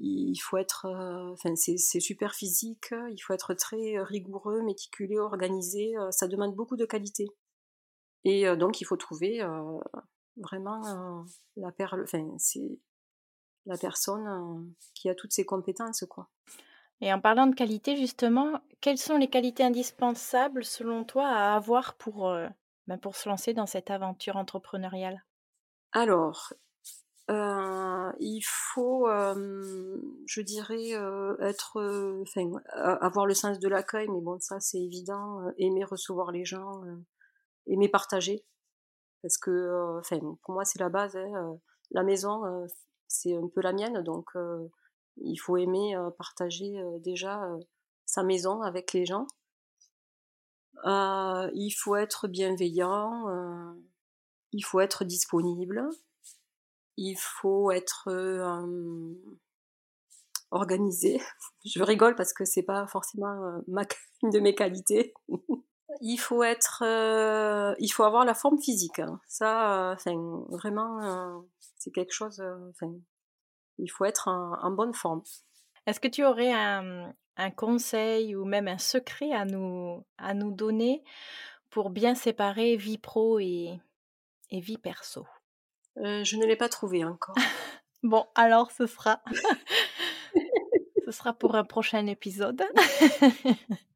il 0.00 0.38
faut 0.42 0.56
être, 0.56 0.86
enfin 1.32 1.54
c'est 1.56 2.00
super 2.00 2.34
physique, 2.34 2.94
il 3.10 3.18
faut 3.20 3.32
être 3.34 3.54
très 3.54 3.98
rigoureux, 4.02 4.62
méticuleux, 4.62 5.20
organisé. 5.20 5.94
ça 6.10 6.28
demande 6.28 6.54
beaucoup 6.54 6.76
de 6.76 6.86
qualité. 6.86 7.26
Et 8.24 8.56
donc 8.56 8.80
il 8.80 8.84
faut 8.84 8.96
trouver 8.96 9.40
vraiment 10.36 11.24
la 11.56 11.72
perle, 11.72 12.02
enfin, 12.02 12.34
c'est 12.38 12.78
la 13.66 13.78
personne 13.78 14.74
qui 14.94 15.08
a 15.08 15.14
toutes 15.14 15.32
ses 15.32 15.44
compétences, 15.44 16.04
quoi. 16.08 16.28
Et 17.00 17.12
en 17.12 17.20
parlant 17.20 17.46
de 17.46 17.54
qualité, 17.54 17.96
justement, 17.96 18.60
quelles 18.80 18.98
sont 18.98 19.16
les 19.16 19.28
qualités 19.28 19.64
indispensables 19.64 20.64
selon 20.64 21.04
toi 21.04 21.26
à 21.26 21.54
avoir 21.54 21.94
pour, 21.94 22.32
ben 22.86 22.98
pour 22.98 23.16
se 23.16 23.28
lancer 23.28 23.52
dans 23.52 23.66
cette 23.66 23.90
aventure 23.90 24.36
entrepreneuriale? 24.36 25.24
Alors, 25.92 26.52
il 27.28 28.42
faut, 28.42 29.06
je 29.08 30.40
dirais, 30.40 30.90
être, 31.40 32.22
enfin, 32.22 32.50
avoir 33.00 33.26
le 33.26 33.34
sens 33.34 33.58
de 33.58 33.68
l'accueil, 33.68 34.08
mais 34.08 34.20
bon, 34.20 34.38
ça 34.40 34.60
c'est 34.60 34.80
évident, 34.80 35.40
aimer 35.58 35.84
recevoir 35.84 36.32
les 36.32 36.44
gens, 36.44 36.82
aimer 37.66 37.88
partager. 37.88 38.44
Parce 39.22 39.38
que 39.38 39.98
enfin 40.00 40.18
pour 40.42 40.54
moi 40.54 40.64
c'est 40.64 40.80
la 40.80 40.90
base 40.90 41.16
hein, 41.16 41.58
la 41.92 42.02
maison 42.02 42.42
c'est 43.08 43.34
un 43.34 43.48
peu 43.48 43.62
la 43.62 43.72
mienne 43.72 44.02
donc 44.02 44.30
il 45.16 45.36
faut 45.36 45.56
aimer 45.56 45.96
partager 46.18 46.76
déjà 46.98 47.40
sa 48.04 48.22
maison 48.22 48.60
avec 48.60 48.92
les 48.92 49.06
gens. 49.06 49.26
Il 50.84 51.70
faut 51.70 51.96
être 51.96 52.28
bienveillant 52.28 53.74
il 54.52 54.62
faut 54.62 54.80
être 54.80 55.04
disponible 55.04 55.88
il 56.96 57.16
faut 57.16 57.70
être 57.70 58.08
organisé. 60.50 61.20
Je 61.64 61.82
rigole 61.82 62.14
parce 62.14 62.32
que 62.32 62.44
c'est 62.44 62.62
pas 62.62 62.86
forcément 62.86 63.62
ma, 63.66 63.82
une 64.22 64.30
de 64.30 64.40
mes 64.40 64.54
qualités 64.54 65.14
il 66.00 66.16
faut 66.16 66.42
être, 66.42 66.82
euh, 66.84 67.74
il 67.78 67.88
faut 67.88 68.04
avoir 68.04 68.24
la 68.24 68.34
forme 68.34 68.58
physique. 68.58 68.98
Hein. 68.98 69.20
Ça, 69.26 69.92
euh, 69.92 70.44
vraiment, 70.50 71.02
euh, 71.02 71.40
c'est 71.78 71.90
quelque 71.90 72.12
chose. 72.12 72.42
Il 73.78 73.88
faut 73.88 74.04
être 74.04 74.28
en, 74.28 74.70
bonne 74.70 74.94
forme. 74.94 75.22
Est-ce 75.86 76.00
que 76.00 76.08
tu 76.08 76.24
aurais 76.24 76.52
un, 76.52 77.12
conseil 77.56 78.36
ou 78.36 78.44
même 78.44 78.68
un 78.68 78.78
secret 78.78 79.32
à 79.32 79.44
nous, 79.44 80.04
à 80.18 80.34
nous 80.34 80.52
donner 80.52 81.02
pour 81.70 81.90
bien 81.90 82.14
séparer 82.14 82.76
vie 82.76 82.98
pro 82.98 83.38
et, 83.38 83.80
et 84.50 84.60
vie 84.60 84.78
perso? 84.78 85.26
Je 85.96 86.36
ne 86.36 86.46
l'ai 86.46 86.56
pas 86.56 86.68
trouvé 86.68 87.04
encore. 87.04 87.34
bon, 88.02 88.26
alors 88.34 88.70
ce 88.70 88.86
sera. 88.86 89.22
ce 91.04 91.10
sera 91.10 91.32
pour 91.32 91.54
un 91.54 91.64
prochain 91.64 92.06
épisode. 92.06 92.62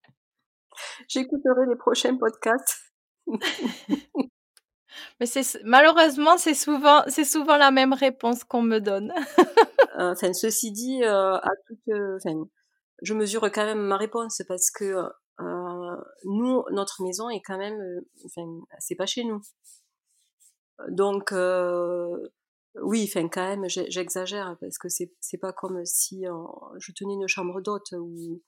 J'écouterai 1.08 1.66
les 1.68 1.76
prochains 1.76 2.16
podcasts. 2.16 2.92
Mais 5.20 5.26
c'est 5.26 5.62
malheureusement 5.64 6.38
c'est 6.38 6.54
souvent 6.54 7.02
c'est 7.08 7.24
souvent 7.24 7.56
la 7.56 7.70
même 7.70 7.92
réponse 7.92 8.44
qu'on 8.44 8.62
me 8.62 8.78
donne. 8.78 9.12
Euh, 9.98 10.12
enfin, 10.12 10.32
ceci 10.32 10.70
dit, 10.70 11.02
euh, 11.02 11.34
à 11.34 11.50
toute, 11.66 11.88
euh, 11.88 12.18
je 13.02 13.14
mesure 13.14 13.42
quand 13.52 13.64
même 13.64 13.80
ma 13.80 13.96
réponse 13.96 14.40
parce 14.46 14.70
que 14.70 15.02
nous, 16.24 16.64
notre 16.70 17.02
maison 17.02 17.28
est 17.30 17.42
quand 17.44 17.58
même, 17.58 18.00
enfin, 18.24 18.46
c'est 18.78 18.94
pas 18.94 19.06
chez 19.06 19.24
nous. 19.24 19.40
Donc 20.88 21.32
oui, 22.80 23.08
enfin 23.08 23.28
quand 23.28 23.42
même, 23.42 23.68
j'exagère 23.68 24.56
parce 24.60 24.78
que 24.78 24.88
c'est 24.88 25.12
c'est 25.20 25.38
pas 25.38 25.52
comme 25.52 25.84
si 25.84 26.24
je 26.78 26.92
tenais 26.92 27.14
une 27.14 27.26
chambre 27.26 27.60
d'hôte 27.60 27.92
ou 27.92 28.40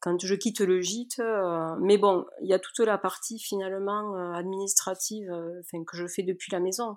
quand 0.00 0.18
je 0.18 0.34
quitte 0.34 0.60
le 0.60 0.80
gîte. 0.80 1.20
Euh, 1.20 1.76
mais 1.80 1.98
bon, 1.98 2.26
il 2.42 2.48
y 2.48 2.54
a 2.54 2.58
toute 2.58 2.80
la 2.80 2.98
partie 2.98 3.38
finalement 3.38 4.16
euh, 4.16 4.32
administrative 4.32 5.30
euh, 5.30 5.60
enfin, 5.60 5.84
que 5.84 5.96
je 5.96 6.06
fais 6.06 6.22
depuis 6.22 6.50
la 6.52 6.60
maison. 6.60 6.96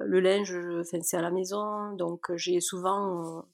Le 0.00 0.20
linge, 0.20 0.52
c'est 0.82 1.16
à 1.16 1.22
la 1.22 1.30
maison, 1.30 1.92
donc 1.92 2.34
j'ai 2.34 2.60
souvent 2.60 3.46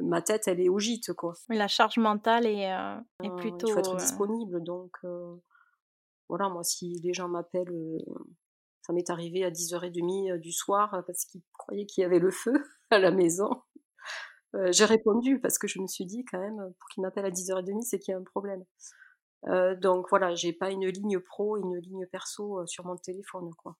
ma 0.00 0.22
tête, 0.22 0.46
elle 0.46 0.60
est 0.60 0.68
au 0.68 0.78
gîte, 0.78 1.12
quoi. 1.14 1.34
La 1.48 1.66
charge 1.66 1.98
mentale 1.98 2.46
est, 2.46 2.70
est 3.24 3.36
plutôt. 3.36 3.66
Il 3.66 3.72
faut 3.72 3.78
être 3.80 3.96
disponible, 3.96 4.62
donc 4.62 4.92
voilà, 6.28 6.48
moi, 6.48 6.62
si 6.62 7.00
les 7.02 7.12
gens 7.12 7.26
m'appellent, 7.26 7.98
ça 8.82 8.92
m'est 8.92 9.10
arrivé 9.10 9.44
à 9.44 9.50
10h30 9.50 10.38
du 10.38 10.52
soir 10.52 11.02
parce 11.08 11.24
qu'ils 11.24 11.42
croyaient 11.58 11.86
qu'il 11.86 12.02
y 12.02 12.04
avait 12.04 12.20
le 12.20 12.30
feu 12.30 12.52
à 12.90 13.00
la 13.00 13.10
maison. 13.10 13.50
J'ai 14.70 14.84
répondu 14.84 15.40
parce 15.40 15.58
que 15.58 15.66
je 15.66 15.80
me 15.80 15.86
suis 15.86 16.06
dit 16.06 16.24
quand 16.24 16.38
même, 16.38 16.72
pour 16.78 16.88
qu'ils 16.90 17.02
m'appellent 17.02 17.24
à 17.24 17.30
10h30, 17.30 17.82
c'est 17.82 17.98
qu'il 17.98 18.12
y 18.12 18.14
a 18.14 18.18
un 18.18 18.24
problème. 18.24 18.64
donc 19.80 20.06
voilà, 20.10 20.34
j'ai 20.34 20.52
pas 20.52 20.70
une 20.70 20.86
ligne 20.86 21.20
pro 21.20 21.56
une 21.56 21.76
ligne 21.78 22.06
perso 22.06 22.66
sur 22.66 22.84
mon 22.86 22.96
téléphone, 22.96 23.50
quoi. 23.54 23.76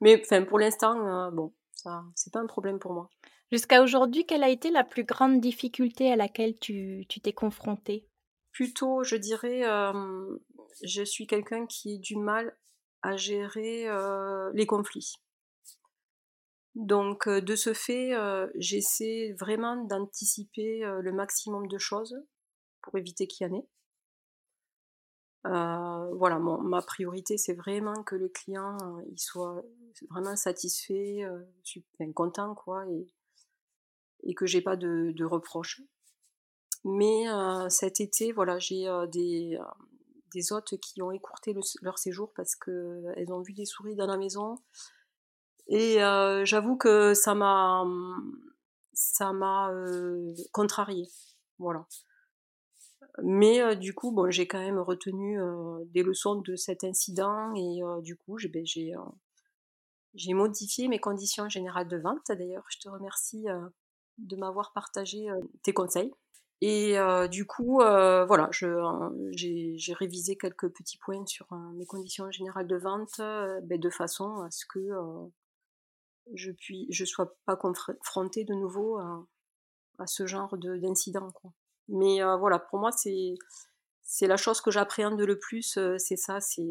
Mais 0.00 0.20
enfin, 0.20 0.44
pour 0.44 0.58
l'instant, 0.58 1.30
bon, 1.32 1.52
ça, 1.72 2.04
c'est 2.14 2.32
pas 2.32 2.40
un 2.40 2.46
problème 2.46 2.78
pour 2.78 2.92
moi. 2.92 3.10
Jusqu'à 3.50 3.82
aujourd'hui, 3.82 4.26
quelle 4.26 4.44
a 4.44 4.50
été 4.50 4.70
la 4.70 4.84
plus 4.84 5.04
grande 5.04 5.40
difficulté 5.40 6.12
à 6.12 6.16
laquelle 6.16 6.58
tu 6.58 7.06
t'es 7.06 7.32
confrontée? 7.32 8.06
Plutôt, 8.52 9.02
je 9.02 9.16
dirais, 9.16 9.62
je 10.84 11.02
suis 11.02 11.26
quelqu'un 11.26 11.66
qui 11.66 11.96
a 11.96 11.98
du 11.98 12.16
mal 12.16 12.54
à 13.02 13.16
gérer 13.16 13.88
les 14.52 14.66
conflits. 14.66 15.14
Donc, 16.78 17.28
de 17.28 17.56
ce 17.56 17.74
fait, 17.74 18.12
j'essaie 18.54 19.34
vraiment 19.36 19.76
d'anticiper 19.84 20.80
le 21.00 21.12
maximum 21.12 21.66
de 21.66 21.76
choses 21.76 22.16
pour 22.82 22.96
éviter 22.96 23.26
qu'il 23.26 23.48
y 23.48 23.50
en 23.50 23.56
ait. 23.56 23.66
voilà, 25.44 26.38
ma 26.38 26.80
priorité, 26.82 27.36
c'est 27.36 27.54
vraiment 27.54 28.04
que 28.04 28.14
le 28.14 28.28
client 28.28 28.78
soit 29.16 29.64
vraiment 30.08 30.36
satisfait, 30.36 31.24
content, 32.14 32.54
quoi, 32.54 32.86
et, 32.88 33.08
et 34.22 34.34
que 34.34 34.46
j'ai 34.46 34.60
pas 34.60 34.76
de, 34.76 35.24
reproches. 35.24 35.82
Mais 36.84 37.24
cet 37.70 38.00
été, 38.00 38.30
voilà, 38.30 38.60
j'ai 38.60 38.86
des, 39.10 39.58
des 40.32 40.52
hôtes 40.52 40.78
qui 40.78 41.02
ont 41.02 41.10
écourté 41.10 41.56
leur 41.82 41.98
séjour 41.98 42.32
parce 42.34 42.54
qu'elles 42.54 43.32
ont 43.32 43.40
vu 43.40 43.52
des 43.52 43.64
souris 43.64 43.96
dans 43.96 44.06
la 44.06 44.16
maison. 44.16 44.58
Et 45.68 45.98
j'avoue 46.44 46.76
que 46.76 47.14
ça 47.14 47.34
m'a 47.34 47.84
ça 48.92 49.32
m'a 49.32 49.70
contrarié. 50.52 51.06
Voilà. 51.58 51.86
Mais 53.22 53.76
du 53.76 53.94
coup, 53.94 54.12
bon, 54.12 54.30
j'ai 54.30 54.46
quand 54.46 54.60
même 54.60 54.78
retenu 54.78 55.38
des 55.86 56.02
leçons 56.02 56.36
de 56.36 56.56
cet 56.56 56.84
incident 56.84 57.52
et 57.54 57.80
du 58.02 58.16
coup, 58.16 58.38
j'ai 58.38 58.48
ben, 58.48 58.64
j'ai 60.14 60.34
modifié 60.34 60.88
mes 60.88 60.98
conditions 60.98 61.48
générales 61.48 61.88
de 61.88 61.98
vente. 61.98 62.26
D'ailleurs, 62.28 62.64
je 62.68 62.78
te 62.78 62.88
remercie 62.88 63.46
de 64.18 64.36
m'avoir 64.36 64.72
partagé 64.72 65.28
tes 65.62 65.72
conseils. 65.72 66.12
Et 66.60 66.96
du 67.30 67.44
coup, 67.46 67.80
voilà, 67.80 68.48
j'ai 68.52 69.94
révisé 69.94 70.36
quelques 70.36 70.68
petits 70.70 70.98
points 70.98 71.26
sur 71.26 71.46
mes 71.74 71.86
conditions 71.86 72.30
générales 72.30 72.66
de 72.66 72.76
vente, 72.76 73.18
ben, 73.18 73.78
de 73.78 73.90
façon 73.90 74.40
à 74.42 74.50
ce 74.50 74.64
que 74.66 74.90
je 76.34 76.50
puis, 76.52 76.86
je 76.90 77.04
sois 77.04 77.36
pas 77.44 77.56
confrontée 77.56 78.44
de 78.44 78.54
nouveau 78.54 78.98
à, 78.98 79.26
à 79.98 80.06
ce 80.06 80.26
genre 80.26 80.56
d'incident. 80.58 81.28
Mais 81.88 82.22
voilà, 82.38 82.58
pour 82.58 82.78
moi, 82.78 82.92
c'est 82.92 83.34
c'est 84.02 84.26
la 84.26 84.36
chose 84.38 84.60
que 84.60 84.70
j'appréhende 84.70 85.20
le 85.20 85.38
plus, 85.38 85.78
c'est 85.98 86.16
ça, 86.16 86.40
c'est 86.40 86.70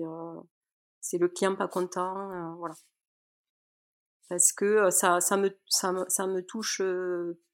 c'est 1.02 1.18
le 1.18 1.28
client 1.28 1.56
pas 1.56 1.68
content, 1.68 2.56
voilà. 2.58 2.76
Parce 4.30 4.52
que 4.52 4.90
ça, 4.90 5.22
ça, 5.22 5.38
me, 5.38 5.58
ça, 5.70 5.94
me, 5.94 6.06
ça 6.10 6.28
me 6.28 6.46
touche 6.46 6.82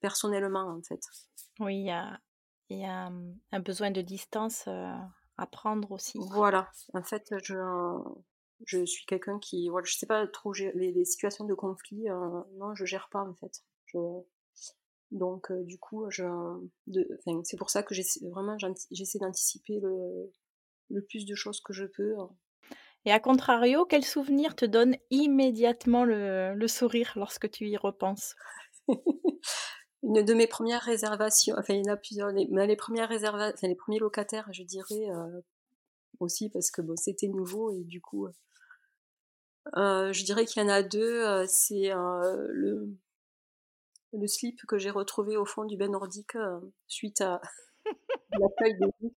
personnellement, 0.00 0.76
en 0.76 0.82
fait. 0.82 1.00
Oui, 1.60 1.76
il 1.76 1.86
y 1.86 1.90
a, 1.90 2.18
y 2.70 2.84
a 2.84 3.12
un 3.52 3.60
besoin 3.60 3.92
de 3.92 4.00
distance 4.00 4.66
à 4.66 5.46
prendre 5.46 5.92
aussi. 5.92 6.18
Voilà, 6.32 6.68
en 6.92 7.02
fait, 7.02 7.32
je, 7.42 7.54
je 8.66 8.84
suis 8.84 9.04
quelqu'un 9.06 9.38
qui, 9.38 9.68
voilà, 9.68 9.84
je 9.84 9.96
sais 9.96 10.06
pas 10.06 10.26
trop 10.26 10.52
les, 10.52 10.92
les 10.92 11.04
situations 11.04 11.44
de 11.44 11.54
conflit, 11.54 12.06
non, 12.56 12.74
je 12.74 12.84
gère 12.84 13.08
pas 13.10 13.22
en 13.22 13.34
fait. 13.34 13.62
Je, 13.86 13.98
donc 15.10 15.52
du 15.52 15.78
coup, 15.78 16.06
je, 16.10 16.24
c'est 17.44 17.56
pour 17.56 17.70
ça 17.70 17.82
que 17.82 17.94
j'essaie 17.94 18.20
vraiment, 18.28 18.56
j'essaie 18.90 19.18
d'anticiper 19.18 19.80
le, 19.80 20.32
le 20.90 21.02
plus 21.02 21.24
de 21.26 21.34
choses 21.34 21.60
que 21.60 21.72
je 21.72 21.84
peux. 21.84 22.18
Hein. 22.18 22.30
Et 23.04 23.12
à 23.12 23.20
contrario, 23.20 23.84
quel 23.84 24.04
souvenir 24.04 24.56
te 24.56 24.64
donne 24.64 24.96
immédiatement 25.10 26.04
le, 26.04 26.54
le 26.54 26.68
sourire 26.68 27.12
lorsque 27.16 27.50
tu 27.50 27.68
y 27.68 27.76
repenses? 27.76 28.34
Une 30.02 30.22
de 30.22 30.34
mes 30.34 30.46
premières 30.46 30.82
réservations, 30.82 31.56
enfin 31.58 31.74
il 31.74 31.84
y 31.86 31.88
en 31.88 31.92
a 31.92 31.96
plusieurs, 31.96 32.30
mais 32.50 32.66
les 32.66 32.76
premières 32.76 33.08
réservations, 33.08 33.54
enfin, 33.56 33.68
les 33.68 33.74
premiers 33.74 33.98
locataires, 33.98 34.48
je 34.52 34.62
dirais 34.62 35.08
euh, 35.10 35.40
aussi 36.24 36.50
parce 36.50 36.70
que 36.70 36.82
bon, 36.82 36.96
c'était 36.96 37.28
nouveau 37.28 37.70
et 37.70 37.84
du 37.84 38.00
coup, 38.00 38.26
euh, 39.76 40.12
je 40.12 40.24
dirais 40.24 40.44
qu'il 40.44 40.62
y 40.62 40.64
en 40.64 40.68
a 40.68 40.82
deux. 40.82 41.24
Euh, 41.24 41.44
c'est 41.48 41.90
le 41.92 42.88
le 44.12 44.28
slip 44.28 44.64
que 44.66 44.78
j'ai 44.78 44.90
retrouvé 44.90 45.36
au 45.36 45.44
fond 45.44 45.64
du 45.64 45.76
bain 45.76 45.88
nordique 45.88 46.36
suite 46.86 47.20
à 47.20 47.40
la 48.30 48.46
feuille 48.58 48.78
de 48.78 49.10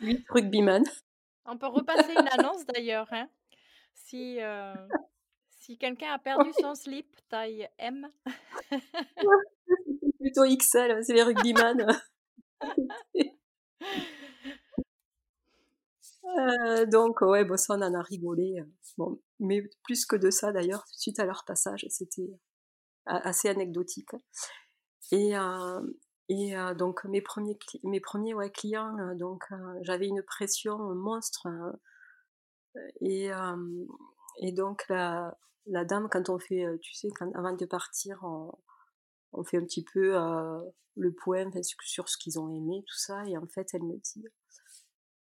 8 0.00 0.24
rugbyman. 0.30 0.82
On 1.44 1.58
peut 1.58 1.66
repasser 1.66 2.12
une 2.12 2.28
annonce 2.28 2.64
d'ailleurs, 2.66 3.08
hein. 3.12 3.28
Si 3.94 4.38
si 5.58 5.76
quelqu'un 5.76 6.12
a 6.12 6.18
perdu 6.18 6.50
son 6.58 6.74
slip 6.74 7.06
taille 7.28 7.68
M. 7.78 8.10
plutôt 10.18 10.44
XL, 10.44 11.04
c'est 11.04 11.12
les 11.12 11.22
rugbyman. 11.22 11.86
euh, 16.38 16.86
donc, 16.86 17.20
ouais, 17.22 17.44
bon, 17.44 17.56
ça, 17.56 17.74
on 17.74 17.82
en 17.82 17.94
a 17.94 18.02
rigolé. 18.02 18.62
Bon, 18.98 19.20
mais 19.38 19.62
plus 19.84 20.06
que 20.06 20.16
de 20.16 20.30
ça, 20.30 20.52
d'ailleurs, 20.52 20.84
suite 20.88 21.18
à 21.18 21.26
leur 21.26 21.44
passage, 21.44 21.86
c'était 21.88 22.30
assez 23.06 23.48
anecdotique. 23.48 24.10
Et, 25.12 25.36
euh, 25.36 25.80
et 26.28 26.56
euh, 26.56 26.74
donc, 26.74 27.04
mes 27.04 27.20
premiers, 27.20 27.58
mes 27.82 28.00
premiers 28.00 28.34
ouais, 28.34 28.50
clients, 28.50 28.96
euh, 28.98 29.14
donc, 29.14 29.44
j'avais 29.82 30.06
une 30.06 30.22
pression 30.22 30.78
monstre. 30.94 31.48
et, 33.00 33.30
et 34.38 34.52
donc, 34.52 34.84
la, 34.88 35.36
la 35.66 35.84
dame, 35.84 36.08
quand 36.10 36.28
on 36.28 36.38
fait, 36.38 36.64
tu 36.80 36.94
sais, 36.94 37.08
quand, 37.18 37.30
avant 37.34 37.54
de 37.54 37.66
partir, 37.66 38.18
on, 38.22 38.52
on 39.32 39.44
fait 39.44 39.58
un 39.58 39.64
petit 39.64 39.84
peu 39.84 40.16
euh, 40.16 40.60
le 40.96 41.12
poème 41.12 41.50
sur 41.82 42.08
ce 42.08 42.18
qu'ils 42.18 42.38
ont 42.38 42.48
aimé, 42.54 42.82
tout 42.86 42.98
ça, 42.98 43.24
et 43.26 43.36
en 43.36 43.46
fait, 43.46 43.68
elle 43.72 43.84
me 43.84 43.96
dit, 43.96 44.24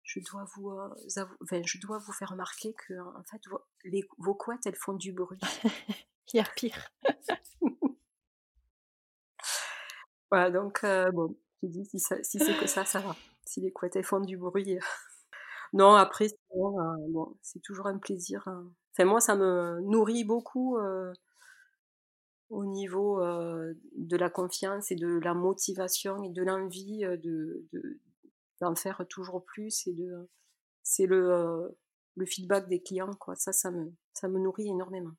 je 0.07 0.20
dois 0.20 0.46
vous, 0.54 0.70
euh, 0.70 0.88
je 1.64 1.80
dois 1.80 1.98
vous 1.98 2.12
faire 2.12 2.30
remarquer 2.30 2.72
que, 2.74 2.94
en 2.94 3.24
fait, 3.24 3.42
vos, 3.48 3.61
les, 3.84 4.09
vos 4.18 4.34
couettes, 4.34 4.64
elles 4.66 4.76
font 4.76 4.94
du 4.94 5.12
bruit. 5.12 5.40
Il 6.32 6.36
y 6.36 6.40
a 6.40 6.44
pire. 6.54 6.90
voilà, 10.30 10.50
donc, 10.50 10.84
euh, 10.84 11.11
bon, 11.11 11.36
j'ai 11.61 11.68
dit, 11.68 11.84
si, 11.86 11.98
si 11.98 12.38
c'est 12.38 12.59
que 12.59 12.68
ça, 12.68 12.84
ça 12.84 13.00
va. 13.00 13.16
Si 13.44 13.61
les 13.61 13.72
couettes, 13.72 13.96
elles 13.96 14.04
font 14.04 14.20
du 14.20 14.36
bruit. 14.36 14.78
non, 15.72 15.94
après, 15.94 16.28
bon, 16.54 17.36
c'est 17.42 17.61
toujours 17.61 17.88
un 17.88 17.98
plaisir. 17.98 18.46
Hein. 18.46 18.70
Enfin, 18.92 19.07
moi, 19.07 19.20
ça 19.20 19.34
me 19.34 19.80
nourrit 19.80 20.24
beaucoup 20.24 20.78
au 22.48 22.64
niveau 22.64 23.20
de 23.20 24.16
la 24.16 24.30
confiance 24.30 24.90
et 24.90 24.96
de 24.96 25.18
la 25.18 25.34
motivation 25.34 26.22
et 26.22 26.30
de 26.30 26.42
l'envie 26.42 27.00
de, 27.00 27.66
d'en 28.61 28.74
faire 28.74 29.04
toujours 29.09 29.44
plus 29.44 29.86
et 29.86 29.92
de 29.92 30.28
c'est 30.82 31.07
le, 31.07 31.76
le 32.16 32.26
feedback 32.26 32.68
des 32.68 32.82
clients 32.82 33.14
quoi. 33.14 33.34
Ça 33.34 33.52
ça 33.52 33.70
me 33.70 33.92
ça 34.12 34.28
me 34.28 34.38
nourrit 34.38 34.68
énormément. 34.68 35.12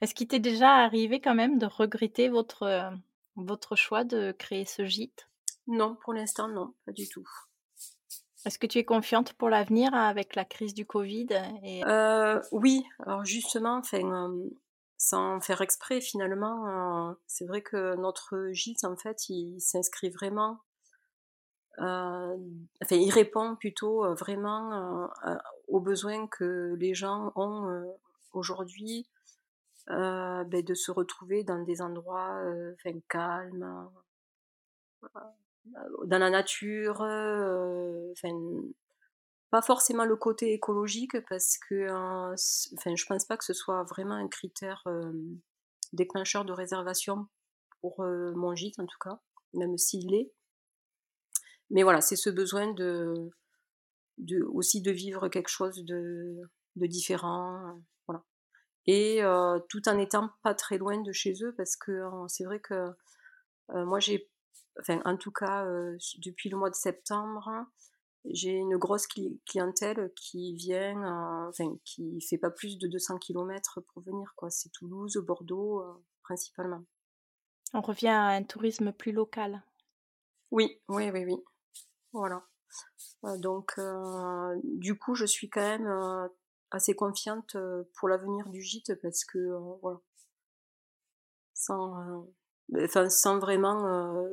Est-ce 0.00 0.14
qu'il 0.14 0.28
t'est 0.28 0.40
déjà 0.40 0.76
arrivé 0.76 1.20
quand 1.20 1.34
même 1.34 1.58
de 1.58 1.66
regretter 1.66 2.28
votre 2.28 2.92
votre 3.36 3.76
choix 3.76 4.04
de 4.04 4.32
créer 4.32 4.64
ce 4.64 4.86
gîte? 4.86 5.28
Non 5.66 5.96
pour 6.02 6.12
l'instant 6.14 6.48
non 6.48 6.74
pas 6.84 6.92
du 6.92 7.08
tout. 7.08 7.28
Est-ce 8.44 8.58
que 8.58 8.66
tu 8.66 8.78
es 8.78 8.84
confiante 8.84 9.32
pour 9.32 9.48
l'avenir 9.48 9.92
avec 9.94 10.36
la 10.36 10.44
crise 10.44 10.74
du 10.74 10.86
Covid 10.86 11.28
et... 11.64 11.82
oui. 12.52 12.84
Alors 13.00 13.24
justement 13.24 13.78
enfin 13.78 14.32
sans 14.98 15.40
faire 15.40 15.60
exprès 15.60 16.00
finalement. 16.00 17.10
Euh, 17.10 17.14
c'est 17.26 17.46
vrai 17.46 17.62
que 17.62 17.96
notre 17.96 18.50
gîte, 18.52 18.84
en 18.84 18.96
fait, 18.96 19.28
il 19.28 19.60
s'inscrit 19.60 20.10
vraiment, 20.10 20.52
euh, 20.52 20.56
enfin, 21.78 22.96
il 22.96 23.10
répond 23.10 23.56
plutôt 23.56 24.04
euh, 24.04 24.14
vraiment 24.14 25.08
aux 25.68 25.80
besoins 25.80 26.26
que 26.26 26.74
les 26.78 26.94
gens 26.94 27.32
ont 27.36 27.96
aujourd'hui, 28.32 29.08
ben, 29.88 30.44
de 30.50 30.74
se 30.74 30.90
retrouver 30.90 31.44
dans 31.44 31.62
des 31.62 31.82
endroits 31.82 32.40
calmes, 33.08 33.90
dans 36.04 36.18
la 36.18 36.30
nature, 36.30 36.98
pas 39.50 39.62
forcément 39.62 40.04
le 40.04 40.16
côté 40.16 40.52
écologique 40.52 41.16
parce 41.28 41.58
que 41.58 41.88
enfin, 42.74 42.94
je 42.94 43.06
pense 43.06 43.24
pas 43.24 43.36
que 43.36 43.44
ce 43.44 43.54
soit 43.54 43.84
vraiment 43.84 44.14
un 44.14 44.28
critère 44.28 44.84
déclencheur 45.92 46.44
de 46.44 46.52
réservation 46.52 47.26
pour 47.80 48.02
mon 48.02 48.54
gîte 48.54 48.78
en 48.78 48.86
tout 48.86 48.98
cas, 49.00 49.20
même 49.54 49.76
s'il 49.78 50.10
l'est. 50.10 50.32
Mais 51.70 51.82
voilà, 51.82 52.00
c'est 52.00 52.16
ce 52.16 52.30
besoin 52.30 52.72
de, 52.72 53.30
de, 54.18 54.42
aussi 54.42 54.82
de 54.82 54.90
vivre 54.90 55.28
quelque 55.28 55.48
chose 55.48 55.84
de, 55.84 56.40
de 56.76 56.86
différent, 56.86 57.80
voilà. 58.06 58.24
Et 58.86 59.20
tout 59.68 59.88
en 59.88 59.98
étant 59.98 60.30
pas 60.42 60.54
très 60.54 60.78
loin 60.78 61.00
de 61.00 61.12
chez 61.12 61.34
eux, 61.42 61.52
parce 61.56 61.76
que 61.76 62.02
c'est 62.28 62.44
vrai 62.44 62.60
que 62.60 62.88
moi 63.68 63.98
j'ai, 63.98 64.30
enfin 64.80 65.00
en 65.04 65.16
tout 65.16 65.32
cas 65.32 65.66
depuis 66.18 66.48
le 66.50 66.56
mois 66.56 66.70
de 66.70 66.76
septembre, 66.76 67.50
j'ai 68.30 68.52
une 68.52 68.76
grosse 68.76 69.06
clientèle 69.46 70.12
qui 70.14 70.54
vient, 70.54 71.48
enfin 71.48 71.76
qui 71.84 72.20
fait 72.20 72.38
pas 72.38 72.50
plus 72.50 72.78
de 72.78 72.86
200 72.86 73.18
km 73.18 73.80
pour 73.80 74.02
venir, 74.02 74.32
quoi. 74.36 74.50
C'est 74.50 74.70
Toulouse, 74.70 75.16
Bordeaux 75.18 75.82
principalement. 76.22 76.84
On 77.74 77.80
revient 77.80 78.08
à 78.08 78.28
un 78.28 78.44
tourisme 78.44 78.92
plus 78.92 79.12
local. 79.12 79.62
Oui, 80.52 80.80
oui, 80.88 81.10
oui, 81.10 81.24
oui. 81.24 81.36
Voilà. 82.16 82.42
donc, 83.38 83.78
du 84.64 84.98
coup, 84.98 85.14
je 85.14 85.26
suis 85.26 85.50
quand 85.50 85.60
même 85.60 86.30
assez 86.70 86.96
confiante 86.96 87.56
pour 87.94 88.08
l'avenir 88.08 88.48
du 88.48 88.62
gîte 88.62 88.94
parce 89.02 89.24
que, 89.26 89.38
voilà, 89.82 90.00
sans, 91.52 92.26
enfin, 92.74 93.10
sans 93.10 93.38
vraiment 93.38 94.26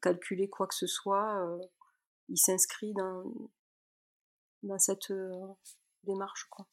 calculer 0.00 0.48
quoi 0.48 0.68
que 0.68 0.76
ce 0.76 0.86
soit, 0.86 1.58
il 2.28 2.38
s'inscrit 2.38 2.92
dans, 2.94 3.24
dans 4.62 4.78
cette 4.78 5.12
démarche. 6.04 6.46
Quoi. 6.50 6.66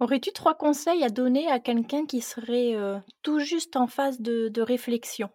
Aurais-tu 0.00 0.32
trois 0.32 0.54
conseils 0.54 1.04
à 1.04 1.10
donner 1.10 1.50
à 1.50 1.60
quelqu'un 1.60 2.06
qui 2.06 2.22
serait 2.22 2.74
tout 3.20 3.38
juste 3.38 3.76
en 3.76 3.86
phase 3.86 4.18
de, 4.20 4.48
de 4.48 4.62
réflexion? 4.62 5.28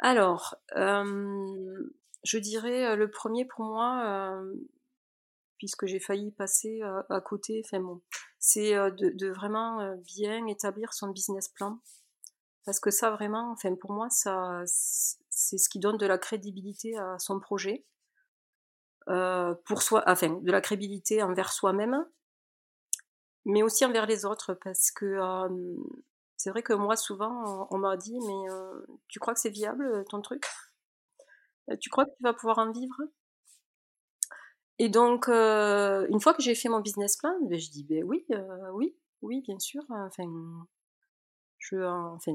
Alors, 0.00 0.56
je 2.24 2.38
dirais 2.38 2.96
le 2.96 3.10
premier 3.10 3.44
pour 3.44 3.64
moi, 3.64 4.34
puisque 5.58 5.86
j'ai 5.86 6.00
failli 6.00 6.30
passer 6.32 6.80
à, 6.82 7.20
côté, 7.20 7.62
c'est 8.38 8.74
de, 8.74 9.10
de, 9.10 9.28
vraiment 9.28 9.96
bien 9.98 10.46
établir 10.46 10.92
son 10.92 11.08
business 11.08 11.48
plan. 11.48 11.80
Parce 12.64 12.80
que 12.80 12.90
ça, 12.90 13.10
vraiment, 13.10 13.52
enfin 13.52 13.74
pour 13.74 13.92
moi, 13.92 14.10
ça, 14.10 14.62
c'est 14.66 15.58
ce 15.58 15.68
qui 15.68 15.78
donne 15.78 15.96
de 15.96 16.06
la 16.06 16.18
crédibilité 16.18 16.96
à 16.98 17.18
son 17.18 17.40
projet. 17.40 17.84
pour 19.06 19.82
soi, 19.82 20.02
enfin, 20.06 20.38
de 20.42 20.52
la 20.52 20.60
crédibilité 20.60 21.22
envers 21.22 21.52
soi-même, 21.52 22.04
mais 23.44 23.62
aussi 23.62 23.84
envers 23.84 24.06
les 24.06 24.24
autres, 24.24 24.54
parce 24.54 24.90
que 24.90 25.18
c'est 26.36 26.50
vrai 26.50 26.62
que 26.62 26.72
moi, 26.74 26.96
souvent, 26.96 27.66
on, 27.70 27.78
m'a 27.78 27.96
dit, 27.96 28.18
mais 28.20 28.52
tu 29.08 29.18
crois 29.18 29.34
que 29.34 29.40
c'est 29.40 29.50
viable 29.50 30.04
ton 30.08 30.20
truc? 30.20 30.44
Tu 31.80 31.90
crois 31.90 32.06
que 32.06 32.10
tu 32.16 32.22
vas 32.22 32.32
pouvoir 32.32 32.58
en 32.58 32.72
vivre? 32.72 32.96
Et 34.78 34.88
donc, 34.88 35.28
une 35.28 36.20
fois 36.20 36.34
que 36.34 36.42
j'ai 36.42 36.54
fait 36.54 36.68
mon 36.68 36.80
business 36.80 37.16
plan, 37.16 37.34
ben, 37.42 37.58
je 37.58 37.70
dis, 37.70 37.84
ben 37.84 38.04
oui, 38.04 38.26
oui, 38.72 38.96
oui, 39.22 39.42
bien 39.42 39.58
sûr. 39.58 39.82
Enfin, 39.90 40.56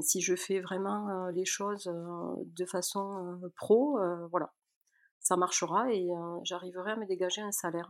si 0.02 0.22
je 0.22 0.36
fais 0.36 0.60
vraiment 0.60 1.28
les 1.30 1.46
choses 1.46 1.86
de 1.86 2.66
façon 2.66 3.40
pro, 3.56 3.98
voilà, 4.30 4.54
ça 5.20 5.38
marchera 5.38 5.92
et 5.92 6.10
j'arriverai 6.44 6.92
à 6.92 6.96
me 6.98 7.06
dégager 7.06 7.42
un 7.42 7.52
salaire, 7.52 7.90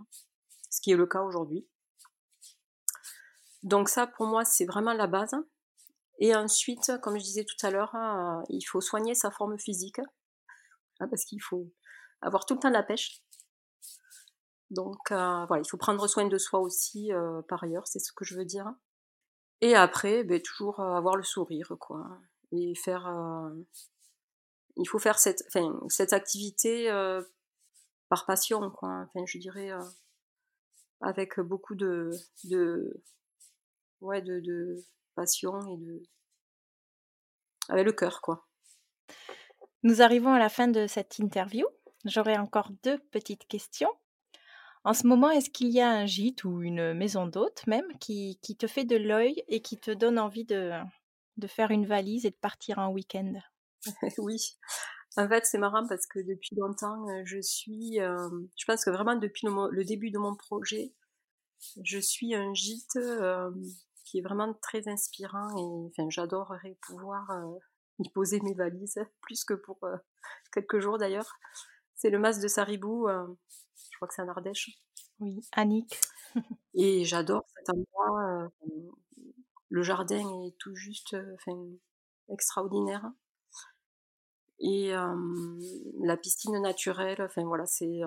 ce 0.69 0.79
qui 0.81 0.91
est 0.91 0.95
le 0.95 1.07
cas 1.07 1.23
aujourd'hui. 1.23 1.67
Donc 3.63 3.89
ça, 3.89 4.05
pour 4.07 4.27
moi, 4.27 4.45
c'est 4.45 4.65
vraiment 4.65 4.93
la 4.93 5.07
base. 5.07 5.35
Et 6.19 6.35
ensuite, 6.35 6.91
comme 7.01 7.17
je 7.17 7.23
disais 7.23 7.43
tout 7.43 7.65
à 7.65 7.71
l'heure, 7.71 7.95
il 8.49 8.61
faut 8.61 8.81
soigner 8.81 9.15
sa 9.15 9.31
forme 9.31 9.57
physique, 9.57 9.99
hein, 10.99 11.07
parce 11.07 11.25
qu'il 11.25 11.41
faut 11.41 11.71
avoir 12.21 12.45
tout 12.45 12.53
le 12.55 12.59
temps 12.59 12.69
de 12.69 12.73
la 12.73 12.83
pêche. 12.83 13.23
Donc 14.69 15.09
voilà, 15.09 15.59
il 15.59 15.69
faut 15.69 15.77
prendre 15.77 16.07
soin 16.07 16.25
de 16.25 16.37
soi 16.37 16.59
aussi 16.59 17.11
par 17.47 17.63
ailleurs, 17.63 17.87
c'est 17.87 17.99
ce 17.99 18.11
que 18.11 18.25
je 18.25 18.35
veux 18.35 18.45
dire. 18.45 18.73
Et 19.61 19.75
après, 19.75 20.23
ben, 20.23 20.41
toujours 20.41 20.79
avoir 20.79 21.15
le 21.15 21.23
sourire, 21.23 21.75
quoi. 21.79 22.19
Et 22.51 22.73
faire. 22.75 23.07
il 24.75 24.87
faut 24.87 24.99
faire 24.99 25.19
cette, 25.19 25.43
activité 26.13 26.89
par 28.09 28.25
passion, 28.25 28.71
quoi. 28.71 29.05
Enfin, 29.05 29.25
je 29.25 29.37
dirais 29.37 29.71
avec 31.01 31.39
beaucoup 31.39 31.75
de, 31.75 32.09
de, 32.45 33.03
ouais, 34.01 34.21
de 34.21 34.83
passion 35.15 35.59
et 35.67 35.77
de. 35.77 36.01
avec 37.69 37.85
le 37.85 37.93
cœur, 37.93 38.21
quoi. 38.21 38.47
Nous 39.83 40.01
arrivons 40.01 40.31
à 40.31 40.39
la 40.39 40.47
fin 40.47 40.69
de 40.69 40.87
cette 40.87 41.19
interview. 41.19 41.65
J'aurai 42.05 42.37
encore 42.37 42.69
deux 42.83 42.99
petites 43.11 43.45
questions. 43.47 43.91
En 44.85 44.93
ce 44.93 45.05
moment, 45.07 45.29
est-ce 45.29 45.49
qu'il 45.49 45.69
y 45.69 45.81
a 45.81 45.89
un 45.89 46.05
gîte 46.05 46.45
ou 46.45 46.61
une 46.61 46.93
maison 46.93 47.27
d'hôte 47.27 47.67
même 47.67 47.85
qui, 47.99 48.39
qui 48.41 48.55
te 48.55 48.65
fait 48.65 48.85
de 48.85 48.95
l'œil 48.95 49.43
et 49.49 49.61
qui 49.61 49.77
te 49.77 49.91
donne 49.91 50.19
envie 50.19 50.45
de, 50.45 50.71
de 51.35 51.47
faire 51.47 51.71
une 51.71 51.85
valise 51.85 52.25
et 52.25 52.31
de 52.31 52.35
partir 52.35 52.79
en 52.79 52.91
week-end? 52.91 53.33
Oui. 54.17 54.55
En 55.17 55.27
fait, 55.27 55.45
c'est 55.45 55.57
marrant 55.57 55.85
parce 55.87 56.07
que 56.07 56.19
depuis 56.19 56.55
longtemps, 56.55 57.07
euh, 57.09 57.21
je 57.25 57.39
suis, 57.41 57.99
euh, 57.99 58.29
je 58.57 58.65
pense 58.65 58.83
que 58.83 58.89
vraiment 58.89 59.15
depuis 59.15 59.47
le, 59.47 59.83
début 59.83 60.11
de 60.11 60.17
mon 60.17 60.35
projet, 60.35 60.93
je 61.83 61.99
suis 61.99 62.33
un 62.33 62.53
gîte 62.53 62.95
euh, 62.95 63.51
qui 64.05 64.19
est 64.19 64.21
vraiment 64.21 64.53
très 64.61 64.87
inspirant 64.87 65.91
et 65.97 66.09
j'adorerais 66.09 66.77
pouvoir 66.87 67.29
y 67.99 68.09
poser 68.09 68.39
mes 68.41 68.53
valises, 68.53 68.99
plus 69.21 69.43
que 69.43 69.53
pour 69.53 69.79
quelques 70.51 70.79
jours 70.79 70.97
d'ailleurs. 70.97 71.39
C'est 71.95 72.09
le 72.09 72.19
mas 72.19 72.39
de 72.39 72.47
Saribou 72.47 73.07
je 73.93 73.97
crois 73.97 74.07
que 74.07 74.13
c'est 74.13 74.21
en 74.21 74.27
Ardèche. 74.27 74.71
Oui, 75.19 75.39
Annick. 75.51 75.99
et 76.73 77.05
j'adore 77.05 77.45
cet 77.55 77.69
endroit. 77.69 78.49
le 79.69 79.83
jardin 79.83 80.43
est 80.45 80.57
tout 80.57 80.75
juste 80.75 81.15
extraordinaire. 82.29 83.05
Et 84.59 84.93
la 85.99 86.17
piscine 86.17 86.59
naturelle, 86.61 87.21
enfin 87.21 87.43
voilà, 87.43 87.65
c'est. 87.65 88.01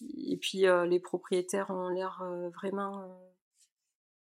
et 0.00 0.36
puis 0.38 0.60
les 0.60 1.00
propriétaires 1.00 1.70
ont 1.70 1.88
l'air 1.88 2.24
vraiment 2.54 3.20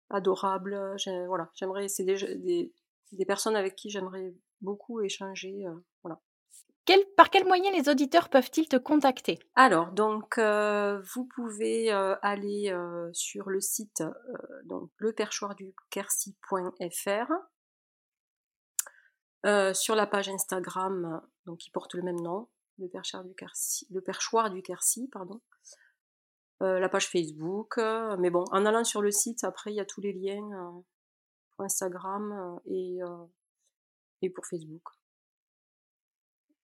adorables. 0.09 0.97
Voilà, 1.27 1.49
j'aimerais, 1.55 1.87
c'est 1.87 2.03
des, 2.03 2.35
des, 2.37 2.73
personnes 3.27 3.55
avec 3.55 3.75
qui 3.75 3.89
j'aimerais 3.89 4.33
beaucoup 4.61 5.01
échanger. 5.01 5.65
voilà 6.03 6.19
par 7.17 7.29
quel 7.29 7.45
moyen 7.45 7.71
les 7.71 7.89
auditeurs 7.89 8.29
peuvent-ils 8.29 8.67
te 8.67 8.77
contacter? 8.77 9.39
Alors, 9.55 9.91
donc, 9.91 10.37
euh, 10.37 11.01
vous 11.13 11.27
pouvez 11.35 11.91
euh, 11.91 12.15
aller 12.21 12.71
euh, 12.71 13.09
sur 13.13 13.49
le 13.49 13.59
site 13.59 14.03
donc 14.65 14.91
leperchoirduquercy.fr, 14.99 17.31
sur 19.73 19.95
la 19.95 20.07
page 20.07 20.29
Instagram, 20.29 21.21
donc 21.45 21.59
qui 21.59 21.69
porte 21.69 21.93
le 21.93 22.01
même 22.01 22.19
nom, 22.19 22.49
le 22.79 22.87
perchoir 22.87 23.23
du 23.23 23.35
Quercy, 23.35 23.85
le 23.91 24.01
perchoir 24.01 24.49
du 24.49 24.63
Quercy, 24.63 25.07
pardon. 25.11 25.39
la 26.61 26.89
page 26.89 27.09
Facebook, 27.09 27.77
mais 28.19 28.31
bon, 28.31 28.45
en 28.51 28.65
allant 28.65 28.83
sur 28.83 29.03
le 29.03 29.11
site, 29.11 29.43
après 29.43 29.71
il 29.71 29.75
y 29.75 29.79
a 29.79 29.85
tous 29.85 30.01
les 30.01 30.13
liens 30.13 30.83
pour 31.55 31.65
Instagram 31.65 32.59
et, 32.65 32.99
et 34.21 34.29
pour 34.29 34.45
Facebook. 34.45 34.83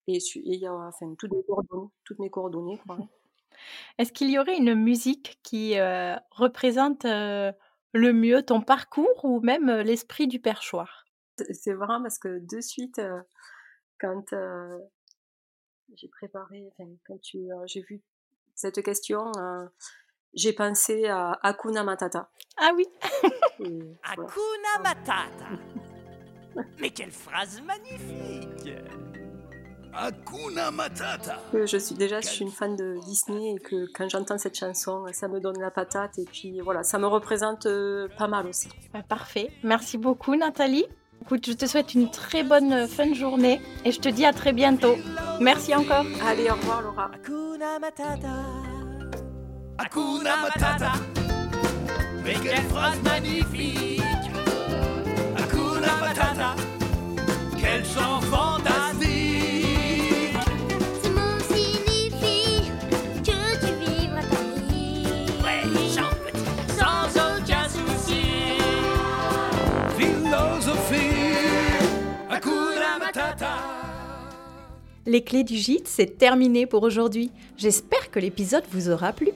Et 0.08 0.18
il 0.34 0.58
y 0.58 0.66
a 0.66 0.72
enfin, 0.74 1.14
toutes 1.16 1.32
mes 1.32 1.44
coordonnées. 1.44 1.90
Toutes 2.04 2.18
mes 2.18 2.30
coordonnées 2.30 2.80
Est-ce 3.98 4.12
qu'il 4.12 4.30
y 4.30 4.38
aurait 4.38 4.56
une 4.56 4.74
musique 4.74 5.38
qui 5.42 5.78
euh, 5.78 6.16
représente 6.30 7.04
euh, 7.04 7.52
le 7.92 8.12
mieux 8.12 8.42
ton 8.42 8.60
parcours 8.60 9.24
ou 9.24 9.40
même 9.40 9.68
euh, 9.68 9.82
l'esprit 9.82 10.26
du 10.26 10.40
perchoir? 10.40 11.04
C'est 11.52 11.74
vrai 11.74 11.98
parce 12.02 12.18
que 12.18 12.40
de 12.40 12.60
suite, 12.60 13.00
quand 13.98 14.34
j'ai 15.94 16.08
préparé, 16.08 16.68
enfin, 16.68 16.90
quand 17.06 17.18
j'ai 17.66 17.80
vu 17.82 18.02
cette 18.54 18.82
question, 18.82 19.32
j'ai 20.34 20.52
pensé 20.52 21.06
à 21.06 21.38
Akuna 21.42 21.84
Matata. 21.84 22.30
Ah 22.58 22.72
oui 22.76 22.86
Akuna 24.02 24.78
Matata 24.82 25.24
Mais 26.80 26.90
quelle 26.90 27.10
phrase 27.10 27.62
magnifique 27.62 28.72
Hakuna 29.94 30.70
Matata. 30.70 31.38
Je 31.52 31.76
suis 31.76 31.94
déjà 31.94 32.20
je 32.20 32.26
suis 32.26 32.44
une 32.44 32.50
fan 32.50 32.76
de 32.76 32.98
Disney 33.04 33.54
et 33.54 33.58
que 33.58 33.86
quand 33.92 34.08
j'entends 34.08 34.38
cette 34.38 34.58
chanson, 34.58 35.04
ça 35.12 35.28
me 35.28 35.38
donne 35.38 35.60
la 35.60 35.70
patate 35.70 36.18
et 36.18 36.24
puis 36.24 36.60
voilà, 36.60 36.82
ça 36.82 36.98
me 36.98 37.06
représente 37.06 37.66
euh, 37.66 38.08
pas 38.16 38.26
mal 38.26 38.46
aussi. 38.46 38.68
Bah, 38.94 39.02
parfait. 39.06 39.50
Merci 39.62 39.98
beaucoup 39.98 40.34
Nathalie. 40.34 40.86
Écoute, 41.20 41.46
je 41.46 41.52
te 41.52 41.66
souhaite 41.66 41.94
une 41.94 42.10
très 42.10 42.42
bonne 42.42 42.88
fin 42.88 43.06
de 43.06 43.14
journée 43.14 43.60
et 43.84 43.92
je 43.92 44.00
te 44.00 44.08
dis 44.08 44.24
à 44.24 44.32
très 44.32 44.52
bientôt. 44.52 44.96
Merci 45.40 45.74
encore. 45.74 46.06
Allez, 46.26 46.50
au 46.50 46.54
revoir 46.54 46.82
Laura. 46.82 47.10
Hakuna 47.14 47.78
Matata. 47.78 48.71
Hakuna 49.78 50.36
Matata. 50.42 50.92
Mais 52.24 52.34
quelle 52.34 52.62
phrase 52.64 53.00
magnifique. 53.02 54.00
Hakuna 55.36 55.96
Matata. 56.00 56.54
Quel 57.58 57.84
chant 57.84 58.20
fantastique. 58.22 59.10
Ce 61.02 61.08
mot 61.08 61.38
signifie 61.48 62.70
que 63.24 63.40
tu 63.60 63.72
vivras 63.80 64.22
ta 64.22 64.42
vie. 64.68 65.06
Ouais, 65.42 65.62
chante. 65.94 66.32
Sans 66.78 67.08
aucun 67.16 67.68
souci. 67.68 68.24
Philosophie. 69.98 71.16
Hakuna 72.30 72.98
Matata. 73.00 73.54
Les 75.06 75.24
clés 75.24 75.44
du 75.44 75.56
gîte, 75.56 75.88
c'est 75.88 76.18
terminé 76.18 76.66
pour 76.66 76.84
aujourd'hui. 76.84 77.32
J'espère 77.56 78.10
que 78.10 78.20
l'épisode 78.20 78.64
vous 78.70 78.88
aura 78.88 79.12
plu. 79.12 79.30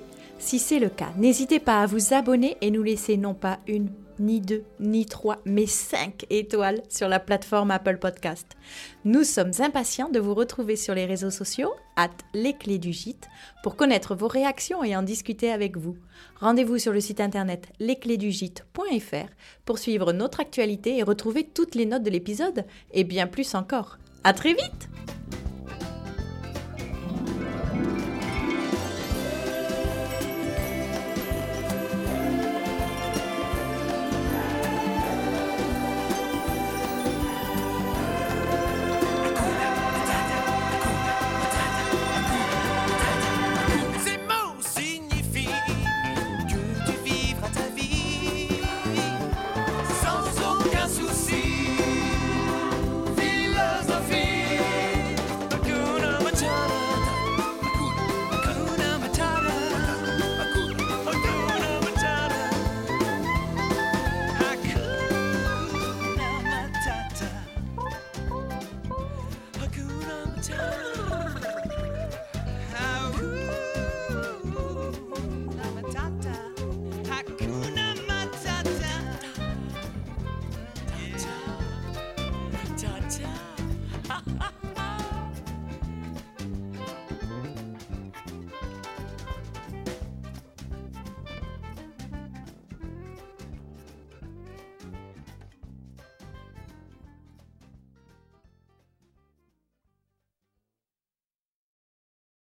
Si 0.47 0.61
c'est 0.61 0.79
le 0.79 0.91
cas, 0.91 1.13
n'hésitez 1.17 1.59
pas 1.59 1.83
à 1.83 1.87
vous 1.87 2.15
abonner 2.15 2.57
et 2.61 2.71
nous 2.71 2.85
laisser 2.85 3.17
non 3.17 3.35
pas 3.35 3.59
une, 3.67 3.89
ni 4.21 4.41
deux, 4.41 4.63
ni 4.79 5.05
trois, 5.05 5.39
mais 5.45 5.67
cinq 5.67 6.25
étoiles 6.31 6.85
sur 6.89 7.09
la 7.09 7.19
plateforme 7.19 7.73
Apple 7.73 7.99
Podcast. 7.99 8.47
Nous 9.05 9.25
sommes 9.25 9.51
impatients 9.59 10.09
de 10.09 10.21
vous 10.21 10.35
retrouver 10.35 10.77
sur 10.77 10.95
les 10.95 11.05
réseaux 11.05 11.33
sociaux, 11.33 11.73
at 11.97 12.13
les 12.33 12.53
clés 12.53 12.79
du 12.79 12.93
gîte, 12.93 13.27
pour 13.65 13.75
connaître 13.75 14.15
vos 14.15 14.29
réactions 14.29 14.85
et 14.85 14.95
en 14.95 15.03
discuter 15.03 15.51
avec 15.51 15.77
vous. 15.77 15.97
Rendez-vous 16.39 16.79
sur 16.79 16.93
le 16.93 17.01
site 17.01 17.21
internet 17.21 17.67
lesclésdugîte.fr 17.81 19.33
pour 19.65 19.81
suivre 19.81 20.13
notre 20.13 20.39
actualité 20.39 20.97
et 20.97 21.03
retrouver 21.03 21.43
toutes 21.43 21.75
les 21.75 21.87
notes 21.87 22.05
de 22.05 22.11
l'épisode, 22.11 22.67
et 22.93 23.03
bien 23.03 23.27
plus 23.27 23.57
encore. 23.57 23.99
À 24.23 24.33
très 24.33 24.53
vite! 24.53 24.89